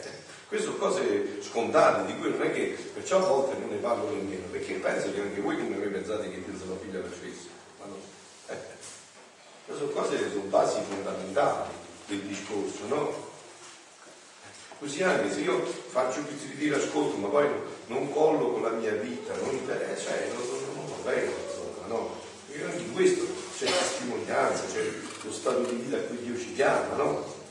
queste 0.48 0.68
sono 0.68 0.78
cose 0.78 1.42
scontate 1.42 2.06
di 2.06 2.20
cui 2.20 2.30
non 2.30 2.44
è 2.44 2.54
che 2.54 2.78
perciò 2.94 3.18
a 3.18 3.28
volte 3.28 3.58
non 3.58 3.70
ne 3.70 3.78
parlo 3.78 4.10
nemmeno, 4.12 4.46
perché 4.52 4.74
penso 4.76 5.12
che 5.12 5.22
anche 5.22 5.42
voi 5.42 5.58
come 5.58 5.78
voi 5.78 5.88
pensate 5.88 6.30
che 6.30 6.38
io 6.38 6.58
sono 6.58 6.76
pigliare 6.76 7.08
fesso. 7.08 7.48
Ma 7.80 7.86
no. 7.88 7.98
Eh, 8.48 8.58
sono 9.76 9.90
cose 9.90 10.18
che 10.18 10.30
sono 10.30 10.44
basi 10.44 10.80
fondamentali 10.88 11.72
del 12.06 12.20
discorso, 12.20 12.86
no? 12.88 13.32
Così 14.80 15.04
anche 15.04 15.32
se 15.34 15.40
io 15.42 15.64
faccio 15.64 16.20
un 16.20 16.26
pezzo 16.26 16.46
di 16.46 16.58
dire 16.58 16.76
ascolto, 16.76 17.16
ma 17.18 17.28
poi 17.30 17.48
non 17.88 18.12
colloco 18.12 18.60
la 18.60 18.72
mia 18.72 18.92
vita, 18.94 19.34
non, 19.36 19.56
eh, 19.70 19.98
cioè, 19.98 20.30
non, 20.34 20.46
non, 20.48 20.76
non 20.76 20.88
va 20.88 21.10
bene, 21.10 21.32
insomma, 21.32 21.88
no? 21.88 22.22
Perché 22.48 22.64
anche 22.66 22.78
in 22.78 22.94
questo 22.94 23.26
c'è 23.58 23.66
testimonianza, 23.66 24.64
c'è 24.74 24.92
lo 25.22 25.32
stato 25.32 25.62
di 25.62 25.76
vita 25.76 25.98
a 25.98 26.02
cui 26.02 26.18
Dio 26.18 26.38
ci 26.38 26.54
chiama, 26.54 26.96
no? 26.96 27.42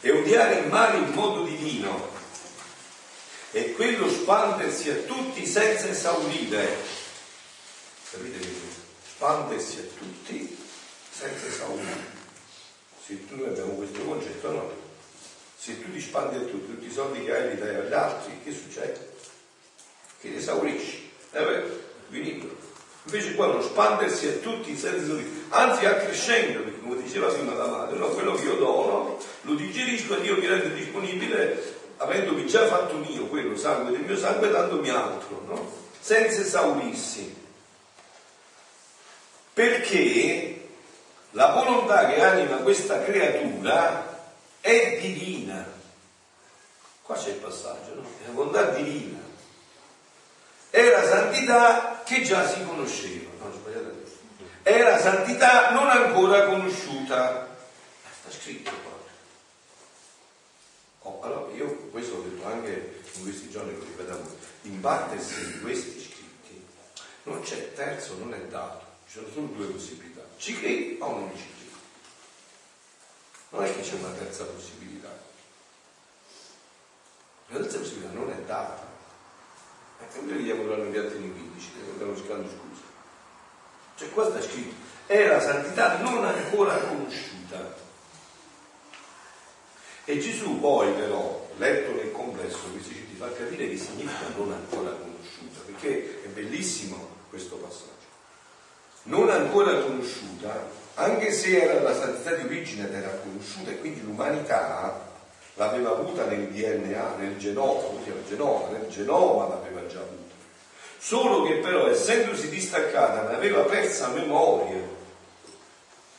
E 0.00 0.10
odiare 0.10 0.60
il 0.60 0.68
male 0.68 0.98
in 0.98 1.10
modo 1.12 1.44
divino 1.44 2.16
è 3.50 3.72
quello 3.72 4.08
spandersi 4.08 4.90
a 4.90 4.94
tutti 4.94 5.46
senza 5.46 5.88
esaurire. 5.88 6.76
Capite 8.10 8.38
che 8.38 8.48
spandersi 9.14 9.78
a 9.78 9.98
tutti 9.98 10.56
senza 11.10 11.46
esaurire. 11.46 12.16
Se 13.04 13.26
tu 13.26 13.36
noi 13.36 13.48
abbiamo 13.48 13.72
questo 13.72 14.00
concetto, 14.02 14.50
no? 14.50 14.87
Se 15.58 15.82
tu 15.82 15.90
ti 15.90 16.00
spandi 16.00 16.36
a 16.36 16.40
tutti, 16.40 16.72
tutti 16.72 16.86
i 16.86 16.92
soldi 16.92 17.24
che 17.24 17.34
hai 17.34 17.48
li 17.48 17.58
dai 17.58 17.74
agli 17.74 17.92
altri, 17.92 18.38
che 18.44 18.52
succede? 18.52 19.10
Che 20.20 20.30
ti 20.30 20.36
esaurisci, 20.36 21.10
è 21.32 21.42
vero? 21.42 21.66
Finito. 22.08 22.56
Invece 23.04 23.34
qua 23.34 23.46
non 23.46 23.62
spandersi 23.62 24.28
a 24.28 24.32
tutti 24.34 24.76
senza 24.76 25.12
anzi 25.48 25.86
accrescendo, 25.86 26.60
perché 26.60 26.80
come 26.80 27.02
diceva 27.02 27.28
prima 27.28 27.54
la 27.54 27.66
madre, 27.66 27.98
no? 27.98 28.08
quello 28.08 28.34
che 28.34 28.44
io 28.44 28.54
dono 28.54 29.18
lo 29.42 29.54
digerisco 29.54 30.16
e 30.16 30.20
Dio 30.20 30.36
mi 30.36 30.46
rende 30.46 30.74
disponibile 30.74 31.76
avendomi 31.96 32.46
già 32.46 32.66
fatto 32.66 32.96
mio, 32.96 33.26
quello 33.26 33.56
sangue 33.56 33.92
del 33.92 34.02
mio 34.02 34.16
sangue, 34.16 34.50
dandomi 34.50 34.90
altro, 34.90 35.42
no? 35.46 35.72
senza 35.98 36.40
esaurirsi. 36.40 37.34
Perché 39.52 40.68
la 41.32 41.52
volontà 41.52 42.06
che 42.06 42.22
anima 42.22 42.56
questa 42.56 43.02
creatura 43.02 44.07
è 44.60 44.98
divina. 45.00 45.66
Qua 47.02 47.16
c'è 47.16 47.30
il 47.30 47.36
passaggio, 47.36 47.94
no? 47.94 48.02
È 48.22 48.26
la 48.26 48.32
volontà 48.32 48.64
divina. 48.70 49.18
È 50.70 50.90
la 50.90 51.04
santità 51.04 52.02
che 52.04 52.22
già 52.22 52.46
si 52.46 52.64
conosceva. 52.64 53.30
No, 53.38 53.52
sbagliate. 53.52 54.06
È 54.62 54.82
la 54.82 54.98
santità 54.98 55.70
non 55.70 55.88
ancora 55.88 56.44
conosciuta. 56.44 57.56
Sta 58.20 58.30
scritto 58.30 58.70
qua. 58.82 58.96
Oh, 61.02 61.22
allora 61.22 61.54
io 61.54 61.88
questo 61.90 62.16
l'ho 62.16 62.22
detto 62.22 62.46
anche 62.46 63.02
in 63.14 63.22
questi 63.22 63.48
giorni, 63.48 63.72
lo 63.72 63.84
ripetiamo, 63.84 64.28
in 64.62 64.80
parte 64.80 65.16
di 65.16 65.60
questi 65.60 66.00
scritti 66.00 66.66
non 67.22 67.40
c'è 67.42 67.72
terzo, 67.72 68.16
non 68.18 68.34
è 68.34 68.40
dato, 68.46 68.84
ci 69.06 69.18
sono 69.18 69.28
solo 69.32 69.46
due 69.46 69.66
possibilità. 69.66 70.22
Ci 70.36 70.58
credi 70.58 70.96
o 71.00 71.10
non 71.10 71.30
ci 71.34 71.42
credi? 71.42 71.57
Non 73.50 73.64
è 73.64 73.74
che 73.74 73.80
c'è 73.80 73.94
una 73.94 74.10
terza 74.10 74.44
possibilità. 74.44 75.08
La 77.48 77.58
terza 77.58 77.78
possibilità 77.78 78.12
non 78.12 78.30
è 78.30 78.36
data. 78.42 78.86
E 80.00 80.20
noi 80.20 80.36
vediamo 80.36 80.66
l'anno 80.66 80.90
di 80.90 80.98
Atteni 80.98 81.32
15, 81.32 81.72
che 81.72 81.90
abbiamo 81.90 82.16
cercato 82.16 82.42
scusa. 82.42 82.82
Cioè 83.96 84.10
qua 84.10 84.28
sta 84.28 84.40
scritto, 84.42 84.74
è 85.06 85.26
la 85.26 85.40
santità 85.40 85.98
non 85.98 86.24
ancora 86.24 86.76
conosciuta. 86.78 87.74
E 90.04 90.18
Gesù 90.18 90.60
poi 90.60 90.92
però, 90.92 91.48
letto 91.56 91.92
nel 91.92 92.12
complesso, 92.12 92.68
questi 92.70 92.94
ci 92.94 93.16
fa 93.16 93.32
capire 93.32 93.68
che 93.68 93.76
significa 93.76 94.28
non 94.36 94.52
ancora 94.52 94.90
conosciuta, 94.90 95.60
perché 95.66 96.22
è 96.24 96.28
bellissimo 96.28 97.16
questo 97.28 97.56
passaggio. 97.56 97.97
Non 99.08 99.30
ancora 99.30 99.72
conosciuta, 99.80 100.68
anche 100.94 101.32
se 101.32 101.62
era 101.62 101.80
la 101.80 101.94
santità 101.94 102.34
di 102.34 102.44
origine 102.44 102.92
era 102.92 103.08
conosciuta 103.08 103.70
e 103.70 103.78
quindi 103.78 104.02
l'umanità 104.02 105.00
l'aveva 105.54 105.92
avuta 105.92 106.26
nel 106.26 106.48
DNA, 106.48 107.14
nel 107.16 107.38
genoma, 107.38 107.80
genoma, 108.28 108.68
nel 108.68 108.86
genoma 108.90 109.48
l'aveva 109.48 109.86
già 109.86 110.00
avuta. 110.00 110.34
Solo 110.98 111.44
che 111.44 111.54
però 111.54 111.88
essendosi 111.88 112.50
distaccata 112.50 113.28
ne 113.28 113.36
aveva 113.36 113.62
persa 113.62 114.08
memoria 114.08 114.82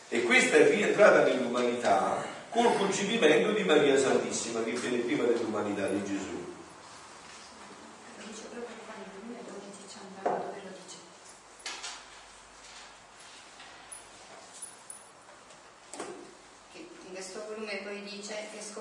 e 0.10 0.24
questa 0.24 0.58
è 0.58 0.68
rientrata 0.70 1.26
nell'umanità 1.26 2.26
col 2.50 2.76
concepimento 2.76 3.52
di 3.52 3.64
Maria 3.66 4.00
Santissima 4.00 4.64
che 4.64 4.72
viene 4.72 4.98
prima 5.04 5.26
dell'umanità 5.26 5.86
di 5.86 6.04
Gesù. 6.04 6.40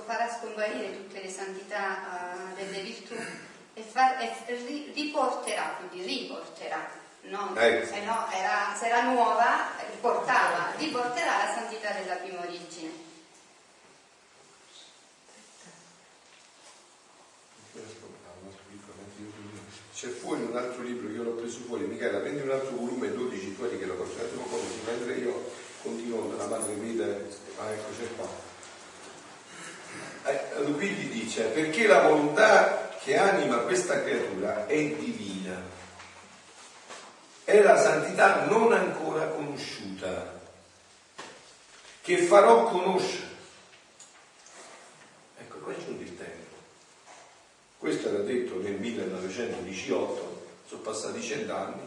farà 0.09 0.27
scomparire 0.27 0.97
tutte 0.97 1.21
le 1.21 1.29
santità 1.29 2.49
uh, 2.51 2.57
delle 2.57 2.81
virtù 2.81 3.15
e, 3.75 3.83
far, 3.83 4.19
e 4.23 4.91
riporterà, 4.95 5.77
quindi 5.79 6.07
riporterà, 6.07 6.89
ecco. 7.67 7.87
se 7.87 8.01
no 8.03 8.27
era, 8.31 8.75
se 8.79 8.87
era 8.87 9.03
nuova, 9.03 9.71
riportava, 9.91 10.73
riporterà 10.77 11.45
la 11.45 11.55
santità 11.55 11.91
della 11.93 12.15
prima 12.15 12.41
origine. 12.41 13.07
C'è 19.95 20.09
fuori 20.09 20.43
un 20.43 20.57
altro 20.57 20.83
libro 20.83 21.09
che 21.09 21.15
io 21.15 21.25
l'ho 21.25 21.33
preso 21.33 21.59
fuori, 21.67 21.85
Michela, 21.85 22.19
prendi 22.19 22.43
un 22.43 22.51
altro 22.53 22.77
volume 22.77 23.13
12 23.13 23.51
fuori 23.51 23.79
che 23.79 23.85
lo 23.85 23.95
attimo 23.95 24.43
così, 24.43 24.81
mentre 24.87 25.15
io 25.15 25.51
continuo 25.83 26.31
nella 26.31 26.47
madre 26.47 26.75
vita, 26.75 27.05
ah 27.05 27.71
ecco 27.71 27.91
c'è 27.99 28.15
qua. 28.15 28.29
Eh, 30.27 30.73
quindi 30.75 31.09
dice, 31.09 31.45
perché 31.47 31.87
la 31.89 32.03
volontà 32.03 32.91
che 33.03 33.17
anima 33.17 33.57
questa 33.59 34.03
creatura 34.03 34.67
è 34.67 34.77
divina, 34.77 35.61
è 37.49 37.63
la 37.63 37.79
santità 37.79 38.45
non 38.45 38.75
ancora 38.75 39.27
conosciuta, 39.29 40.39
che 42.03 42.19
farò 42.19 42.65
conoscere. 42.65 43.37
Ecco, 45.39 45.57
qua 45.61 45.73
è 45.73 45.79
giunto 45.83 46.03
il 46.03 46.15
tempo. 46.19 46.57
Questo 47.79 48.09
era 48.11 48.19
detto 48.19 48.61
nel 48.61 48.75
1918, 48.75 50.47
sono 50.67 50.81
passati 50.83 51.23
cent'anni, 51.23 51.81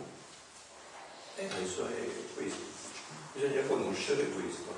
e 1.36 1.45
adesso 1.45 1.86
è 1.86 2.07
questo. 2.34 2.64
Bisogna 3.34 3.62
conoscere 3.68 4.30
questo. 4.30 4.74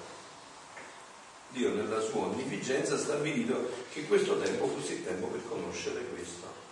Dio 1.52 1.70
nella 1.76 2.02
sua 2.02 2.26
onnificenza 2.26 2.96
ha 2.96 2.98
stabilito 2.98 3.72
che 3.94 4.06
questo 4.06 4.38
tempo 4.38 4.68
fosse 4.68 4.96
il 4.96 5.06
tempo 5.06 5.28
per 5.28 5.48
conoscere 5.48 6.04
questo. 6.08 6.63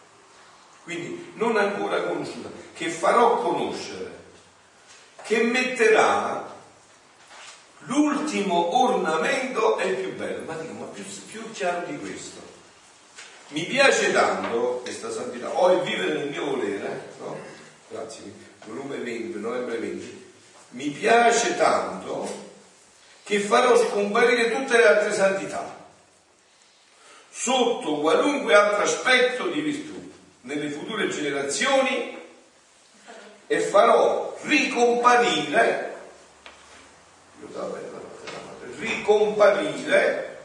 Quindi 0.84 1.34
non 1.36 1.58
ancora 1.58 2.02
conosciuta, 2.04 2.50
che 2.74 2.90
farò 2.90 3.38
conoscere, 3.38 4.20
che 5.24 5.44
metterà 5.44 6.50
l'ultimo 7.86 8.82
ornamento 8.84 9.78
è 9.78 9.86
il 9.86 9.96
più 9.96 10.16
bello. 10.16 10.44
Ma 10.46 10.56
dico, 10.56 10.74
ma 10.74 10.86
più, 10.86 11.04
più 11.28 11.52
chiaro 11.52 11.86
di 11.86 11.98
questo. 11.98 12.40
Mi 13.50 13.64
piace 13.66 14.12
tanto 14.14 14.80
questa 14.82 15.12
santità, 15.12 15.50
ho 15.50 15.74
il 15.74 15.82
vivere 15.82 16.14
nel 16.14 16.30
mio 16.30 16.46
volere, 16.46 17.14
no? 17.20 17.38
Grazie, 17.90 18.34
volume 18.66 18.98
20, 18.98 19.40
novembre 19.40 19.78
20. 19.78 20.34
Mi 20.70 20.90
piace 20.90 21.58
tanto 21.58 22.50
che 23.24 23.40
farò 23.40 23.78
scomparire 23.78 24.52
tutte 24.52 24.78
le 24.78 24.88
altre 24.88 25.14
santità 25.14 25.80
sotto 27.30 28.00
qualunque 28.00 28.54
altro 28.54 28.84
aspetto 28.84 29.48
di 29.48 29.62
virtù 29.62 29.91
nelle 30.42 30.70
future 30.70 31.08
generazioni 31.10 32.18
e 33.48 33.60
farò 33.60 34.38
ricomparire 34.44 35.90
ricomparire 38.78 40.40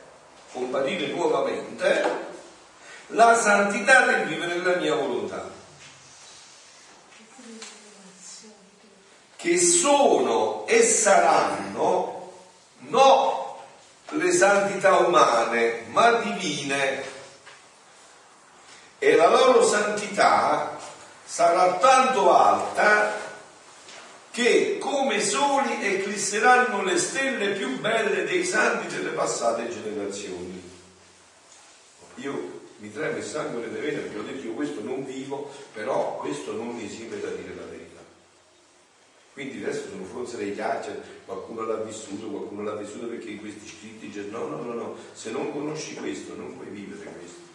comparire 0.53 1.07
nuovamente 1.09 2.25
la 3.09 3.37
santità 3.37 4.05
del 4.07 4.27
vivere 4.27 4.57
nella 4.57 4.77
mia 4.77 4.95
volontà 4.95 5.51
che 9.37 9.59
sono 9.59 10.67
e 10.67 10.83
saranno 10.83 12.33
no 12.79 13.47
le 14.11 14.33
santità 14.33 14.97
umane, 14.99 15.85
ma 15.89 16.13
divine. 16.13 17.15
E 19.07 19.15
la 19.15 19.31
loro 19.31 19.65
santità 19.65 20.77
sarà 21.25 21.75
tanto 21.75 22.35
alta 22.35 23.15
che 24.33 24.79
come 24.81 25.21
soli 25.21 25.79
eclisseranno 25.81 26.83
le 26.83 26.99
stelle 26.99 27.53
più 27.53 27.79
belle 27.79 28.25
dei 28.25 28.45
santi 28.45 28.93
delle 28.93 29.11
passate 29.11 29.69
generazioni. 29.69 30.61
Io 32.17 32.63
mi 32.79 32.93
treme 32.93 33.19
il 33.19 33.25
sangue 33.25 33.61
nelle 33.61 33.79
vene 33.79 34.01
perché 34.01 34.19
ho 34.19 34.23
detto 34.23 34.45
io 34.45 34.55
questo 34.55 34.81
non 34.83 35.05
vivo, 35.05 35.53
però 35.73 36.17
questo 36.17 36.55
non 36.55 36.75
mi 36.75 36.85
esime 36.85 37.21
da 37.21 37.29
dire 37.29 37.55
la 37.55 37.67
verità. 37.71 38.01
Quindi 39.35 39.63
adesso 39.63 39.89
sono 39.89 40.03
forse 40.03 40.37
dei 40.37 40.53
ghiacci, 40.53 40.91
qualcuno 41.27 41.65
l'ha 41.65 41.77
vissuto, 41.77 42.27
qualcuno 42.27 42.65
l'ha 42.65 42.75
vissuto 42.75 43.07
perché 43.07 43.29
in 43.29 43.39
questi 43.39 43.69
scritti 43.69 44.09
dice 44.09 44.27
no, 44.31 44.49
no, 44.49 44.63
no, 44.63 44.73
no, 44.73 44.97
se 45.13 45.31
non 45.31 45.53
conosci 45.53 45.95
questo 45.95 46.35
non 46.35 46.57
puoi 46.57 46.71
vivere 46.71 47.05
questo. 47.05 47.47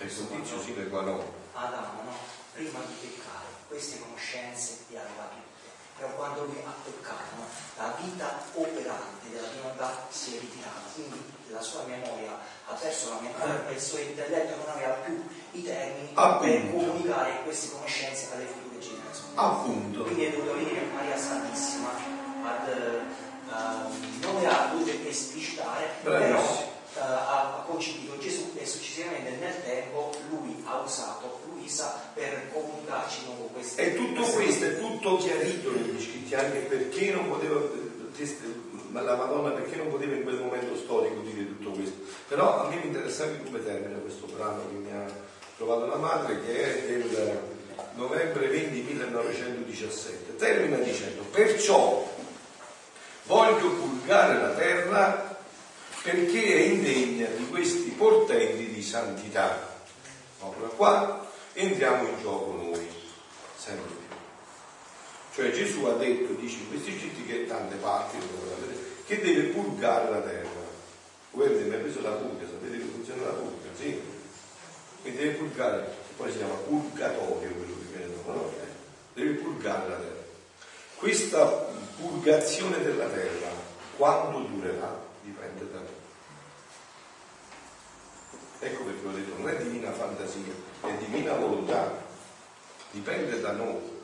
Condizio 0.00 0.62
sine 0.62 0.88
qua 0.88 1.02
no. 1.02 1.20
Adamo, 1.52 2.00
no? 2.04 2.16
Prima 2.54 2.78
di 2.88 2.94
peccare, 3.04 3.44
queste 3.68 4.00
conoscenze 4.00 4.78
le 4.88 4.98
aveva 4.98 5.28
tutte. 5.28 5.68
Però 5.98 6.08
quando 6.14 6.44
lui 6.44 6.56
ha 6.64 6.72
peccato, 6.82 7.36
no? 7.36 7.44
la 7.76 7.94
vita 8.00 8.40
operante 8.54 9.28
della 9.30 9.48
divinità 9.48 10.06
si 10.08 10.36
è 10.36 10.40
ritirata. 10.40 10.88
Quindi 10.94 11.20
la 11.48 11.60
sua 11.60 11.84
memoria 11.84 12.32
ha 12.66 12.72
perso 12.72 13.10
la 13.10 13.20
memoria, 13.20 13.68
il 13.70 13.80
suo 13.80 13.98
intelletto 13.98 14.56
non 14.56 14.74
aveva 14.74 14.94
più 15.04 15.22
i 15.52 15.62
termini 15.62 16.12
Appunto. 16.14 16.44
per 16.44 16.70
comunicare 16.70 17.42
queste 17.42 17.70
conoscenze 17.70 18.28
alle 18.32 18.46
future 18.46 18.70
Appunto. 19.34 20.02
Quindi 20.04 20.24
è 20.24 20.30
dovuto 20.30 20.54
venire 20.54 20.80
Maria 20.94 21.18
Santissima 21.18 21.90
ad, 22.42 22.68
uh, 23.48 24.24
non 24.24 24.46
ha 24.46 24.66
dovuto 24.72 24.90
esplicitare, 25.06 25.90
Bravissimo. 26.02 26.38
però 26.38 26.78
uh, 26.94 26.98
ha, 26.98 27.64
concepito 27.66 28.18
Gesù 28.18 28.52
e 28.56 28.66
successivamente 28.66 29.30
nel 29.38 29.62
tempo 29.64 30.12
lui 30.30 30.62
ha 30.64 30.80
usato 30.80 31.40
Luisa 31.46 32.10
per 32.14 32.50
comunicarci 32.52 33.24
con 33.26 33.52
queste 33.52 33.82
E 33.82 33.94
tutto 33.94 34.22
questo 34.22 34.64
è 34.64 34.78
tutto 34.78 35.16
chiarito 35.18 35.70
negli 35.70 36.00
scritti, 36.00 36.34
anche 36.34 36.58
perché 36.60 37.12
non 37.12 37.28
poteva 37.28 37.60
la 38.92 39.16
Madonna 39.16 39.50
perché 39.50 39.76
non 39.76 39.88
poteva 39.88 40.14
in 40.14 40.22
quel 40.24 40.40
momento 40.40 40.76
storico 40.76 41.20
dire 41.20 41.46
tutto 41.46 41.70
questo. 41.70 41.98
Però 42.28 42.64
a 42.64 42.68
me 42.68 42.76
mi 42.76 42.86
interessa 42.86 43.24
anche 43.24 43.44
come 43.44 43.64
termina 43.64 43.98
questo 43.98 44.26
brano 44.26 44.62
che 44.68 44.74
mi 44.74 44.90
ha 44.90 45.06
trovato 45.56 45.86
la 45.86 45.96
madre, 45.96 46.40
che 46.42 46.62
è 46.62 46.86
del 46.86 47.40
novembre 47.94 48.48
20 48.48 48.80
1917, 48.80 50.36
termina 50.36 50.76
dicendo 50.78 51.22
perciò 51.30 52.08
voglio 53.24 53.70
purgare 53.70 54.40
la 54.40 54.50
terra 54.50 55.29
perché 56.02 56.42
è 56.42 56.60
indegna 56.60 57.26
di 57.28 57.46
questi 57.48 57.90
portenti 57.90 58.72
di 58.72 58.82
santità. 58.82 59.78
Ora 60.40 60.68
qua 60.68 61.30
entriamo 61.52 62.08
in 62.08 62.20
gioco 62.20 62.52
noi, 62.52 62.88
sempre 63.56 63.86
più. 63.86 64.16
Cioè 65.34 65.52
Gesù 65.52 65.84
ha 65.84 65.94
detto, 65.94 66.32
dice 66.34 66.58
in 66.58 66.68
questi 66.68 66.96
scritti 66.98 67.24
che 67.24 67.46
tante 67.46 67.76
parti 67.76 68.16
che 69.06 69.20
deve 69.20 69.48
purgare 69.48 70.10
la 70.10 70.20
terra. 70.20 70.68
Voi 71.32 71.46
avete 71.46 71.68
mai 71.68 71.78
preso 71.78 72.00
la 72.00 72.10
purga, 72.10 72.46
sapete 72.46 72.78
come 72.78 72.92
funziona 72.92 73.22
la 73.24 73.32
purga? 73.32 73.68
Sì? 73.76 74.00
Quindi 75.02 75.18
deve 75.18 75.34
purgare, 75.34 75.94
poi 76.16 76.30
si 76.30 76.38
chiama 76.38 76.54
purgatorio 76.54 77.50
quello 77.50 77.80
no? 78.26 78.52
deve 79.14 79.32
purgare 79.34 79.88
la 79.88 79.96
terra. 79.96 80.24
Questa 80.96 81.44
purgazione 81.96 82.82
della 82.82 83.06
terra, 83.06 83.48
quando 83.96 84.40
durerà, 84.40 85.08
dipende 85.22 85.70
da 85.70 85.78
noi. 85.78 86.08
Ecco 88.62 88.84
perché 88.84 89.06
ho 89.06 89.10
detto, 89.10 89.36
non 89.38 89.48
è 89.48 89.56
divina 89.62 89.92
fantasia, 89.92 90.52
è 90.82 90.92
divina 90.98 91.34
volontà, 91.34 91.92
dipende 92.90 93.40
da 93.40 93.52
noi. 93.52 93.98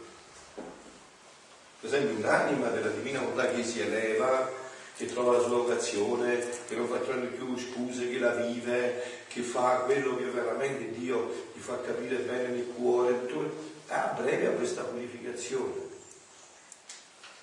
Per 1.81 1.95
esempio 1.95 2.17
un'anima 2.17 2.69
della 2.69 2.89
divina 2.89 3.21
volontà 3.21 3.51
che 3.51 3.63
si 3.63 3.81
eleva, 3.81 4.51
che 4.97 5.07
trova 5.07 5.33
la 5.33 5.41
sua 5.41 5.59
vocazione, 5.59 6.39
che 6.67 6.75
non 6.75 6.89
fa 6.89 6.97
più 6.97 7.57
scuse, 7.59 8.09
che 8.09 8.19
la 8.19 8.33
vive, 8.33 9.03
che 9.29 9.43
fa 9.43 9.81
quello 9.85 10.17
che 10.17 10.25
veramente 10.25 10.91
Dio 10.99 11.51
gli 11.53 11.61
fa 11.61 11.79
capire 11.83 12.17
bene 12.17 12.49
nel 12.49 12.73
cuore, 12.75 13.27
breve 14.17 14.47
a 14.47 14.51
questa 14.53 14.85
purificazione. 14.85 15.86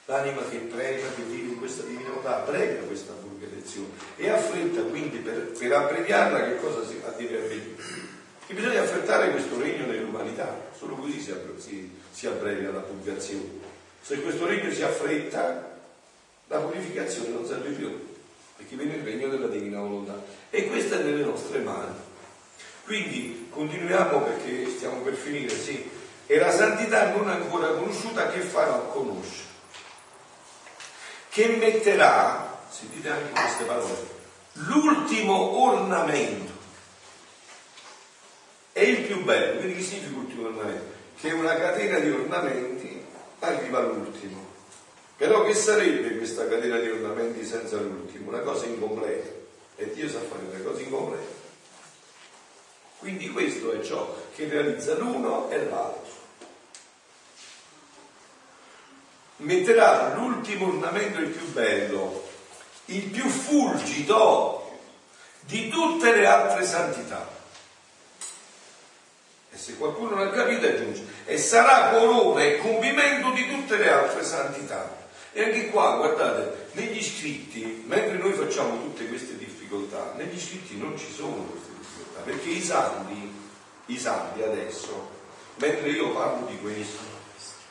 L'anima 0.05 0.41
che 0.49 0.57
prega, 0.57 1.07
che 1.15 1.21
vive 1.21 1.53
in 1.53 1.59
questa 1.59 1.83
divina 1.83 2.09
volontà, 2.09 2.43
breve 2.45 2.79
a 2.79 2.83
questa 2.83 3.13
purificazione 3.13 3.87
e 4.17 4.29
affretta 4.29 4.81
quindi 4.81 5.17
per, 5.19 5.53
per 5.57 5.71
abbreviarla 5.71 6.43
che 6.43 6.57
cosa 6.57 6.85
si, 6.85 7.01
deve 7.17 7.37
avvenire? 7.37 7.75
Che 8.45 8.53
bisogna 8.53 8.81
affrettare 8.81 9.31
questo 9.31 9.57
regno 9.59 9.85
nell'umanità, 9.85 10.59
solo 10.77 10.95
così 10.95 11.21
si, 11.21 11.33
si, 11.57 11.89
si 12.11 12.27
abbrevia 12.27 12.71
la 12.71 12.79
purificazione. 12.79 13.71
Se 14.01 14.21
questo 14.21 14.45
regno 14.45 14.69
si 14.71 14.83
affretta, 14.83 15.79
la 16.47 16.59
purificazione 16.59 17.29
non 17.29 17.45
serve 17.45 17.69
più, 17.69 18.15
perché 18.57 18.75
viene 18.75 18.95
il 18.95 19.03
regno 19.03 19.29
della 19.29 19.47
divina 19.47 19.79
volontà. 19.79 20.21
E 20.49 20.67
questo 20.67 20.95
è 20.95 21.03
nelle 21.03 21.23
nostre 21.23 21.59
mani. 21.59 21.95
Quindi 22.83 23.47
continuiamo 23.49 24.21
perché 24.23 24.67
stiamo 24.67 24.99
per 24.99 25.13
finire, 25.13 25.49
sì. 25.49 25.89
E 26.25 26.37
la 26.37 26.51
santità 26.51 27.11
non 27.11 27.29
ancora 27.29 27.67
conosciuta 27.67 28.27
che 28.27 28.41
farà 28.41 28.73
conoscere? 28.91 29.52
Che 31.33 31.47
metterà, 31.47 32.63
sentite 32.69 33.09
anche 33.09 33.31
queste 33.31 33.63
parole, 33.63 34.07
l'ultimo 34.51 35.63
ornamento. 35.63 36.51
È 38.71 38.81
il 38.81 39.01
più 39.07 39.23
bello, 39.23 39.57
quindi 39.57 39.77
che 39.77 39.81
significa 39.81 40.11
l'ultimo 40.11 40.45
ornamento? 40.45 40.93
Che 41.19 41.31
una 41.31 41.55
catena 41.55 41.97
di 41.97 42.11
ornamenti 42.11 43.03
arriva 43.39 43.79
all'ultimo. 43.79 44.45
Però 45.17 45.43
che 45.43 45.55
sarebbe 45.55 46.17
questa 46.17 46.47
catena 46.47 46.77
di 46.77 46.89
ornamenti 46.89 47.43
senza 47.43 47.77
l'ultimo? 47.77 48.29
Una 48.29 48.41
cosa 48.41 48.67
incompleta. 48.67 49.31
E 49.77 49.91
Dio 49.91 50.07
sa 50.07 50.19
fare 50.19 50.55
le 50.55 50.63
cose 50.63 50.83
incomplete. 50.83 51.33
Quindi 52.99 53.31
questo 53.31 53.71
è 53.71 53.81
ciò 53.81 54.15
che 54.35 54.47
realizza 54.47 54.93
l'uno 54.99 55.49
e 55.49 55.65
l'altro. 55.65 56.22
Metterà 59.43 60.13
l'ultimo 60.15 60.67
ornamento 60.67 61.19
il 61.19 61.27
più 61.27 61.51
bello, 61.51 62.23
il 62.85 63.03
più 63.03 63.27
fulgido 63.27 64.79
di 65.41 65.67
tutte 65.67 66.13
le 66.15 66.25
altre 66.25 66.65
santità. 66.65 67.29
E 69.51 69.57
se 69.57 69.75
qualcuno 69.75 70.15
non 70.15 70.27
ha 70.27 70.31
capito 70.31 70.65
aggiunge, 70.65 71.05
e 71.25 71.37
sarà 71.37 71.89
corona 71.89 72.41
e 72.41 72.59
compimento 72.59 73.31
di 73.31 73.49
tutte 73.49 73.75
le 73.75 73.89
altre 73.89 74.23
santità. 74.23 75.01
E 75.33 75.43
anche 75.43 75.69
qua, 75.71 75.97
guardate, 75.97 76.69
negli 76.71 77.03
scritti, 77.03 77.83
mentre 77.85 78.17
noi 78.17 78.31
facciamo 78.31 78.81
tutte 78.81 79.07
queste 79.09 79.37
difficoltà, 79.37 80.13
negli 80.15 80.39
scritti 80.39 80.77
non 80.77 80.97
ci 80.97 81.11
sono 81.11 81.49
queste 81.51 81.71
difficoltà, 81.77 82.21
perché 82.21 82.47
i 82.49 82.63
santi, 82.63 83.33
i 83.87 83.99
santi 83.99 84.41
adesso, 84.41 85.09
mentre 85.55 85.89
io 85.89 86.13
parlo 86.13 86.45
di 86.47 86.57
questo, 86.59 87.12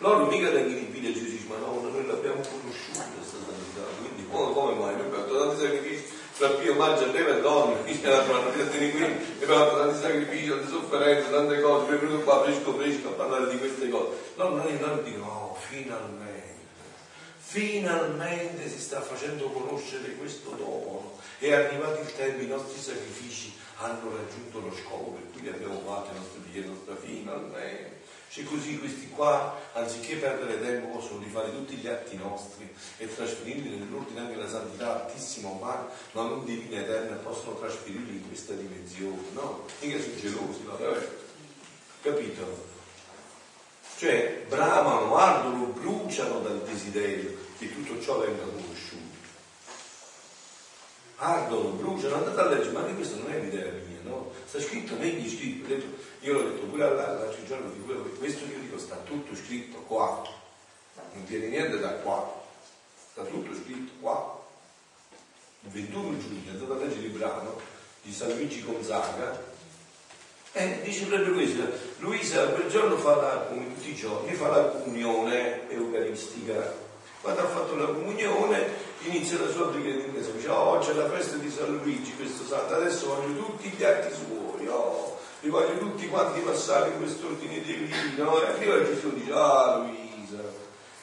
loro 0.02 0.26
mica 0.26 0.50
da 0.50 0.62
chi 0.64 0.74
ripide 0.74 1.10
e 1.10 1.14
ci 1.14 1.46
ma 1.46 1.56
no, 1.58 1.80
noi 1.80 2.06
l'abbiamo 2.06 2.42
conosciuta 2.42 3.06
questa 3.14 3.36
santità, 3.38 3.86
quindi 4.00 4.26
come, 4.28 4.52
come 4.52 4.74
mai? 4.74 4.96
Noi 4.96 5.06
abbiamo 5.06 5.24
fatto 5.24 5.38
tanti 5.38 5.60
sacrifici 5.62 6.04
tra 6.36 6.48
Pio, 6.48 6.74
Maggio, 6.74 7.14
e 7.14 7.40
Donne, 7.40 7.82
quindi 7.82 8.06
hanno 8.06 8.22
fatto 8.24 8.50
qui, 8.50 9.04
abbiamo 9.42 9.64
fatto 9.64 9.76
tanti 9.78 10.00
sacrifici, 10.00 10.48
tante 10.48 10.68
sofferenze, 10.68 11.30
tante 11.30 11.60
cose, 11.60 11.86
poi 11.86 11.98
venuto 11.98 12.24
qua 12.24 12.42
fresco 12.42 12.74
fresco 12.74 13.08
a 13.08 13.12
parlare 13.12 13.48
di 13.48 13.58
queste 13.58 13.88
cose. 13.88 14.16
No, 14.34 14.48
noi, 14.48 14.76
noi 14.80 15.02
dicono, 15.04 15.52
oh, 15.52 15.58
finalmente, 15.68 16.56
finalmente 17.36 18.68
si 18.68 18.80
sta 18.80 19.00
facendo 19.00 19.50
conoscere 19.50 20.16
questo 20.16 20.50
dono, 20.56 21.18
è 21.38 21.52
arrivato 21.52 22.00
il 22.00 22.12
tempo, 22.16 22.42
i 22.42 22.48
nostri 22.48 22.80
sacrifici 22.80 23.52
hanno 23.76 24.10
raggiunto 24.16 24.58
lo 24.58 24.74
scopo 24.74 25.10
per 25.10 25.30
cui 25.32 25.42
li 25.42 25.48
abbiamo 25.48 25.80
fatto, 25.86 26.10
i 26.10 26.18
nostri 26.18 26.40
figli, 26.50 26.66
nostra 26.66 26.96
finalmente. 26.96 27.91
Cioè 28.32 28.44
così 28.44 28.78
questi 28.78 29.10
qua, 29.10 29.60
anziché 29.74 30.16
perdere 30.16 30.58
tempo, 30.58 30.98
possono 30.98 31.18
rifare 31.18 31.50
tutti 31.50 31.76
gli 31.76 31.86
atti 31.86 32.16
nostri 32.16 32.66
e 32.96 33.14
trasferirli 33.14 33.78
nell'ordine 33.78 34.20
anche 34.20 34.36
della 34.36 34.48
santità 34.48 35.04
altissima 35.04 35.50
umana, 35.50 35.86
ma 36.12 36.22
non 36.22 36.42
divina 36.46 36.80
eterna, 36.80 37.16
possono 37.16 37.56
trasferirli 37.56 38.16
in 38.16 38.26
questa 38.26 38.54
dimensione, 38.54 39.20
no? 39.34 39.66
Mica 39.80 40.00
sono 40.00 40.16
gelosi, 40.16 40.62
no? 40.64 40.78
Capito? 42.00 42.70
Cioè 43.98 44.46
bramano, 44.48 45.14
ardono, 45.14 45.66
bruciano 45.66 46.40
dal 46.40 46.62
desiderio 46.62 47.36
che 47.58 47.70
tutto 47.70 48.00
ciò 48.00 48.18
venga 48.18 48.44
conosciuto. 48.44 49.00
Ardono, 51.16 51.68
bruciano, 51.68 52.14
andate 52.14 52.40
a 52.40 52.46
leggere, 52.46 52.70
ma 52.70 52.80
anche 52.80 52.94
questa 52.94 53.16
non 53.16 53.30
è 53.30 53.38
l'idea 53.38 53.70
mia, 53.72 54.00
no? 54.04 54.32
Sta 54.46 54.58
scritto 54.58 54.96
negli 54.96 55.28
scritti, 55.28 56.00
io 56.20 56.32
l'ho 56.32 56.50
detto 56.50 56.66
pure 56.66 56.94
l'altro 56.94 57.44
giorno 57.44 57.70
di 57.70 57.80
quello, 57.80 58.01
questo 58.22 58.44
io 58.44 58.60
dico 58.60 58.78
sta 58.78 58.94
tutto 58.98 59.34
scritto 59.34 59.78
qua, 59.78 60.22
non 61.12 61.24
viene 61.24 61.48
niente 61.48 61.80
da 61.80 61.88
qua, 61.94 62.40
sta 63.10 63.24
tutto 63.24 63.52
scritto 63.52 63.94
qua. 63.98 64.40
Il 65.64 65.70
21 65.72 66.18
giugno 66.18 66.50
andate 66.52 66.72
a 66.72 66.86
leggere 66.86 67.06
il 67.06 67.10
brano 67.10 67.60
di 68.00 68.12
San 68.12 68.28
Luigi 68.28 68.62
Gonzaga. 68.62 69.42
E 70.52 70.82
dice 70.84 71.06
proprio 71.06 71.34
questo, 71.34 71.64
Luisa 71.98 72.46
quel 72.50 72.68
giorno 72.68 72.96
fa 72.96 73.16
la, 73.16 73.46
come 73.48 73.74
tutti 73.74 73.90
i 73.90 73.96
giorni, 73.96 74.34
fa 74.34 74.48
la 74.50 74.68
comunione 74.68 75.68
eucaristica. 75.68 76.74
Quando 77.22 77.40
ha 77.40 77.48
fatto 77.48 77.74
la 77.74 77.86
comunione 77.86 78.68
inizia 79.00 79.40
la 79.40 79.50
sua 79.50 79.68
preghiera 79.68 80.00
in 80.00 80.12
chiesa, 80.12 80.30
dice 80.30 80.48
oh 80.48 80.78
c'è 80.78 80.92
la 80.92 81.10
festa 81.10 81.38
di 81.38 81.50
San 81.50 81.76
Luigi, 81.76 82.14
questo 82.14 82.44
santo, 82.44 82.74
adesso 82.74 83.16
voglio 83.16 83.46
tutti 83.46 83.68
gli 83.68 83.82
atti 83.82 84.14
suoi, 84.14 84.68
oh 84.68 85.11
li 85.42 85.50
voglio 85.50 85.76
tutti 85.78 86.08
quanti 86.08 86.40
passare 86.40 86.90
in 86.90 86.98
quest'ordine 86.98 87.60
divino 87.62 88.42
e 88.42 88.46
arriva 88.46 88.84
Gesù 88.84 89.08
e 89.08 89.14
dice 89.14 89.32
ah 89.32 89.76
Luisa 89.78 90.42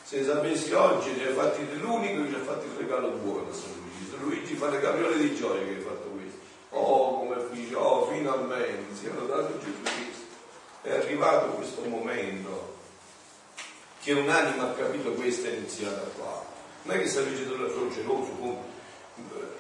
se 0.04 0.24
sapessi 0.24 0.74
oggi 0.74 1.12
ne 1.12 1.28
hai 1.28 1.34
fatti 1.34 1.66
dell'unico 1.68 2.24
che 2.24 2.30
ci 2.30 2.36
ha 2.36 2.44
fatto 2.44 2.66
il 2.66 2.72
regalo 2.78 3.10
buono 3.10 3.52
San 3.52 3.72
Luigi 3.76 4.10
San 4.10 4.22
Luigi 4.22 4.56
fa 4.56 4.70
le 4.70 4.80
capriole 4.80 5.18
di 5.18 5.36
gioia 5.36 5.62
che 5.64 5.76
hai 5.76 5.82
fatto 5.82 6.08
questo. 6.08 6.40
Oh 6.70 7.20
come 7.20 7.36
dice 7.52 7.76
oh 7.76 8.08
finalmente 8.08 8.96
si 8.96 9.08
è 9.08 9.10
dato 9.10 9.60
Gesù 9.60 9.82
Cristo. 9.84 10.28
È 10.82 10.92
arrivato 10.94 11.48
questo 11.54 11.82
momento 11.84 12.78
che 14.02 14.14
un'anima 14.14 14.70
ha 14.70 14.74
capito 14.74 15.12
questo 15.12 15.48
è 15.48 15.52
iniziata 15.52 16.02
qua. 16.18 16.46
Non 16.84 16.96
è 16.96 17.00
che 17.02 17.08
San 17.08 17.24
Luigi 17.24 17.46
della 17.46 17.68
croce 17.68 17.96
geloso 17.96 18.32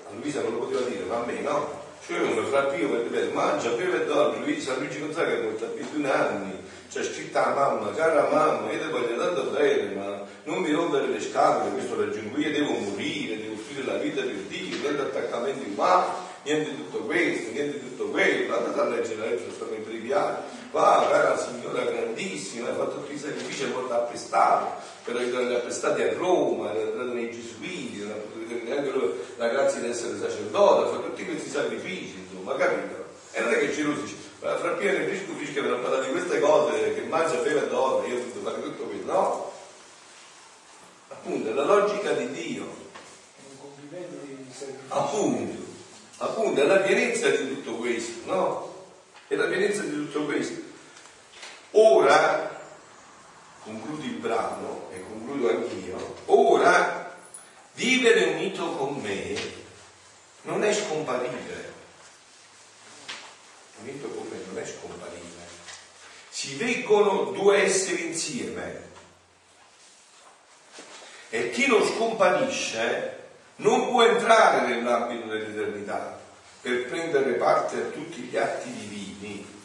a 0.07 0.13
Luisa 0.13 0.41
non 0.41 0.53
lo 0.53 0.59
poteva 0.59 0.81
dire 0.87 1.03
ma 1.03 1.17
a 1.17 1.25
me 1.25 1.41
no 1.41 1.78
cioè 2.09 2.21
uno 2.21 2.43
fra 2.47 2.63
Pio 2.63 3.05
e 3.05 3.29
mangia, 3.33 3.69
beve 3.69 4.01
e 4.01 4.05
dorme, 4.07 4.43
Luigi, 4.43 4.61
San 4.61 4.79
Luigi 4.79 4.99
Gonzaga 4.99 5.37
ha 5.37 5.43
molto 5.43 5.71
21 5.75 6.11
anni, 6.11 6.53
c'è 6.89 7.03
scritta 7.03 7.49
la 7.49 7.53
mamma, 7.53 7.91
cara 7.91 8.27
mamma, 8.31 8.71
io 8.71 8.79
ti 8.79 8.89
voglio 8.89 9.15
tanto 9.15 9.43
bene, 9.51 9.93
ma 9.93 10.25
non 10.45 10.57
mi 10.57 10.71
rompere 10.71 11.05
le 11.05 11.21
scatole, 11.21 11.69
questo 11.69 11.99
raggiungo, 11.99 12.39
io 12.39 12.51
devo 12.51 12.71
morire, 12.79 13.37
devo 13.37 13.53
offrire 13.53 13.85
la 13.85 13.97
vita 13.99 14.21
per 14.21 14.33
Dio, 14.47 14.77
niente 14.81 15.01
attaccamenti 15.01 15.69
umani, 15.69 16.11
niente 16.45 16.69
di 16.71 16.77
tutto 16.77 16.97
questo, 17.03 17.51
niente 17.51 17.79
di 17.79 17.89
tutto 17.89 18.09
quello, 18.09 18.57
andate 18.57 18.79
a 18.79 18.83
leggere 18.85 19.15
la 19.15 19.25
legge, 19.25 19.43
sono 19.55 19.71
i 19.71 20.01
breviari, 20.69 20.71
va, 20.71 21.07
cara 21.09 21.37
signora 21.37 21.83
grandissima, 21.83 22.69
ha 22.69 22.73
fatto 22.73 23.01
tutti 23.01 23.13
i 23.13 23.19
sacrifici, 23.19 23.63
è 23.63 23.67
morta 23.67 23.95
appestato, 23.95 24.81
per 25.03 25.15
aiutare 25.15 25.45
gli 25.45 25.53
appestati 25.53 26.01
a 26.01 26.13
Roma, 26.13 26.71
era 26.71 26.81
entrato 26.81 27.13
nei 27.13 27.31
Gesuiti, 27.31 27.99
non 27.99 28.11
ha 28.11 28.13
potuto 28.13 28.39
vedere 28.39 28.61
neanche 28.63 28.91
lui 28.91 29.11
la 29.37 29.47
grazia 29.47 29.79
di 29.81 29.89
essere 29.89 30.17
sacerdote, 30.17 30.87
ha 30.87 30.91
fatto 30.91 31.07
tutti 31.07 31.25
questi 31.25 31.49
sacrifici, 31.49 32.25
insomma, 32.27 32.55
capito? 32.55 33.07
E 33.31 33.41
non 33.41 33.53
è 33.53 33.59
che 33.59 33.73
ci 33.73 33.83
dice, 33.83 34.15
ma 34.41 34.57
fra 34.57 34.71
Piero 34.71 34.97
e 34.97 35.07
Frisco 35.07 35.33
Frisco 35.33 35.59
avevano 35.59 35.81
parlato 35.81 36.03
di 36.05 36.11
queste 36.11 36.39
cose, 36.39 36.93
che 36.93 37.01
mangia, 37.01 37.35
beve 37.37 37.65
e 37.65 37.67
dorme, 37.67 38.07
io 38.07 38.15
ho 38.15 38.19
dovuto 38.19 38.49
fare 38.49 38.61
tutto 38.61 38.83
questo, 38.83 39.11
no? 39.11 39.51
Appunto, 41.09 41.49
è 41.49 41.53
la 41.53 41.65
logica 41.65 42.11
di 42.13 42.31
Dio. 42.31 42.87
Appunto, 44.87 45.63
appunto, 46.17 46.61
è 46.61 46.65
la 46.65 46.77
pienezza 46.77 47.29
di 47.29 47.55
tutto 47.55 47.75
questo, 47.75 48.31
no? 48.31 48.68
È 49.29 49.35
la 49.35 49.45
pienezza 49.45 49.83
di 49.83 49.91
tutto 49.91 50.25
questo. 50.25 50.59
Ora, 51.73 52.59
concludo 53.61 54.03
il 54.03 54.15
brano 54.15 54.89
e 54.91 55.03
concludo 55.03 55.51
anch'io, 55.51 56.15
ora 56.25 57.15
vivere 57.73 58.23
unito 58.33 58.71
con 58.71 58.95
me 58.95 59.35
non 60.41 60.63
è 60.63 60.73
scomparire. 60.73 61.73
Unito 63.81 64.07
con 64.07 64.27
me 64.31 64.41
non 64.47 64.57
è 64.57 64.65
scomparire. 64.65 65.47
Si 66.29 66.55
veggono 66.55 67.25
due 67.25 67.65
esseri 67.65 68.07
insieme. 68.07 68.87
E 71.29 71.51
chi 71.51 71.67
non 71.67 71.85
scomparisce 71.85 73.17
non 73.57 73.89
può 73.89 74.03
entrare 74.07 74.69
nell'ambito 74.69 75.27
dell'eternità 75.27 76.18
per 76.61 76.85
prendere 76.85 77.33
parte 77.33 77.77
a 77.77 77.85
tutti 77.85 78.21
gli 78.21 78.37
atti 78.37 78.71
divini 78.71 79.57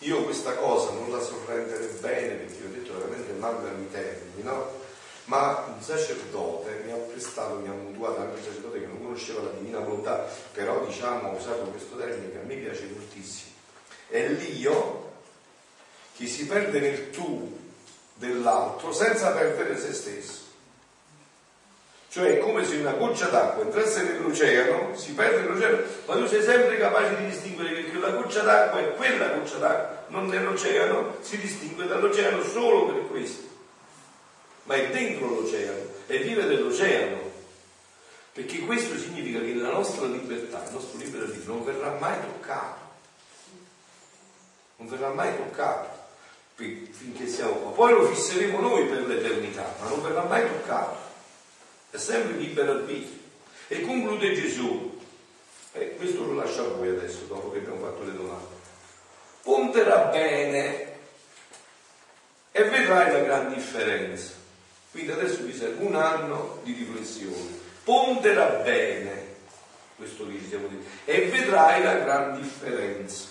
io 0.00 0.24
questa 0.24 0.54
cosa 0.54 0.90
non 0.90 1.10
la 1.10 1.20
so 1.20 1.42
rendere 1.46 1.86
bene 2.00 2.34
perché 2.34 2.64
ho 2.64 2.68
detto 2.70 2.98
veramente 2.98 3.32
mancano 3.32 3.80
i 3.80 3.90
termini, 3.90 4.42
no? 4.42 4.84
ma 5.24 5.64
un 5.74 5.82
sacerdote 5.82 6.82
mi 6.84 6.92
ha 6.92 6.96
prestato, 6.96 7.56
mi 7.56 7.68
ha 7.68 7.72
mutuato 7.72 8.20
anche 8.20 8.38
un 8.38 8.44
sacerdote 8.44 8.80
che 8.80 8.86
non 8.86 9.02
conosceva 9.02 9.42
la 9.42 9.50
divina 9.50 9.80
volontà, 9.80 10.28
però 10.52 10.84
diciamo 10.84 11.30
ha 11.30 11.32
usato 11.32 11.62
questo 11.70 11.96
termine 11.96 12.30
che 12.30 12.38
a 12.38 12.42
me 12.44 12.56
piace 12.56 12.88
moltissimo. 12.92 13.52
È 14.08 14.28
l'io 14.28 15.12
che 16.14 16.26
si 16.26 16.46
perde 16.46 16.78
nel 16.78 17.10
tu 17.10 17.58
dell'altro 18.14 18.92
senza 18.92 19.32
perdere 19.32 19.78
se 19.78 19.92
stesso. 19.92 20.44
Cioè 22.16 22.36
è 22.36 22.38
come 22.38 22.64
se 22.64 22.76
una 22.76 22.92
goccia 22.92 23.26
d'acqua 23.26 23.62
entrasse 23.62 24.02
nell'oceano, 24.04 24.96
si 24.96 25.12
perde 25.12 25.42
nell'oceano, 25.42 25.82
ma 26.06 26.14
tu 26.14 26.26
sei 26.26 26.42
sempre 26.42 26.78
capace 26.78 27.14
di 27.14 27.26
distinguere 27.26 27.74
che 27.74 27.90
quella 27.90 28.08
goccia 28.08 28.40
d'acqua 28.40 28.80
è 28.80 28.94
quella 28.94 29.28
goccia 29.34 29.58
d'acqua, 29.58 30.04
non 30.08 30.24
nell'oceano, 30.28 31.16
si 31.20 31.36
distingue 31.36 31.86
dall'oceano 31.86 32.42
solo 32.42 32.86
per 32.86 33.06
questo. 33.08 33.46
Ma 34.62 34.76
è 34.76 34.88
dentro 34.88 35.28
l'oceano, 35.28 35.78
e 36.06 36.18
vive 36.20 36.46
dell'oceano. 36.46 37.18
Perché 38.32 38.60
questo 38.60 38.96
significa 38.96 39.38
che 39.40 39.52
la 39.52 39.72
nostra 39.72 40.06
libertà, 40.06 40.64
il 40.64 40.72
nostro 40.72 40.98
libero 40.98 41.26
vita 41.26 41.48
non 41.48 41.64
verrà 41.64 41.98
mai 42.00 42.18
toccato. 42.18 42.78
Non 44.78 44.88
verrà 44.88 45.10
mai 45.10 45.36
toccato 45.36 46.04
finché 46.54 47.26
siamo 47.26 47.52
qua. 47.56 47.72
Poi 47.72 47.92
lo 47.92 48.06
fisseremo 48.06 48.58
noi 48.58 48.86
per 48.86 49.06
l'eternità, 49.06 49.74
ma 49.82 49.90
non 49.90 50.00
verrà 50.00 50.22
mai 50.22 50.46
toccato. 50.46 51.05
È 51.96 51.98
sempre 51.98 52.36
libero 52.36 52.72
arbitrio. 52.72 53.24
E 53.68 53.80
conclude 53.80 54.34
Gesù, 54.34 55.00
e 55.72 55.96
questo 55.96 56.26
lo 56.26 56.34
lascio 56.34 56.66
a 56.66 56.76
voi 56.76 56.90
adesso, 56.90 57.24
dopo 57.26 57.50
che 57.50 57.58
abbiamo 57.58 57.86
fatto 57.86 58.04
le 58.04 58.12
domande. 58.14 58.54
Ponderà 59.40 60.00
bene 60.12 60.92
e 62.52 62.64
vedrai 62.64 63.12
la 63.12 63.20
gran 63.20 63.54
differenza. 63.54 64.32
Quindi 64.90 65.10
adesso 65.10 65.42
vi 65.42 65.54
serve 65.54 65.86
un 65.86 65.94
anno 65.94 66.60
di 66.64 66.74
riflessione. 66.74 67.58
Pondera 67.82 68.44
bene, 68.62 69.34
questo 69.96 70.26
che 70.26 70.34
ci 70.34 70.48
siamo 70.48 70.68
detti, 70.68 70.86
e 71.06 71.28
vedrai 71.28 71.82
la 71.82 71.94
gran 71.94 72.38
differenza. 72.38 73.24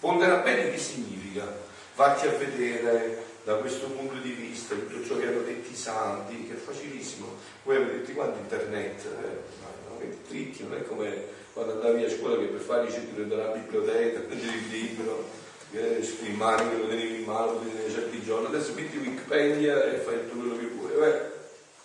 Pondera 0.00 0.36
bene 0.36 0.70
che 0.70 0.78
significa? 0.78 1.46
Vatti 1.94 2.26
a 2.26 2.30
vedere 2.30 3.25
da 3.46 3.54
questo 3.58 3.86
punto 3.86 4.16
di 4.16 4.32
vista 4.32 4.74
tutto 4.74 5.04
ciò 5.04 5.18
che 5.18 5.28
hanno 5.28 5.42
detto 5.42 5.70
i 5.70 5.76
santi, 5.76 6.48
che 6.48 6.54
è 6.54 6.56
facilissimo. 6.56 7.28
Voi 7.62 7.76
avete 7.76 7.98
tutti 8.00 8.12
quanti 8.12 8.40
internet, 8.40 9.04
eh? 9.04 9.88
no, 9.88 10.00
clicchi, 10.26 10.64
non 10.64 10.74
è 10.74 10.82
come 10.82 11.26
quando 11.52 11.74
andavi 11.74 12.04
a 12.04 12.10
scuola 12.10 12.38
che 12.38 12.46
per 12.46 12.60
fare 12.60 12.88
i 12.88 12.92
citoli 12.92 13.28
dalla 13.28 13.52
biblioteca, 13.52 14.18
prendevi 14.26 14.56
il 14.56 14.68
libro, 14.68 15.28
eh, 15.70 16.14
in 16.22 16.34
mano, 16.34 16.70
che 16.70 16.76
lo 16.76 16.88
tenevi 16.88 17.18
in 17.20 17.22
mano, 17.22 17.52
lo 17.52 17.60
tenevi 17.60 17.92
certi 17.92 18.24
giorni, 18.24 18.46
adesso 18.46 18.72
metti 18.74 18.96
Wikipedia 18.96 19.84
e 19.92 19.98
fai 19.98 20.28
tutto 20.28 20.40
quello 20.40 20.58
che 20.58 20.66
vuoi. 20.66 20.90
Beh, 20.90 21.20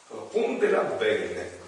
allora, 0.09 0.25
puntela 0.31 0.81
bene. 0.81 1.59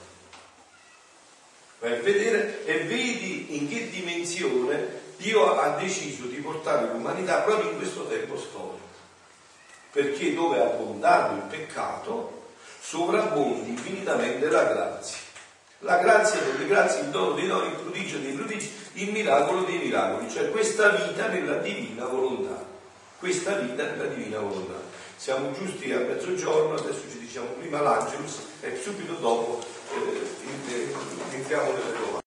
Vai 1.78 2.00
a 2.00 2.02
vedere 2.02 2.66
e 2.66 2.80
vedi 2.86 3.58
in 3.58 3.70
che 3.70 3.92
dimensione 3.92 5.02
Dio 5.18 5.56
ha 5.56 5.78
deciso 5.78 6.26
di 6.26 6.38
portare 6.38 6.92
l'umanità 6.92 7.42
proprio 7.42 7.70
in 7.70 7.78
questo 7.78 8.08
tempo 8.08 8.36
storico. 8.40 8.73
Perché 9.94 10.34
dove 10.34 10.60
ha 10.60 10.66
abbondato 10.66 11.36
il 11.36 11.44
peccato, 11.44 12.48
sovrabbondi 12.82 13.70
infinitamente 13.70 14.50
la 14.50 14.64
grazia. 14.64 15.18
La 15.80 15.98
grazia 15.98 16.42
delle 16.42 16.66
grazie, 16.66 17.02
il 17.02 17.10
dono 17.10 17.34
dei 17.34 17.48
doni, 17.48 17.68
il 17.68 17.76
prodigio 17.76 18.18
dei 18.18 18.32
prodigi, 18.34 18.74
il 18.94 19.12
miracolo 19.12 19.62
dei 19.62 19.78
miracoli, 19.78 20.30
cioè 20.30 20.50
questa 20.50 20.90
vita 20.90 21.28
nella 21.28 21.58
divina 21.58 22.06
volontà. 22.06 22.66
Questa 23.20 23.56
vita 23.58 23.84
nella 23.84 24.06
divina 24.06 24.40
volontà. 24.40 24.80
Siamo 25.16 25.52
giusti 25.52 25.92
a 25.94 26.00
mezzogiorno, 26.00 26.76
adesso 26.76 27.02
ci 27.12 27.20
diciamo 27.20 27.50
prima 27.60 27.80
l'Angelus 27.82 28.40
e 28.62 28.76
subito 28.82 29.14
dopo 29.14 29.64
eh, 30.68 30.94
entriamo 31.32 31.72
nelle 31.72 31.92
domande. 31.94 32.22